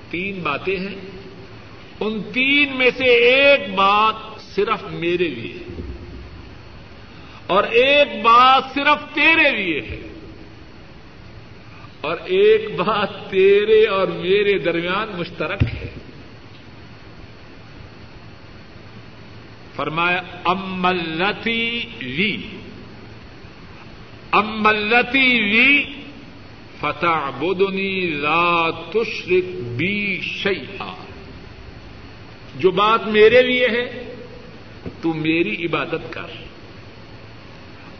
تین 0.10 0.40
باتیں 0.44 0.80
ہیں۔ 0.80 0.96
ان 2.00 2.24
تین 2.34 2.78
میں 2.78 2.90
سے 2.98 3.04
ایک 3.04 3.76
بات 3.76 4.42
صرف 4.42 4.84
میرے 4.92 5.28
لیے 5.28 5.54
ہے۔ 5.54 5.75
اور 7.48 7.64
ایک 7.64 8.24
بات 8.24 8.64
صرف 8.74 9.16
تیرے 9.16 9.52
لیے 9.52 9.82
ہے۔ 9.82 10.02
اور 12.02 12.18
ایک 12.26 12.76
بات 12.80 13.32
تیرے 13.32 13.88
اور 13.88 14.08
میرے 14.08 14.58
درمیان 14.58 15.20
مشترک 15.20 15.64
ہے۔ 15.64 15.94
فرمایا 19.76 20.22
املتی 20.46 21.86
لی 22.02 22.48
املتی 24.32 25.40
لی 25.42 25.86
فتح 26.80 27.30
بدنی 27.30 28.06
لا 28.06 28.72
تشرک 28.72 29.46
بی 29.62 30.22
شیئا 30.22 30.94
جو 32.56 32.72
بات 32.72 33.08
میرے 33.08 33.42
لیے 33.42 33.68
ہے، 33.68 34.16
تو 35.02 35.14
میری 35.14 35.66
عبادت 35.66 36.14
کر۔ 36.14 36.55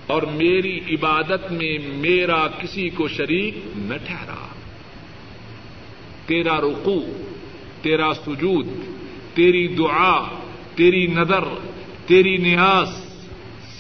اور 0.08 0.22
میری 0.22 0.80
عبادت 0.90 1.52
میں 1.52 1.78
میرا 1.88 2.48
کسی 2.48 2.90
کو 2.90 3.08
شریک 3.08 3.58
نہ 3.78 3.94
ٹھہرا۔ 4.06 4.48
تیرا 6.26 6.58
رقو 6.58 7.24
تیرا 7.82 8.14
سجود، 8.14 8.68
تیری 9.34 9.68
دعا، 9.68 10.28
تیری 10.76 11.08
نظر، 11.08 11.44
تیری 12.06 12.38
نیاز 12.38 12.90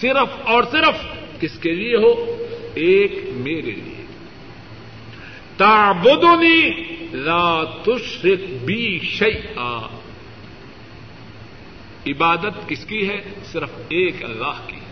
صرف 0.02 0.28
اور 0.44 0.64
صرف 0.72 1.08
کس 1.42 1.60
کے 1.60 1.72
لیے 1.72 1.96
ہو؟ 1.96 2.38
ایک 2.76 3.12
میرے 3.34 3.72
لیے۔ 3.72 4.06
تابدنی 5.58 6.70
لا 7.12 7.64
تشرک 7.64 8.64
بی 8.66 9.00
شیئا۔ 9.00 10.00
عبادت 12.08 12.70
کس 12.70 12.86
کی 12.86 13.10
ہے؟ 13.10 13.22
صرف 13.44 13.70
ایک 13.90 14.24
اللہ 14.24 14.68
کی۔ 14.68 14.85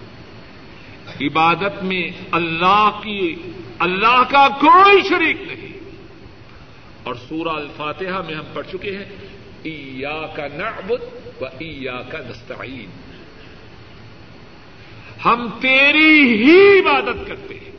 عبادت 1.22 1.84
میں 1.84 2.10
اللہ 2.32 3.00
کی 3.04 3.36
اللہ 3.80 4.24
کا 4.32 4.48
کوئی 4.48 5.02
شریک 5.10 5.42
نہیں۔ 5.42 5.80
اور 7.04 7.16
سورہ 7.16 7.50
الفاتحہ 7.50 8.22
میں 8.22 8.36
ہم 8.36 8.44
پڑھ 8.54 8.68
چکے 8.74 8.92
ہیں 8.92 9.06
ایا 9.64 10.28
کا 10.36 10.48
نعبد 10.48 11.04
و 11.42 11.46
ایا 11.46 12.02
کا 12.02 12.18
نستعین 12.18 12.90
ہم 15.26 15.50
تیری 15.62 16.22
ہی 16.22 16.80
عبادت 16.80 17.28
کرتے 17.28 17.56
ہیں۔ 17.56 17.72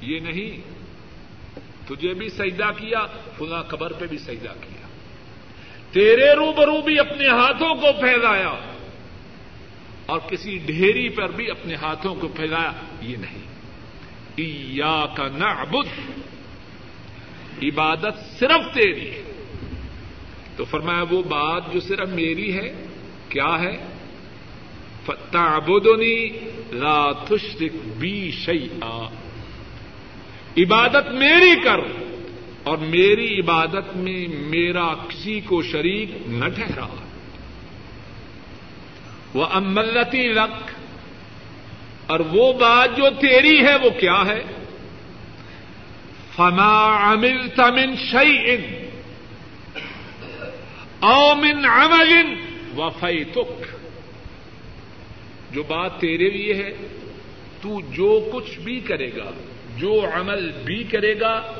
یہ 0.00 0.20
نہیں، 0.20 0.70
تجھے 1.88 2.14
بھی 2.14 2.28
سجدہ 2.28 2.70
کیا، 2.76 3.06
فلاں 3.38 3.62
قبر 3.62 3.92
پہ 3.92 4.06
بھی 4.06 4.18
سجدہ 4.18 4.52
کیا۔ 4.60 4.86
تیرے 5.92 6.34
روبرو 6.34 6.82
بھی 6.82 6.98
اپنے 6.98 7.28
ہاتھوں 7.28 7.74
کو 7.74 7.92
پھیلایا۔ 8.00 8.54
اور 10.06 10.18
کسی 10.18 10.58
ڈھیری 10.66 11.08
پر 11.08 11.30
بھی 11.30 11.50
اپنے 11.50 11.74
ہاتھوں 11.74 12.14
کو 12.14 12.28
پھیلایا، 12.28 12.72
یہ 13.02 13.16
نہیں۔ 13.16 13.42
ایا 14.36 15.06
کا 15.16 15.28
نعبد، 15.28 16.10
عبادت 17.62 18.38
صرف 18.38 18.74
تیری 18.74 19.10
ہے۔ 19.10 19.22
تو 20.56 20.64
فرمایا، 20.64 21.04
وہ 21.10 21.22
بات 21.22 21.72
جو 21.72 21.80
صرف 21.80 22.08
میری 22.08 22.54
ہے، 22.54 22.86
کیا 23.28 23.60
ہے؟ 23.60 23.86
تعبدنی 25.30 26.28
لا 26.72 27.12
تشرک 27.12 27.76
بی 27.98 28.30
شیئا۔ 28.30 29.08
عبادت 30.56 31.08
میری 31.10 31.60
کر 31.64 31.78
اور 32.62 32.78
میری 32.78 33.40
عبادت 33.40 33.96
میں 33.96 34.26
میرا 34.28 34.94
کسی 34.94 35.40
کو 35.40 35.62
شریک 35.62 36.10
نہ 36.26 36.48
ٹھہرا۔ 36.48 37.01
وہ 39.34 39.46
املتی 39.50 40.28
لک 40.28 40.70
اور 42.06 42.20
وہ 42.20 42.52
بات 42.52 42.96
جو 42.96 43.04
تیری 43.20 43.64
ہے 43.66 43.74
وہ 43.76 43.90
کیا 43.90 44.26
ہے؟ 44.26 44.42
فما 46.36 47.12
امل 47.12 47.48
تمن 47.48 47.94
شعی 47.96 48.36
ان 48.44 48.62
اومن 51.00 51.64
عمل 51.64 52.12
ان 52.16 52.34
وفئی 52.76 53.24
تک 53.24 53.64
جو 55.50 55.62
بات 55.62 56.00
تیرے 56.00 56.30
لیے 56.30 56.54
ہے، 56.54 56.72
تو 57.60 57.80
جو 57.90 58.28
کچھ 58.32 58.58
بھی 58.58 58.80
کرے 58.80 59.10
گا، 59.16 59.30
جو 59.76 60.04
عمل 60.12 60.50
بھی 60.64 60.84
کرے 60.84 61.20
گا، 61.20 61.52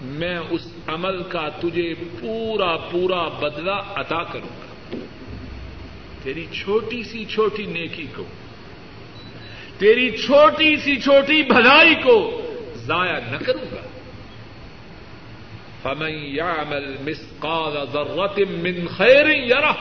میں 0.00 0.38
اس 0.50 0.66
عمل 0.86 1.22
کا 1.22 1.48
تجھے 1.48 1.94
پورا 2.20 2.76
پورا 2.76 3.28
بدلہ 3.28 3.80
عطا 3.94 4.24
کروں 4.24 4.48
گا۔ 4.48 4.67
تیری 6.22 6.46
چھوٹی 6.52 7.02
سی 7.02 7.24
چھوٹی 7.24 7.66
نیکی 7.66 8.06
کو، 8.16 8.24
تیری 9.78 10.10
چھوٹی 10.10 10.76
سی 10.76 10.96
چھوٹی 10.96 11.42
بھلائی 11.42 11.94
کو 11.94 12.42
ضائع 12.74 13.18
نہ 13.30 13.36
کروں 13.36 13.66
گا۔ 13.72 13.80
فمن 15.82 16.10
يعمل 16.10 16.96
مثقال 17.04 17.72
ذرة 17.92 18.48
من 18.50 18.86
خیر 18.86 19.26
یرہ 19.28 19.72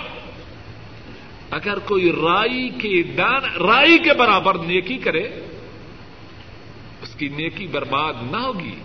اگر 1.52 1.80
کوئی 1.80 2.12
رائی 2.12 2.70
کے 2.70 3.04
دان، 3.04 3.44
رائی 3.44 3.98
کے 3.98 4.14
برابر 4.14 4.56
نیکی 4.56 4.98
کرے، 4.98 5.24
اس 7.02 7.16
کی 7.16 7.30
نیکی 7.30 7.68
برباد 7.68 8.14
نہ 8.32 8.38
ہوگی، 8.38 8.76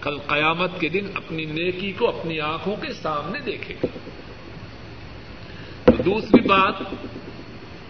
کل 0.00 0.18
قیامت 0.18 0.80
کے 0.80 0.88
دن 0.88 1.06
اپنی 1.14 1.44
نیکی 1.44 1.92
کو 1.92 2.08
اپنی 2.08 2.40
آنکھوں 2.40 2.76
کے 2.76 2.92
سامنے 2.92 3.40
دیکھے 3.40 3.74
گا۔ 3.74 3.86
دوسری 5.88 6.40
بات، 6.40 6.74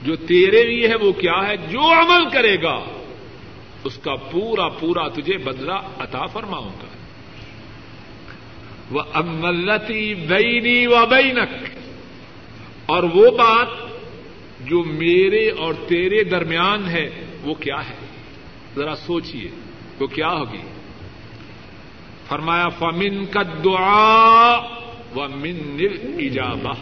جو 0.03 0.17
تیرے 0.17 0.63
لیے 0.63 0.89
ہے 0.89 0.95
وہ 0.95 1.13
کیا 1.13 1.49
ہے؟ 1.49 1.57
جو 1.57 1.81
عمل 1.81 2.31
کرے 2.31 2.63
گا، 2.63 2.85
اس 3.85 3.97
کا 3.97 4.15
پورا 4.15 4.69
پورا 4.69 5.09
تجھے 5.09 5.39
بدلا 5.39 5.81
عطا 5.99 6.27
فرماؤں 6.27 6.73
گا۔ 6.83 6.87
وہ 8.91 9.03
املتی 9.15 10.15
بینی 10.15 10.87
و 10.87 11.07
بینک 11.07 11.69
اور 12.87 13.03
وہ 13.03 13.31
بات 13.31 13.67
جو 14.61 14.85
میرے 14.85 15.51
اور 15.51 15.75
تیرے 15.89 16.25
درمیان 16.25 16.89
ہے، 16.89 17.25
وہ 17.43 17.55
کیا 17.55 17.89
ہے؟ 17.89 17.95
ذرا 18.77 18.97
سوچیے 18.97 19.51
وہ 20.01 20.07
کیا 20.07 20.29
ہوگی؟ 20.29 20.63
فرمایا 22.29 22.69
فمن 22.69 23.27
کا 23.27 23.43
دعا 23.65 24.57
و 25.17 25.29
من 25.29 25.57
نل 25.57 26.15
ایجابہ 26.19 26.75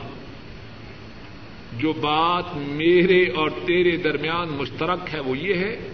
جو 1.79 1.93
بات 1.93 2.45
میرے 2.57 3.31
اور 3.31 3.51
تیرے 3.67 3.97
درمیان 3.97 4.49
مشترک 4.49 4.99
ہے 5.13 5.21
وہ 5.21 5.39
یہ 5.39 5.55
ہے، 5.55 5.91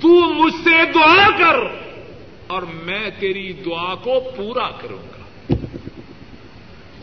تو 0.00 0.08
مجھ 0.08 0.54
سے 0.54 0.92
دعا 0.94 1.38
کر 1.38 1.56
اور 2.46 2.62
میں 2.62 3.10
تیری 3.18 3.52
دعا 3.52 3.94
کو 3.94 4.20
پورا 4.36 4.68
کروں 4.68 4.98
گا۔ 4.98 5.54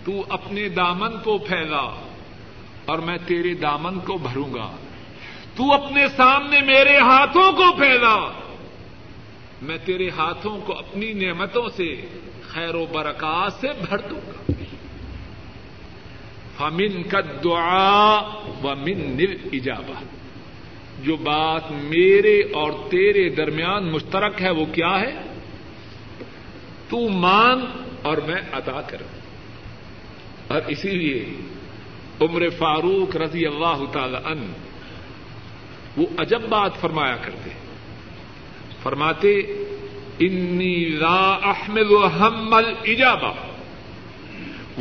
تو 0.06 0.24
اپنے 0.30 0.70
دامن 0.70 1.20
کو 1.24 1.38
پھیلا 1.38 2.10
اور 2.86 3.00
میں 3.00 3.18
تیرے 3.28 3.54
دامن 3.54 4.00
کو 4.00 4.18
بھروں 4.18 4.54
گا۔ 4.54 4.76
تو 5.56 5.74
اپنے 5.74 6.08
سامنے 6.08 6.62
میرے 6.62 6.98
ہاتھوں 6.98 7.52
کو 7.52 7.74
پھیلا۔ 7.78 8.32
میں 9.62 9.78
تیرے 9.86 10.10
ہاتھوں 10.10 10.62
کو 10.66 10.74
اپنی 10.74 11.14
نعمتوں 11.14 11.70
سے 11.70 12.02
خیر 12.42 12.76
و 12.76 12.86
برکات 12.94 13.54
سے 13.54 13.68
بھر 13.90 13.98
دوں 13.98 14.22
گا۔ 14.28 14.63
فمن 16.64 17.04
کا 17.04 17.20
دعا 17.44 18.20
و 18.64 18.76
من 18.76 19.18
نل 19.18 19.60
جو 21.04 21.16
بات 21.16 21.72
میرے 21.72 22.42
اور 22.54 22.72
تیرے 22.90 23.30
درمیان 23.30 23.92
مشترک 23.92 24.42
ہے 24.42 24.50
وہ 24.50 24.66
کیا 24.66 25.00
ہے؟ 25.00 25.16
تو 26.90 27.10
مانگ 27.10 27.62
اور 28.02 28.18
میں 28.18 28.42
ادا 28.54 28.82
کروں۔ 28.82 29.08
اور 30.48 30.62
اسی 30.68 30.90
لیے 30.90 31.26
عمر 32.22 32.50
فاروق 32.50 33.16
رضی 33.16 33.46
اللہ 33.46 33.84
تعالی 33.92 34.18
ان 34.26 34.54
وہ 35.98 36.06
عجب 36.18 36.42
بات 36.50 36.72
فرمایا 36.82 37.16
کرتے 37.16 37.50
فرماتے 38.84 39.40
انی 40.20 40.86
لا 40.86 41.40
احمل 41.44 41.96
ہم 42.20 42.54
الجابہ 42.54 43.34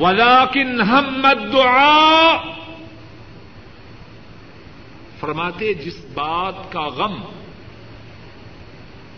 ولاکن 0.01 0.81
ہم 0.81 1.27
دعا 1.53 2.37
فرماتے 5.21 5.75
جس 5.75 6.05
بات 6.15 6.73
کا 6.73 6.87
غم، 6.87 7.15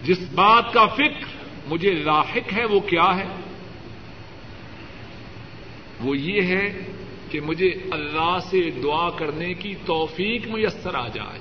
جس 0.02 0.18
بات 0.34 0.72
کا 0.72 0.86
فکر 0.86 1.24
مجھے 1.66 1.90
لاحق 1.90 2.52
ہے، 2.56 2.64
وہ 2.64 2.80
کیا 2.80 3.16
ہے؟ 3.16 3.26
وہ 6.00 6.18
یہ 6.18 6.42
ہے 6.42 6.80
کہ 7.30 7.40
مجھے 7.40 7.68
اللہ 7.90 8.38
سے 8.50 8.70
دعا 8.70 9.10
کرنے 9.10 9.54
کی 9.54 9.74
توفیق 9.86 10.46
میسر 10.46 10.94
آ 10.94 11.08
جائے۔ 11.08 11.38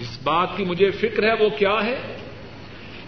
جس 0.00 0.18
بات 0.22 0.56
کی 0.56 0.64
مجھے 0.64 0.90
فکر 0.90 1.22
ہے، 1.22 1.44
وہ 1.44 1.48
کیا 1.48 1.84
ہے؟ 1.84 2.16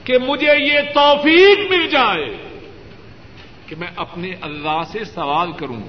کہ 0.04 0.18
مجھے 0.18 0.54
یہ 0.60 0.80
توفیق 0.94 1.70
مل 1.70 1.88
جائے۔ 1.88 2.47
کہ 3.68 3.76
میں 3.78 3.88
اپنے 3.96 4.30
اللہ 4.40 4.82
سے 4.92 5.04
سوال 5.04 5.52
کروں 5.52 5.82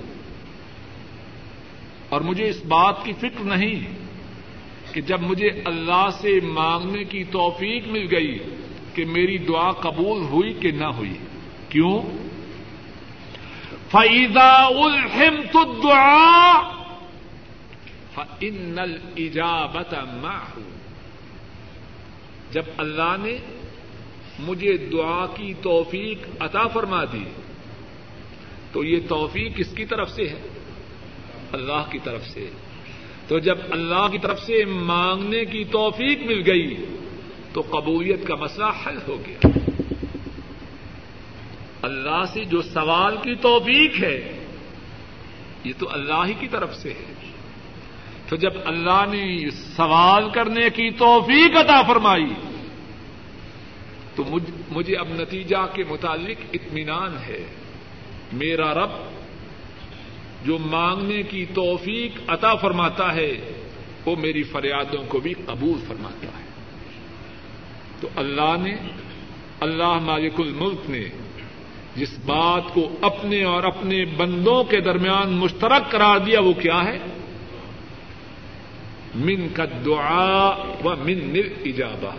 اور 2.09 2.21
مجھے 2.21 2.49
اس 2.49 2.65
بات 2.65 3.05
کی 3.05 3.13
فکر 3.13 3.43
نہیں 3.43 3.97
کہ 4.93 5.01
جب 5.01 5.21
مجھے 5.21 5.47
اللہ 5.65 6.09
سے 6.21 6.39
مانگنے 6.43 7.03
کی 7.03 7.23
توفیق 7.23 7.87
مل 7.87 8.07
گئی 8.11 8.39
کہ 8.93 9.05
میری 9.05 9.37
دعا 9.37 9.71
قبول 9.71 10.21
ہوئی 10.21 10.53
کہ 10.53 10.71
نہ 10.71 10.85
ہوئی۔ 10.85 11.13
کیوں؟ 11.69 12.01
فیضا 13.91 14.65
الحم 14.65 15.41
تو 15.51 15.81
دعا 15.83 16.51
ان 18.39 18.79
الجابت 18.79 19.93
ماہ 19.93 20.59
جب 22.51 22.63
اللہ 22.77 23.15
نے 23.19 23.37
مجھے 24.39 24.77
دعا 24.77 25.25
کی 25.25 25.53
توفیق 25.53 26.27
عطا 26.39 26.67
فرما 26.67 27.03
دی 27.03 27.23
تو 28.71 28.83
یہ 28.83 28.99
توفیق 29.09 29.57
کس 29.57 29.67
کی 29.75 29.85
طرف 29.85 30.09
سے 30.11 30.23
ہے؟ 30.23 30.47
اللہ 31.51 31.91
کی 31.91 31.99
طرف 32.03 32.27
سے۔ 32.27 32.49
تو 33.27 33.39
جب 33.39 33.57
اللہ 33.69 34.07
کی 34.11 34.17
طرف 34.17 34.39
سے 34.39 34.65
مانگنے 34.65 35.45
کی 35.45 35.63
توفیق 35.63 36.19
مل 36.23 36.43
گئی، 36.45 36.85
تو 37.53 37.61
قبولیت 37.61 38.27
کا 38.27 38.35
مسئلہ 38.35 38.65
حل 38.87 38.97
ہو 39.07 39.21
گیا۔ 39.27 39.47
اللہ 41.81 42.25
سے 42.33 42.43
جو 42.43 42.61
سوال 42.61 43.17
کی 43.17 43.35
توفیق 43.35 44.03
ہے، 44.03 44.45
یہ 45.63 45.73
تو 45.77 45.91
اللہ 45.91 46.25
ہی 46.27 46.33
کی 46.33 46.47
طرف 46.47 46.75
سے 46.75 46.89
ہے۔ 46.89 47.13
تو 48.27 48.35
جب 48.35 48.51
اللہ 48.65 49.03
نے 49.11 49.49
سوال 49.49 50.29
کرنے 50.29 50.69
کی 50.69 50.91
توفیق 50.91 51.57
عطا 51.57 51.81
فرمائی، 51.81 52.33
تو 54.15 54.23
مجھے 54.69 54.95
اب 54.95 55.07
نتیجہ 55.09 55.67
کے 55.73 55.83
متعلق 55.89 56.45
اطمینان 56.53 57.17
ہے۔ 57.27 57.45
میرا 58.33 58.73
رب 58.73 58.89
جو 60.45 60.57
مانگنے 60.57 61.23
کی 61.23 61.45
توفیق 61.53 62.19
عطا 62.27 62.55
فرماتا 62.55 63.15
ہے، 63.15 63.31
وہ 64.05 64.15
میری 64.15 64.43
فریادوں 64.43 65.03
کو 65.07 65.19
بھی 65.19 65.33
قبول 65.45 65.79
فرماتا 65.87 66.27
ہے۔ 66.27 66.45
تو 68.01 68.07
اللہ 68.15 68.55
نے، 68.61 68.75
اللہ 69.59 69.99
مالک 69.99 70.33
الملک 70.37 70.89
نے 70.89 71.05
جس 71.95 72.19
بات 72.25 72.73
کو 72.73 72.89
اپنے 73.01 73.43
اور 73.43 73.63
اپنے 73.63 74.05
بندوں 74.05 74.63
کے 74.63 74.81
درمیان 74.81 75.31
مشترک 75.31 75.91
قرار 75.91 76.19
دیا، 76.19 76.39
وہ 76.39 76.53
کیا 76.53 76.83
ہے؟ 76.83 76.99
من 79.15 79.47
کا 79.53 79.65
دعا 79.85 80.49
و 80.83 80.95
من 81.03 81.17
نل 81.17 81.53
ایجابہ 81.63 82.11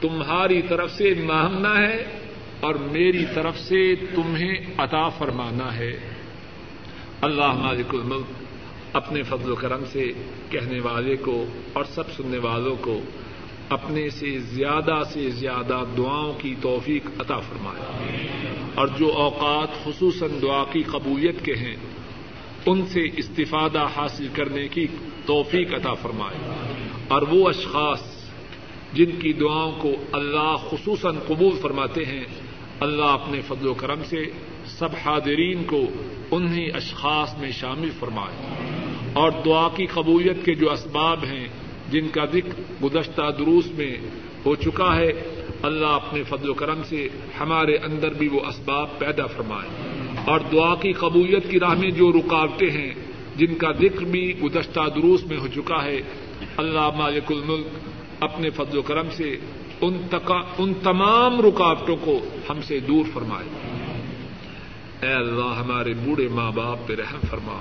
تمہاری 0.00 0.62
طرف 0.62 0.90
سے 0.92 1.14
مانگنا 1.24 1.78
ہے 1.78 2.19
اور 2.60 2.74
میری 2.74 3.24
طرف 3.34 3.58
سے 3.58 3.94
تمہیں 3.94 4.54
عطا 4.78 5.08
فرمانا 5.08 5.76
ہے۔ 5.76 6.00
اللہ 7.20 7.52
مالک 7.52 7.94
الملک 7.94 8.26
اپنے 8.92 9.22
فضل 9.22 9.50
و 9.50 9.54
کرم 9.54 9.84
سے 9.84 10.12
کہنے 10.50 10.80
والے 10.80 11.16
کو 11.16 11.44
اور 11.72 11.84
سب 11.84 12.12
سننے 12.12 12.38
والوں 12.38 12.76
کو 12.80 13.00
اپنے 13.68 14.10
سے 14.10 14.38
زیادہ 14.38 15.02
سے 15.12 15.30
زیادہ 15.30 15.84
دعاؤں 15.98 16.32
کی 16.38 16.54
توفیق 16.62 17.06
عطا 17.18 17.38
فرمائے۔ 17.38 18.06
اور 18.74 18.88
جو 18.98 19.12
اوقات 19.12 19.84
خصوصاً 19.84 20.30
دعا 20.42 20.64
کی 20.72 20.82
قبولیت 20.82 21.44
کے 21.44 21.54
ہیں، 21.54 21.76
ان 22.66 22.86
سے 22.86 23.00
استفادہ 23.16 23.86
حاصل 23.96 24.28
کرنے 24.32 24.68
کی 24.68 24.86
توفیق 25.26 25.74
عطا 25.74 25.94
فرمائے۔ 25.94 26.54
اور 27.08 27.22
وہ 27.22 27.48
اشخاص 27.48 28.30
جن 28.92 29.10
کی 29.10 29.32
دعاؤں 29.32 29.72
کو 29.78 29.92
اللہ 30.12 30.56
خصوصاً 30.70 31.16
قبول 31.26 31.56
فرماتے 31.62 32.04
ہیں 32.04 32.24
اللہ 32.80 33.04
اپنے 33.04 33.40
فضل 33.48 33.66
و 33.66 33.74
کرم 33.74 34.02
سے 34.08 34.24
سب 34.68 34.94
حاضرین 35.04 35.64
کو 35.64 35.80
انہیں 36.30 36.68
اشخاص 36.74 37.36
میں 37.38 37.50
شامل 37.50 37.90
فرمائے 37.98 38.36
اور 39.12 39.30
دعا 39.44 39.68
کی 39.76 39.86
قبولیت 39.86 40.44
کے 40.44 40.54
جو 40.54 40.70
اسباب 40.70 41.24
ہیں، 41.24 41.46
جن 41.90 42.08
کا 42.08 42.24
ذکر 42.24 42.60
گزشتہ 42.82 43.30
دروس 43.38 43.70
میں 43.76 43.92
ہو 44.46 44.54
چکا 44.54 44.94
ہے، 44.96 45.10
اللہ 45.62 45.92
اپنے 45.94 46.22
فضل 46.22 46.50
و 46.50 46.54
کرم 46.54 46.82
سے 46.88 47.08
ہمارے 47.40 47.76
اندر 47.78 48.14
بھی 48.14 48.28
وہ 48.28 48.40
اسباب 48.46 48.98
پیدا 48.98 49.26
فرمائے 49.26 49.68
اور 50.24 50.40
دعا 50.52 50.74
کی 50.74 50.92
قبولیت 50.92 51.50
کی 51.50 51.60
راہ 51.60 51.74
میں 51.74 51.90
جو 51.90 52.10
رکاوٹیں 52.12 52.70
ہیں، 52.70 52.92
جن 53.36 53.54
کا 53.54 53.72
ذکر 53.72 54.04
بھی 54.04 54.24
گزشتہ 54.42 54.88
دروس 54.96 55.24
میں 55.26 55.36
ہو 55.36 55.48
چکا 55.48 55.84
ہے، 55.84 56.00
اللہ 56.56 56.88
مالک 56.96 57.32
الملک 57.32 58.22
اپنے 58.22 58.50
فضل 58.50 58.78
و 58.78 58.82
کرم 58.82 59.10
سے 59.10 59.36
ان, 59.80 59.98
تقا, 60.10 60.40
ان 60.58 60.72
تمام 60.82 61.40
رکاوٹوں 61.40 61.96
کو 62.04 62.20
ہم 62.50 62.62
سے 62.62 62.80
دور 62.80 63.04
فرمائے۔ 63.14 63.48
اے 65.02 65.12
اللہ 65.12 65.54
ہمارے 65.60 65.94
بوڑھے 65.94 66.28
ماں 66.28 66.52
باپ 66.52 66.78
پہ 66.86 66.94
رحم 66.94 67.20
فرما۔ 67.30 67.58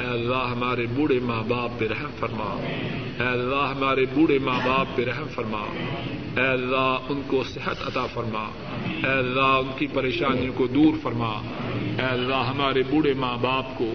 اے 0.00 0.06
اللہ 0.06 0.48
ہمارے 0.50 0.86
بوڑھے 0.86 1.18
ماں 1.22 1.42
باپ 1.48 1.70
پہ 1.78 1.88
رحم 1.88 2.10
فرما۔ 2.20 2.56
اے 3.20 3.28
اللہ 3.28 3.74
ہمارے 3.76 4.06
بوڑھے 4.14 4.38
ماں 4.38 4.60
باپ 4.64 4.96
پہ 4.96 5.04
رحم 5.04 5.26
فرما۔ 5.34 5.60
اے 6.40 6.46
اللہ 6.46 6.96
ان 7.08 7.22
کو 7.26 7.42
صحت 7.44 7.76
عطا 7.86 8.06
فرما۔ 8.06 8.48
اے 9.04 9.18
اللہ 9.18 9.40
ان 9.40 9.70
کی 9.78 9.86
پریشانیوں 9.86 10.52
کو 10.56 10.66
دور 10.66 10.92
فرما۔ 11.02 11.30
اے 11.98 12.06
اللہ 12.10 12.34
ہمارے 12.34 12.82
بوڑھے 12.90 13.14
ماں 13.14 13.36
باپ 13.40 13.78
کو 13.78 13.94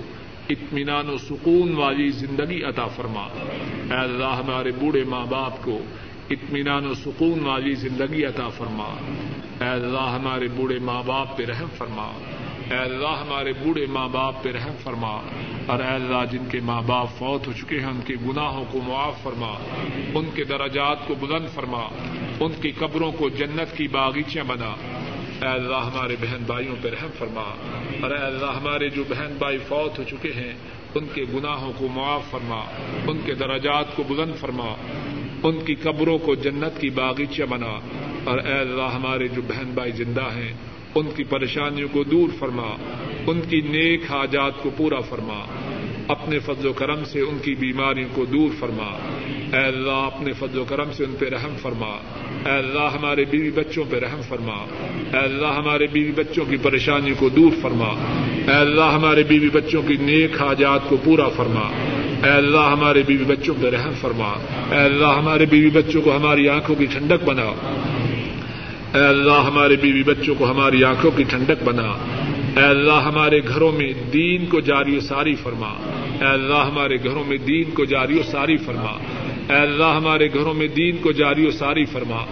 اطمینان 0.50 1.10
و 1.10 1.18
سکون 1.18 1.76
والی 1.76 2.10
زندگی 2.10 2.64
عطا 2.64 2.88
فرما۔ 2.88 3.24
اے 3.92 3.98
اللہ 3.98 4.42
ہمارے 4.44 4.72
بوڑھے 4.72 5.04
ماں 5.04 5.26
باپ 5.30 5.64
کو 5.64 5.80
اطمینان 6.34 6.86
و 6.86 6.94
سکون 6.94 7.40
والی 7.40 7.76
زندگی 7.76 8.26
عطا 8.26 8.50
فرما۔ 8.50 8.96
اے 9.62 9.70
اللہ 9.70 10.10
ہمارے 10.16 10.48
بوڑھے 10.48 10.80
ماں 10.80 11.04
باپ 11.06 11.38
پہ 11.38 11.46
رحم 11.46 11.68
فرما۔ 11.78 12.12
اے 12.72 12.78
اللہ 12.78 13.08
ہمارے 13.08 13.54
بوڑھے 13.54 13.86
ماں 13.86 14.10
باپ 14.10 14.44
پہ 14.44 14.52
رحم 14.52 14.76
فرما۔ 14.84 15.22
اور 15.66 15.80
اے 15.80 15.88
اللہ 15.88 16.26
جن 16.32 16.46
کے 16.52 16.60
ماں 16.60 16.82
باپ 16.82 17.08
فوت 17.18 17.48
ہو 17.48 17.54
چکے 17.54 17.80
ہیں، 17.80 17.88
ان 17.88 18.00
کے 18.06 18.14
گناہوں 18.14 18.66
کو 18.72 18.80
معاف 18.88 19.24
فرما۔ 19.24 19.54
ان 20.14 20.26
کے 20.36 20.44
درجات 20.44 21.08
کو 21.08 21.16
بلند 21.16 21.48
فرما۔ 21.50 21.88
ان 22.40 22.52
کی 22.62 22.72
قبروں 22.72 23.12
کو 23.12 23.30
جنت 23.30 23.78
کی 23.78 23.88
باغیچیاں 23.88 24.44
بنا۔ 24.44 24.76
اے 25.42 25.48
اللہ 25.48 25.76
ہمارے 25.76 26.16
بہن 26.22 26.44
بھائیوں 26.46 26.76
پہ 26.82 26.90
رحم 26.90 27.10
فرما۔ 27.18 27.56
اور 28.02 28.12
اے 28.12 28.26
اللہ 28.26 28.46
ہمارے 28.46 28.90
جو 28.90 29.04
بہن 29.10 29.36
بھائی 29.40 29.58
فوت 29.58 30.00
ہو 30.00 30.04
چکے 30.04 30.32
ہیں، 30.32 30.54
ان 30.96 31.08
کے 31.14 31.24
گناہوں 31.34 31.74
کو 31.78 31.88
معاف 31.88 32.32
فرما۔ 32.32 32.62
ان 33.08 33.20
کے 33.26 33.34
درجات 33.34 33.96
کو 33.96 34.04
بلند 34.04 34.36
فرما۔ 34.36 34.76
ان 35.44 35.60
کی 35.66 35.76
قبروں 35.76 36.18
کو 36.18 36.36
جنت 36.36 36.82
کی 36.82 36.90
باغیچہ 36.90 37.44
بنا۔ 37.44 37.80
اور 38.24 38.38
اے 38.38 38.54
اللہ، 38.54 38.82
ہمارے 38.82 39.28
جو 39.28 39.42
بہن 39.42 39.72
بھائی 39.74 39.92
زندہ 39.92 40.22
ہیں، 40.22 40.54
ان 40.96 41.10
کی 41.16 41.24
پریشانیوں 41.24 41.88
کو 41.92 42.04
دور 42.04 42.30
فرما، 42.40 42.76
ان 43.28 43.42
کی 43.50 43.62
نیک 43.62 44.02
حاجات 44.10 44.64
کو 44.64 44.70
پورا 44.78 45.00
فرما۔ 45.00 45.46
اپنے 46.08 46.40
فضل 46.40 46.68
و 46.68 46.74
کرم 46.74 47.06
سے 47.06 47.20
ان 47.20 47.38
کی 47.42 47.56
بیماریوں 47.56 48.10
کو 48.14 48.26
دور 48.26 48.50
فرما۔ 48.60 48.98
اے 49.54 49.66
اللہ، 49.66 49.92
اپنے 49.92 50.34
فضل 50.34 50.60
و 50.60 50.66
کرم 50.70 50.92
سے 50.92 51.04
ان 51.04 51.16
پہ 51.20 51.30
رحم 51.30 51.56
فرما۔ 51.62 51.98
اے 52.46 52.58
اللہ، 52.58 52.90
ہمارے 52.94 53.26
بیوی 53.26 53.52
بچوں 53.52 53.84
پہ 53.90 54.00
رحم 54.00 54.22
فرما۔ 54.28 54.56
اے 55.14 55.18
اللہ، 55.18 55.48
ہمارے 55.48 55.88
بیوی 55.88 56.12
بچوں 56.12 56.46
کی 56.46 56.58
پریشانیوں 56.58 57.16
کو 57.20 57.30
دور 57.30 57.52
فرما۔ 57.62 57.88
اے 58.48 58.54
اللہ، 58.54 58.82
ہمارے 58.82 59.24
بیوی 59.24 59.50
بچوں 59.50 59.82
کی 59.82 59.98
نیک 60.02 60.42
حاجات 60.42 60.90
کو 60.90 60.98
پورا 61.04 61.30
فرما۔ 61.30 61.72
اے 62.24 62.32
اللہ، 62.32 62.58
ہمارے 62.58 63.04
بیوی 63.08 63.26
بچوں 63.26 63.56
پہ 63.62 63.70
رحم 63.70 63.94
فرما۔ 64.02 64.34
اے 64.72 64.80
اللہ، 64.80 65.08
ہمارے 65.08 65.46
بیوی 65.46 65.70
بچوں 65.70 66.02
کو 66.02 66.16
ہماری 66.16 66.50
آنکھوں 66.50 66.76
کی 66.76 66.86
ٹھنڈک 66.86 67.24
بنا۔ 67.26 67.54
اے 68.94 69.08
اللہ، 69.08 69.34
ہمارے 69.34 69.76
بیوی 69.76 70.04
بچوں 70.04 70.36
کو 70.36 70.52
ہماری 70.52 70.84
آنکھوں 70.84 71.12
کی 71.12 71.24
ٹھنڈک 71.24 71.64
بنا۔ 71.64 71.94
اے 72.58 72.64
اللہ 72.64 72.94
ہمارے 72.94 73.40
گھروں 73.48 73.72
میں 73.72 73.94
دین 74.14 74.46
کو 74.46 74.60
جاری 74.60 74.98
و 74.98 75.00
ساری 75.00 75.36
فرما۔ 75.36 75.70
اے 76.22 76.26
اللہ 76.26 76.56
ہمارے 76.56 76.96
گھروں 76.96 77.24
میں 77.28 77.38
دین 77.38 77.72
کو 77.72 77.86
جاری 77.86 78.20
و 78.20 78.24
ساری 78.24 78.58
فرما۔ 78.58 78.92
اے 79.50 79.62
اللہ 79.62 79.86
ہمارے 79.86 80.28
گھروں 80.28 80.54
میں 80.54 80.68
دین 80.68 80.98
کو 80.98 81.12
جاری 81.12 81.48
و 81.48 81.52
ساری 81.52 81.86
فرما۔ 81.86 82.26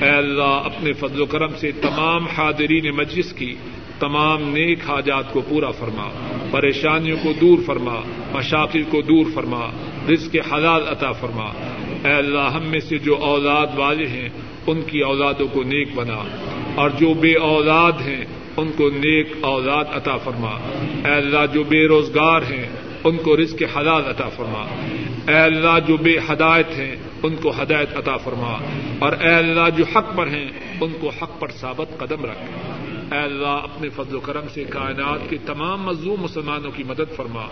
اے 0.00 0.08
اللہ 0.08 0.62
اپنے 0.64 0.92
فضل 0.92 1.20
و 1.20 1.26
کرم 1.26 1.50
سے 1.60 1.70
تمام 1.72 2.26
حاضرین 2.26 2.90
مجلس 2.90 3.32
کی 3.32 3.54
تمام 3.98 4.42
نیک 4.42 4.78
حاجات 4.90 5.32
کو 5.32 5.40
پورا 5.48 5.70
فرما۔ 5.70 6.10
پریشانیوں 6.50 7.16
کو 7.22 7.32
دور 7.40 7.58
فرما 7.66 8.00
مشاکل 8.32 8.82
کو 8.82 9.02
دور 9.02 9.24
فرما، 9.34 9.70
رزق 10.12 10.36
حلال 10.52 10.82
عطا 10.88 11.12
فرما۔ 11.12 11.52
اے 12.04 12.12
اللہ 12.12 12.50
ہم 12.54 12.62
میں 12.62 12.80
سے 12.80 12.98
جو 12.98 13.16
اولاد 13.16 13.66
والے 13.76 14.06
ہیں، 14.06 14.28
ان 14.66 14.82
کی 14.86 15.00
اولادوں 15.00 15.48
کو 15.52 15.62
نیک 15.62 15.88
بنا۔ 15.94 16.24
اور 16.74 16.90
جو 16.90 17.14
بے 17.14 17.34
اولاد 17.34 17.92
ہیں 17.92 18.24
ان 18.56 18.70
کو 18.76 18.90
نیک 18.90 19.32
اولاد 19.40 19.84
عطا 19.94 20.16
فرما۔ 20.16 20.50
اے 21.04 21.12
اللہ 21.12 21.46
جو 21.52 21.64
بے 21.64 21.88
روزگار 21.88 22.42
ہیں، 22.42 22.68
ان 23.04 23.16
کو 23.16 23.36
رزق 23.36 23.62
حلال 23.76 24.02
عطا 24.06 24.28
فرما۔ 24.28 24.62
اے 25.28 25.38
اللہ 25.38 25.78
جو 25.88 25.96
بے 25.96 26.18
ہدایت 26.32 26.68
ہیں، 26.68 26.96
ان 27.22 27.36
کو 27.36 27.50
ہدایت 27.50 27.96
عطا 27.96 28.16
فرما۔ 28.16 28.58
اور 28.98 29.12
اے 29.12 29.34
اللہ 29.34 29.70
جو 29.76 29.84
حق 29.96 30.16
پر 30.16 30.26
ہیں، 30.26 30.48
ان 30.80 30.92
کو 31.00 31.08
حق 31.08 31.40
پر 31.40 31.48
ثابت 31.48 31.98
قدم 31.98 32.24
رکھ۔ 32.24 32.38
اے 33.14 33.18
اللہ 33.18 33.46
اپنے 33.46 33.88
فضل 33.88 34.16
و 34.16 34.20
کرم 34.20 34.44
سے 34.54 34.64
کائنات 34.64 35.30
کے 35.30 35.36
تمام 35.46 35.82
مظلوم 35.82 36.22
مسلمانوں 36.22 36.70
کی 36.70 36.82
مدد 36.82 37.16
فرما۔ 37.16 37.42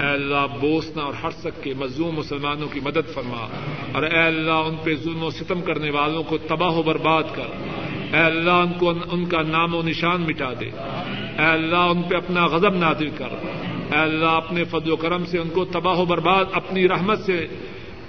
اے 0.00 0.12
اللہ 0.12 0.46
بوسنا 0.60 1.02
اور 1.02 1.14
ہرسک 1.22 1.64
کے 1.64 1.74
مظلوم 1.74 2.16
مسلمانوں 2.16 2.68
کی 2.68 2.80
مدد 2.80 3.14
فرما۔ 3.14 3.46
اور 3.92 4.02
اے 4.02 4.18
اللہ 4.18 4.50
ان 4.50 4.76
پہ 4.84 4.94
ظلم 4.94 5.22
و 5.22 5.30
ستم 5.30 5.60
کرنے 5.60 5.90
والوں 5.90 6.22
کو 6.22 6.38
تباہ 6.38 6.70
و 6.70 6.82
برباد 6.82 7.22
کر۔ 7.34 7.79
اے 8.12 8.20
اللہ 8.20 8.50
ان 8.50 8.72
کو 8.78 8.92
ان 9.10 9.24
کا 9.24 9.42
نام 9.42 9.74
و 9.74 9.82
نشان 9.82 10.20
مٹا 10.20 10.52
دے۔ 10.60 10.70
اے 11.38 11.46
اللہ 11.46 11.76
ان 11.76 12.02
پہ 12.02 12.16
اپنا 12.16 12.46
غضب 12.46 12.74
نازل 12.74 13.10
کر۔ 13.10 13.28
اے 13.92 13.98
اللہ 13.98 14.26
اپنے 14.26 14.64
فضل 14.64 14.90
و 14.90 14.96
کرم 14.96 15.24
سے 15.24 15.38
ان 15.38 15.48
کو 15.48 15.64
تباہ 15.64 15.98
و 15.98 16.04
برباد 16.04 16.44
اپنی 16.52 16.88
رحمت 16.88 17.18
سے 17.18 17.46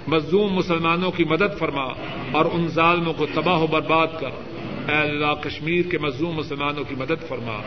مظلوم 0.08 0.52
مسلمانوں 0.52 1.10
کی 1.10 1.24
مدد 1.24 1.58
فرما 1.58 1.84
اور 2.32 2.44
ان 2.52 2.68
ظالموں 2.68 3.12
کو 3.12 3.26
تباہ 3.34 3.58
و 3.58 3.66
برباد 3.66 4.06
کر۔ 4.20 4.30
اے 4.88 4.96
اللہ 4.96 5.34
کشمیر 5.40 5.82
کے 5.90 5.98
مظلوم 5.98 6.36
مسلمانوں 6.36 6.84
کی 6.84 6.94
مدد 6.98 7.28
فرما۔ 7.28 7.58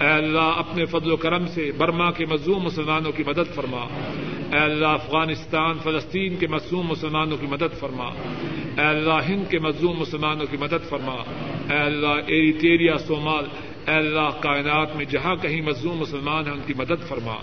اے 0.00 0.12
اللہ 0.12 0.52
اپنے 0.56 0.84
فضل 0.84 1.12
و 1.12 1.16
کرم 1.16 1.46
سے 1.46 1.72
برما 1.78 2.10
کے 2.10 2.26
مظلوم 2.26 2.62
مسلمانوں 2.62 3.12
کی 3.12 3.22
مدد 3.26 3.54
فرما۔ 3.54 3.86
اے 4.52 4.58
اللہ 4.58 4.86
افغانستان، 4.86 5.78
فلسطین 5.82 6.36
کے 6.36 6.46
مظلوم 6.46 6.86
مسلمانوں 6.86 7.36
کی 7.36 7.46
مدد 7.46 7.80
فرما۔ 7.80 8.04
اے 8.78 8.86
اللہ 8.86 9.28
ہند 9.28 9.50
کے 9.50 9.58
مظلوم 9.58 10.00
مسلمانوں 10.00 10.46
کی 10.50 10.56
مدد 10.56 10.88
فرما۔ 10.88 11.14
اے 11.70 11.78
اللہ 11.78 12.22
ایریٹیریا، 12.26 12.96
صومال، 12.96 13.44
اے 13.88 13.94
اللہ 13.94 14.40
کائنات 14.40 14.96
میں 14.96 15.04
جہاں 15.04 15.36
کہیں 15.36 15.60
مظلوم 15.60 15.98
مسلمان 15.98 16.44
ہیں، 16.46 16.52
ان 16.52 16.60
کی 16.66 16.74
مدد 16.74 17.08
فرما۔ 17.08 17.34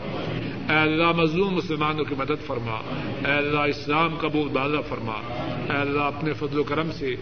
اے 0.69 0.79
اللہ 0.79 1.11
مظلوم 1.11 1.53
مسلمانوں 1.53 2.05
کی 2.05 2.15
مدد 2.17 2.47
فرما۔ 2.47 2.81
اے 3.27 3.31
اللہ 3.31 3.59
اسلام 3.59 4.15
قبول 4.15 4.47
بالا 4.47 4.81
فرما۔ 4.81 5.13
اے 5.69 5.77
اللہ 5.77 6.01
اپنے 6.01 6.33
فضل 6.33 6.59
و 6.59 6.63
کرم 6.63 6.91
سے 6.91 7.15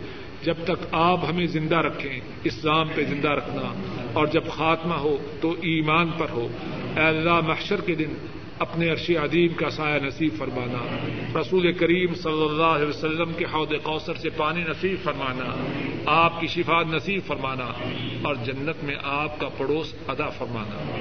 جب 0.44 0.56
تک 0.64 0.86
آپ 0.92 1.20
ہمیں 1.30 1.46
زندہ 1.46 1.76
رکھیں، 1.76 2.20
اسلام 2.44 2.88
پہ 2.96 3.04
زندہ 3.04 3.30
رکھنا۔ 3.30 3.74
اور 4.14 4.28
جب 4.28 4.44
خاتمہ 4.48 4.94
ہو 4.94 5.18
تو 5.42 5.52
ایمان 5.52 6.10
پر 6.18 6.30
ہو۔ 6.30 6.48
اے 6.98 7.04
اللہ 7.04 7.40
محشر 7.48 7.82
کے 7.82 7.96
دن 7.96 8.14
اپنے 8.60 8.90
عرش 8.90 9.10
عدیم 9.10 9.54
کا 9.54 9.70
سایہ 9.70 10.00
نصیب 10.00 10.34
فرمانا۔ 10.38 11.08
رسول 11.42 11.74
کریم 11.74 12.16
صلی 12.16 12.46
اللہ 12.46 12.64
علیہ 12.64 12.88
وسلم 12.88 13.34
کے 13.38 13.46
حوض 13.54 13.68
کوثر 13.84 14.14
سے 14.14 14.30
پانی 14.30 14.64
نصیب 14.64 15.04
فرمانا۔ 15.04 15.46
آپ 16.06 16.42
کی 16.42 16.48
شفا 16.48 16.84
نصیب 16.84 17.22
فرمانا۔ 17.28 17.72
اور 18.24 18.36
جنت 18.36 18.84
میں 18.84 18.96
آپ 19.04 19.40
کا 19.40 19.50
پڑوس 19.50 19.94
ادا 20.08 20.30
فرمانا۔ 20.30 21.00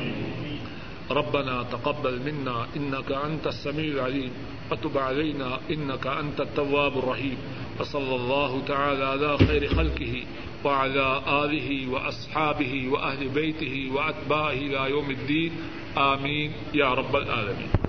ربنا 1.10 1.62
تقبل 1.70 2.18
منا 2.18 2.64
انك 2.74 3.12
انت 3.12 3.46
السميع 3.46 3.92
العليم 3.92 4.32
وتب 4.70 4.98
علينا 4.98 5.58
انك 5.68 6.06
انت 6.06 6.40
التواب 6.40 6.96
الرحيم 6.96 7.34
وصلى 7.80 8.14
الله 8.14 8.58
تعالى 8.66 9.02
على 9.02 9.46
خير 9.46 9.68
خلقه 9.76 10.18
وعلى 10.64 11.06
آله 11.26 11.92
وأصحابه 11.92 12.88
وأهل 12.92 13.28
بيته 13.32 13.94
وأتباعه 13.94 14.52
إلى 14.52 14.90
يوم 14.90 15.10
الدين. 15.10 15.50
آمين. 15.96 16.50
يا 16.74 16.94
رب 16.94 17.16
العالمين. 17.16 17.84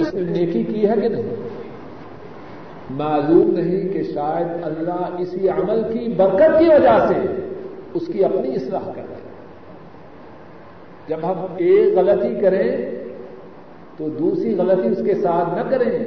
اس 0.00 0.14
نے 0.14 0.20
نیکی 0.20 0.62
کی 0.62 0.88
ہے 0.88 0.94
کہ 1.02 1.08
نہیں؟ 1.08 1.48
معلوم 2.90 3.50
نہیں 3.50 3.92
کہ 3.92 4.02
شاید 4.02 4.46
اللہ 4.62 5.16
اسی 5.18 5.48
عمل 5.48 5.82
کی 5.92 6.08
برکت 6.08 6.58
کی 6.58 6.64
وجہ 6.64 7.06
سے 7.08 7.42
اس 7.94 8.02
کی 8.12 8.24
اپنی 8.24 8.54
اصلاح 8.54 8.92
کر 8.94 9.02
رہے 9.10 9.18
جب 11.08 11.18
ہم 11.22 11.46
ایک 11.56 11.98
غلطی 11.98 12.40
کریں 12.40 12.76
تو 13.96 14.08
دوسری 14.08 14.54
غلطی 14.58 14.88
اس 14.88 14.98
کے 15.06 15.14
ساتھ 15.14 15.58
نہ 15.58 15.70
کریں، 15.70 15.98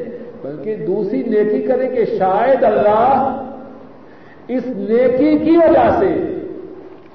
بلکہ 0.42 0.76
دوسری 0.76 1.24
نیکی 1.24 1.62
کریں 1.62 1.90
کہ 1.90 2.06
شاید 2.06 2.64
اللہ 2.64 3.38
اس 4.48 4.66
نیکی 4.66 5.38
کی 5.38 5.58
وجہ 5.58 5.90
سے 6.00 6.10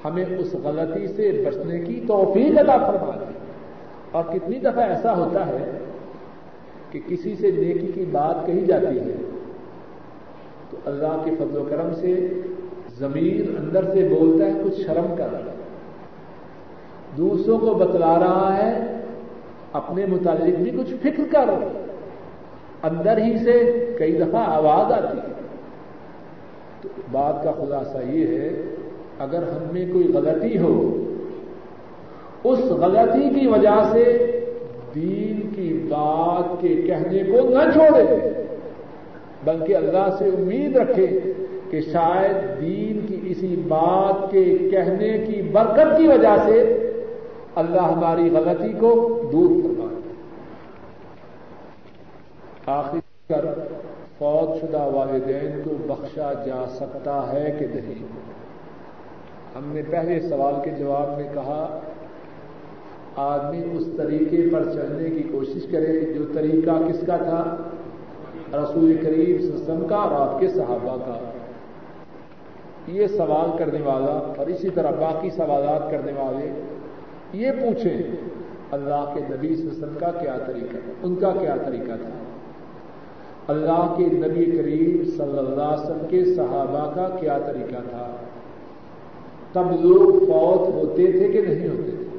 ہمیں 0.05 0.23
اس 0.25 0.53
غلطی 0.63 1.07
سے 1.07 1.31
بچنے 1.45 1.79
کی 1.79 1.99
توفیق 2.07 2.57
ادا 2.59 2.77
فرما 2.77 3.15
دی 3.19 3.33
اور 4.11 4.23
کتنی 4.23 4.59
دفعہ 4.59 4.83
ایسا 4.83 5.15
ہوتا 5.17 5.45
ہے 5.47 5.65
کہ 6.91 6.99
کسی 7.07 7.35
سے 7.35 7.51
نیکی 7.51 7.91
کی 7.93 8.05
بات 8.11 8.45
کہی 8.45 8.65
جاتی 8.65 8.99
ہے، 8.99 9.15
تو 10.71 10.77
اللہ 10.85 11.21
کے 11.23 11.31
فضل 11.39 11.57
و 11.57 11.63
کرم 11.69 11.93
سے 11.93 12.15
زمین 12.97 13.55
اندر 13.57 13.83
سے 13.93 14.07
بولتا 14.09 14.45
ہے، 14.45 14.53
کچھ 14.63 14.81
شرم 14.81 15.15
کر 15.17 15.31
رہا 15.31 15.53
دوسروں 17.17 17.57
کو 17.57 17.73
بتلا 17.73 18.19
رہا 18.19 18.57
ہے، 18.57 18.71
اپنے 19.73 20.05
متعلق 20.05 20.59
بھی 20.59 20.71
کچھ 20.77 20.93
فکر 21.01 21.23
کر 21.31 21.49
اندر 22.83 23.17
ہی 23.17 23.37
سے 23.37 23.53
کئی 23.97 24.17
دفعہ 24.17 24.43
آواز 24.55 24.91
آتی 24.91 25.17
ہے۔ 25.17 25.35
تو 26.81 26.89
بات 27.11 27.43
کا 27.43 27.51
خلاصہ 27.57 28.03
یہ 28.11 28.27
ہے، 28.27 28.49
اگر 29.19 29.43
ہم 29.43 29.63
میں 29.73 29.85
کوئی 29.93 30.11
غلطی 30.13 30.57
ہو، 30.57 30.73
اس 32.43 32.59
غلطی 32.81 33.29
کی 33.35 33.47
وجہ 33.47 33.79
سے 33.91 34.03
دین 34.95 35.41
کی 35.55 35.71
بات 35.89 36.61
کے 36.61 36.75
کہنے 36.81 37.23
کو 37.23 37.47
نہ 37.49 37.63
چھوڑے، 37.73 38.05
بلکہ 39.45 39.75
اللہ 39.75 40.15
سے 40.19 40.25
امید 40.29 40.77
رکھے 40.77 41.07
کہ 41.71 41.81
شاید 41.81 42.35
دین 42.59 43.05
کی 43.07 43.17
اسی 43.31 43.55
بات 43.67 44.31
کے 44.31 44.43
کہنے 44.71 45.17
کی 45.25 45.41
برکت 45.53 45.97
کی 45.97 46.07
وجہ 46.07 46.35
سے 46.45 46.61
اللہ 47.61 47.91
ہماری 47.91 48.29
غلطی 48.33 48.71
کو 48.79 48.91
دور 49.31 49.61
کروا 49.61 49.87
آخر 52.73 52.99
کر 53.29 53.45
فوت 54.17 54.61
شدہ 54.61 54.81
والدین 54.81 55.61
کو 55.63 55.93
بخشا 55.93 56.33
جا 56.33 56.65
سکتا 56.69 57.33
ہے 57.33 57.55
کہ 57.59 57.65
نہیں؟ 57.67 58.05
ہم 59.55 59.71
نے 59.73 59.81
پہلے 59.89 60.19
سوال 60.19 60.53
کے 60.63 60.71
جواب 60.71 61.21
میں 61.21 61.29
کہا، 61.33 61.79
آدمی 63.15 63.63
اس 63.73 63.87
طریقے 63.97 64.49
پر 64.53 64.63
چلنے 64.63 65.09
کی 65.09 65.23
کوشش 65.23 65.65
کرے، 65.71 66.13
جو 66.13 66.25
طریقہ 66.33 66.71
کس 66.87 67.03
کا 67.07 67.17
تھا؟ 67.17 67.55
رسول 68.53 68.97
کریم 69.03 69.37
سسم 69.41 69.87
کا 69.89 69.95
اور 69.95 70.27
آپ 70.27 70.39
کے 70.39 70.47
صحابہ 70.47 70.97
کا۔ 70.97 71.19
یہ 72.87 73.07
سوال 73.07 73.57
کرنے 73.57 73.81
والا 73.81 74.33
اور 74.37 74.47
اسی 74.47 74.69
طرح 74.69 74.91
باقی 74.91 75.29
سوالات 75.29 75.91
کرنے 75.91 76.11
والے 76.11 76.51
یہ 77.33 77.51
پوچھیں، 77.51 77.97
اللہ 78.71 79.11
کے 79.13 79.19
نبی 79.29 79.55
سسم 79.55 79.97
کا 79.99 80.11
کیا 80.11 80.37
طریقہ 80.47 80.77
ان 81.03 81.15
کا 81.15 81.31
کیا 81.39 81.55
طریقہ 81.65 81.95
تھا؟ 82.01 82.26
اللہ 83.47 83.93
کے 83.97 84.05
نبی 84.05 84.45
کریم 84.45 85.03
صلی 85.17 85.37
اللہ 85.37 85.61
علیہ 85.61 85.83
وسلم 85.83 86.07
کے 86.09 86.25
صحابہ 86.25 86.91
کا 86.95 87.15
کیا 87.19 87.37
طریقہ 87.37 87.81
تھا؟ 87.89 88.15
تب 89.53 89.71
لوگ 89.71 90.19
فوت 90.19 90.73
ہوتے 90.73 91.11
تھے 91.11 91.27
کہ 91.27 91.41
نہیں 91.41 91.69
ہوتے 91.69 91.91
تھے؟ 91.91 92.17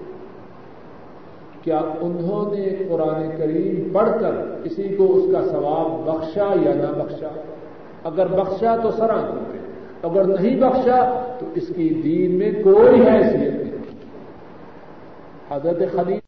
کیا 1.62 1.78
انہوں 1.78 2.54
نے 2.54 2.76
قرآن 2.88 3.30
کریم 3.38 3.88
پڑھ 3.92 4.08
کر 4.20 4.32
کسی 4.64 4.88
کو 4.88 5.16
اس 5.16 5.24
کا 5.32 5.42
ثواب 5.42 6.08
بخشا 6.08 6.54
یا 6.62 6.74
نہ 6.74 7.02
بخشا؟ 7.02 7.28
اگر 8.04 8.26
بخشا 8.26 8.76
تو 8.76 8.90
سرا 8.90 9.16
کرتے 9.16 9.58
اگر 10.02 10.24
نہیں 10.24 10.60
بخشا 10.60 11.26
تو 11.38 11.46
اس 11.54 11.68
کی 11.76 12.00
دین 12.04 12.38
میں 12.38 12.52
کوئی 12.62 13.00
حیثیت 13.00 13.52
نہیں۔ 13.52 13.68
حضرت 15.50 15.78
خلیل 15.92 16.16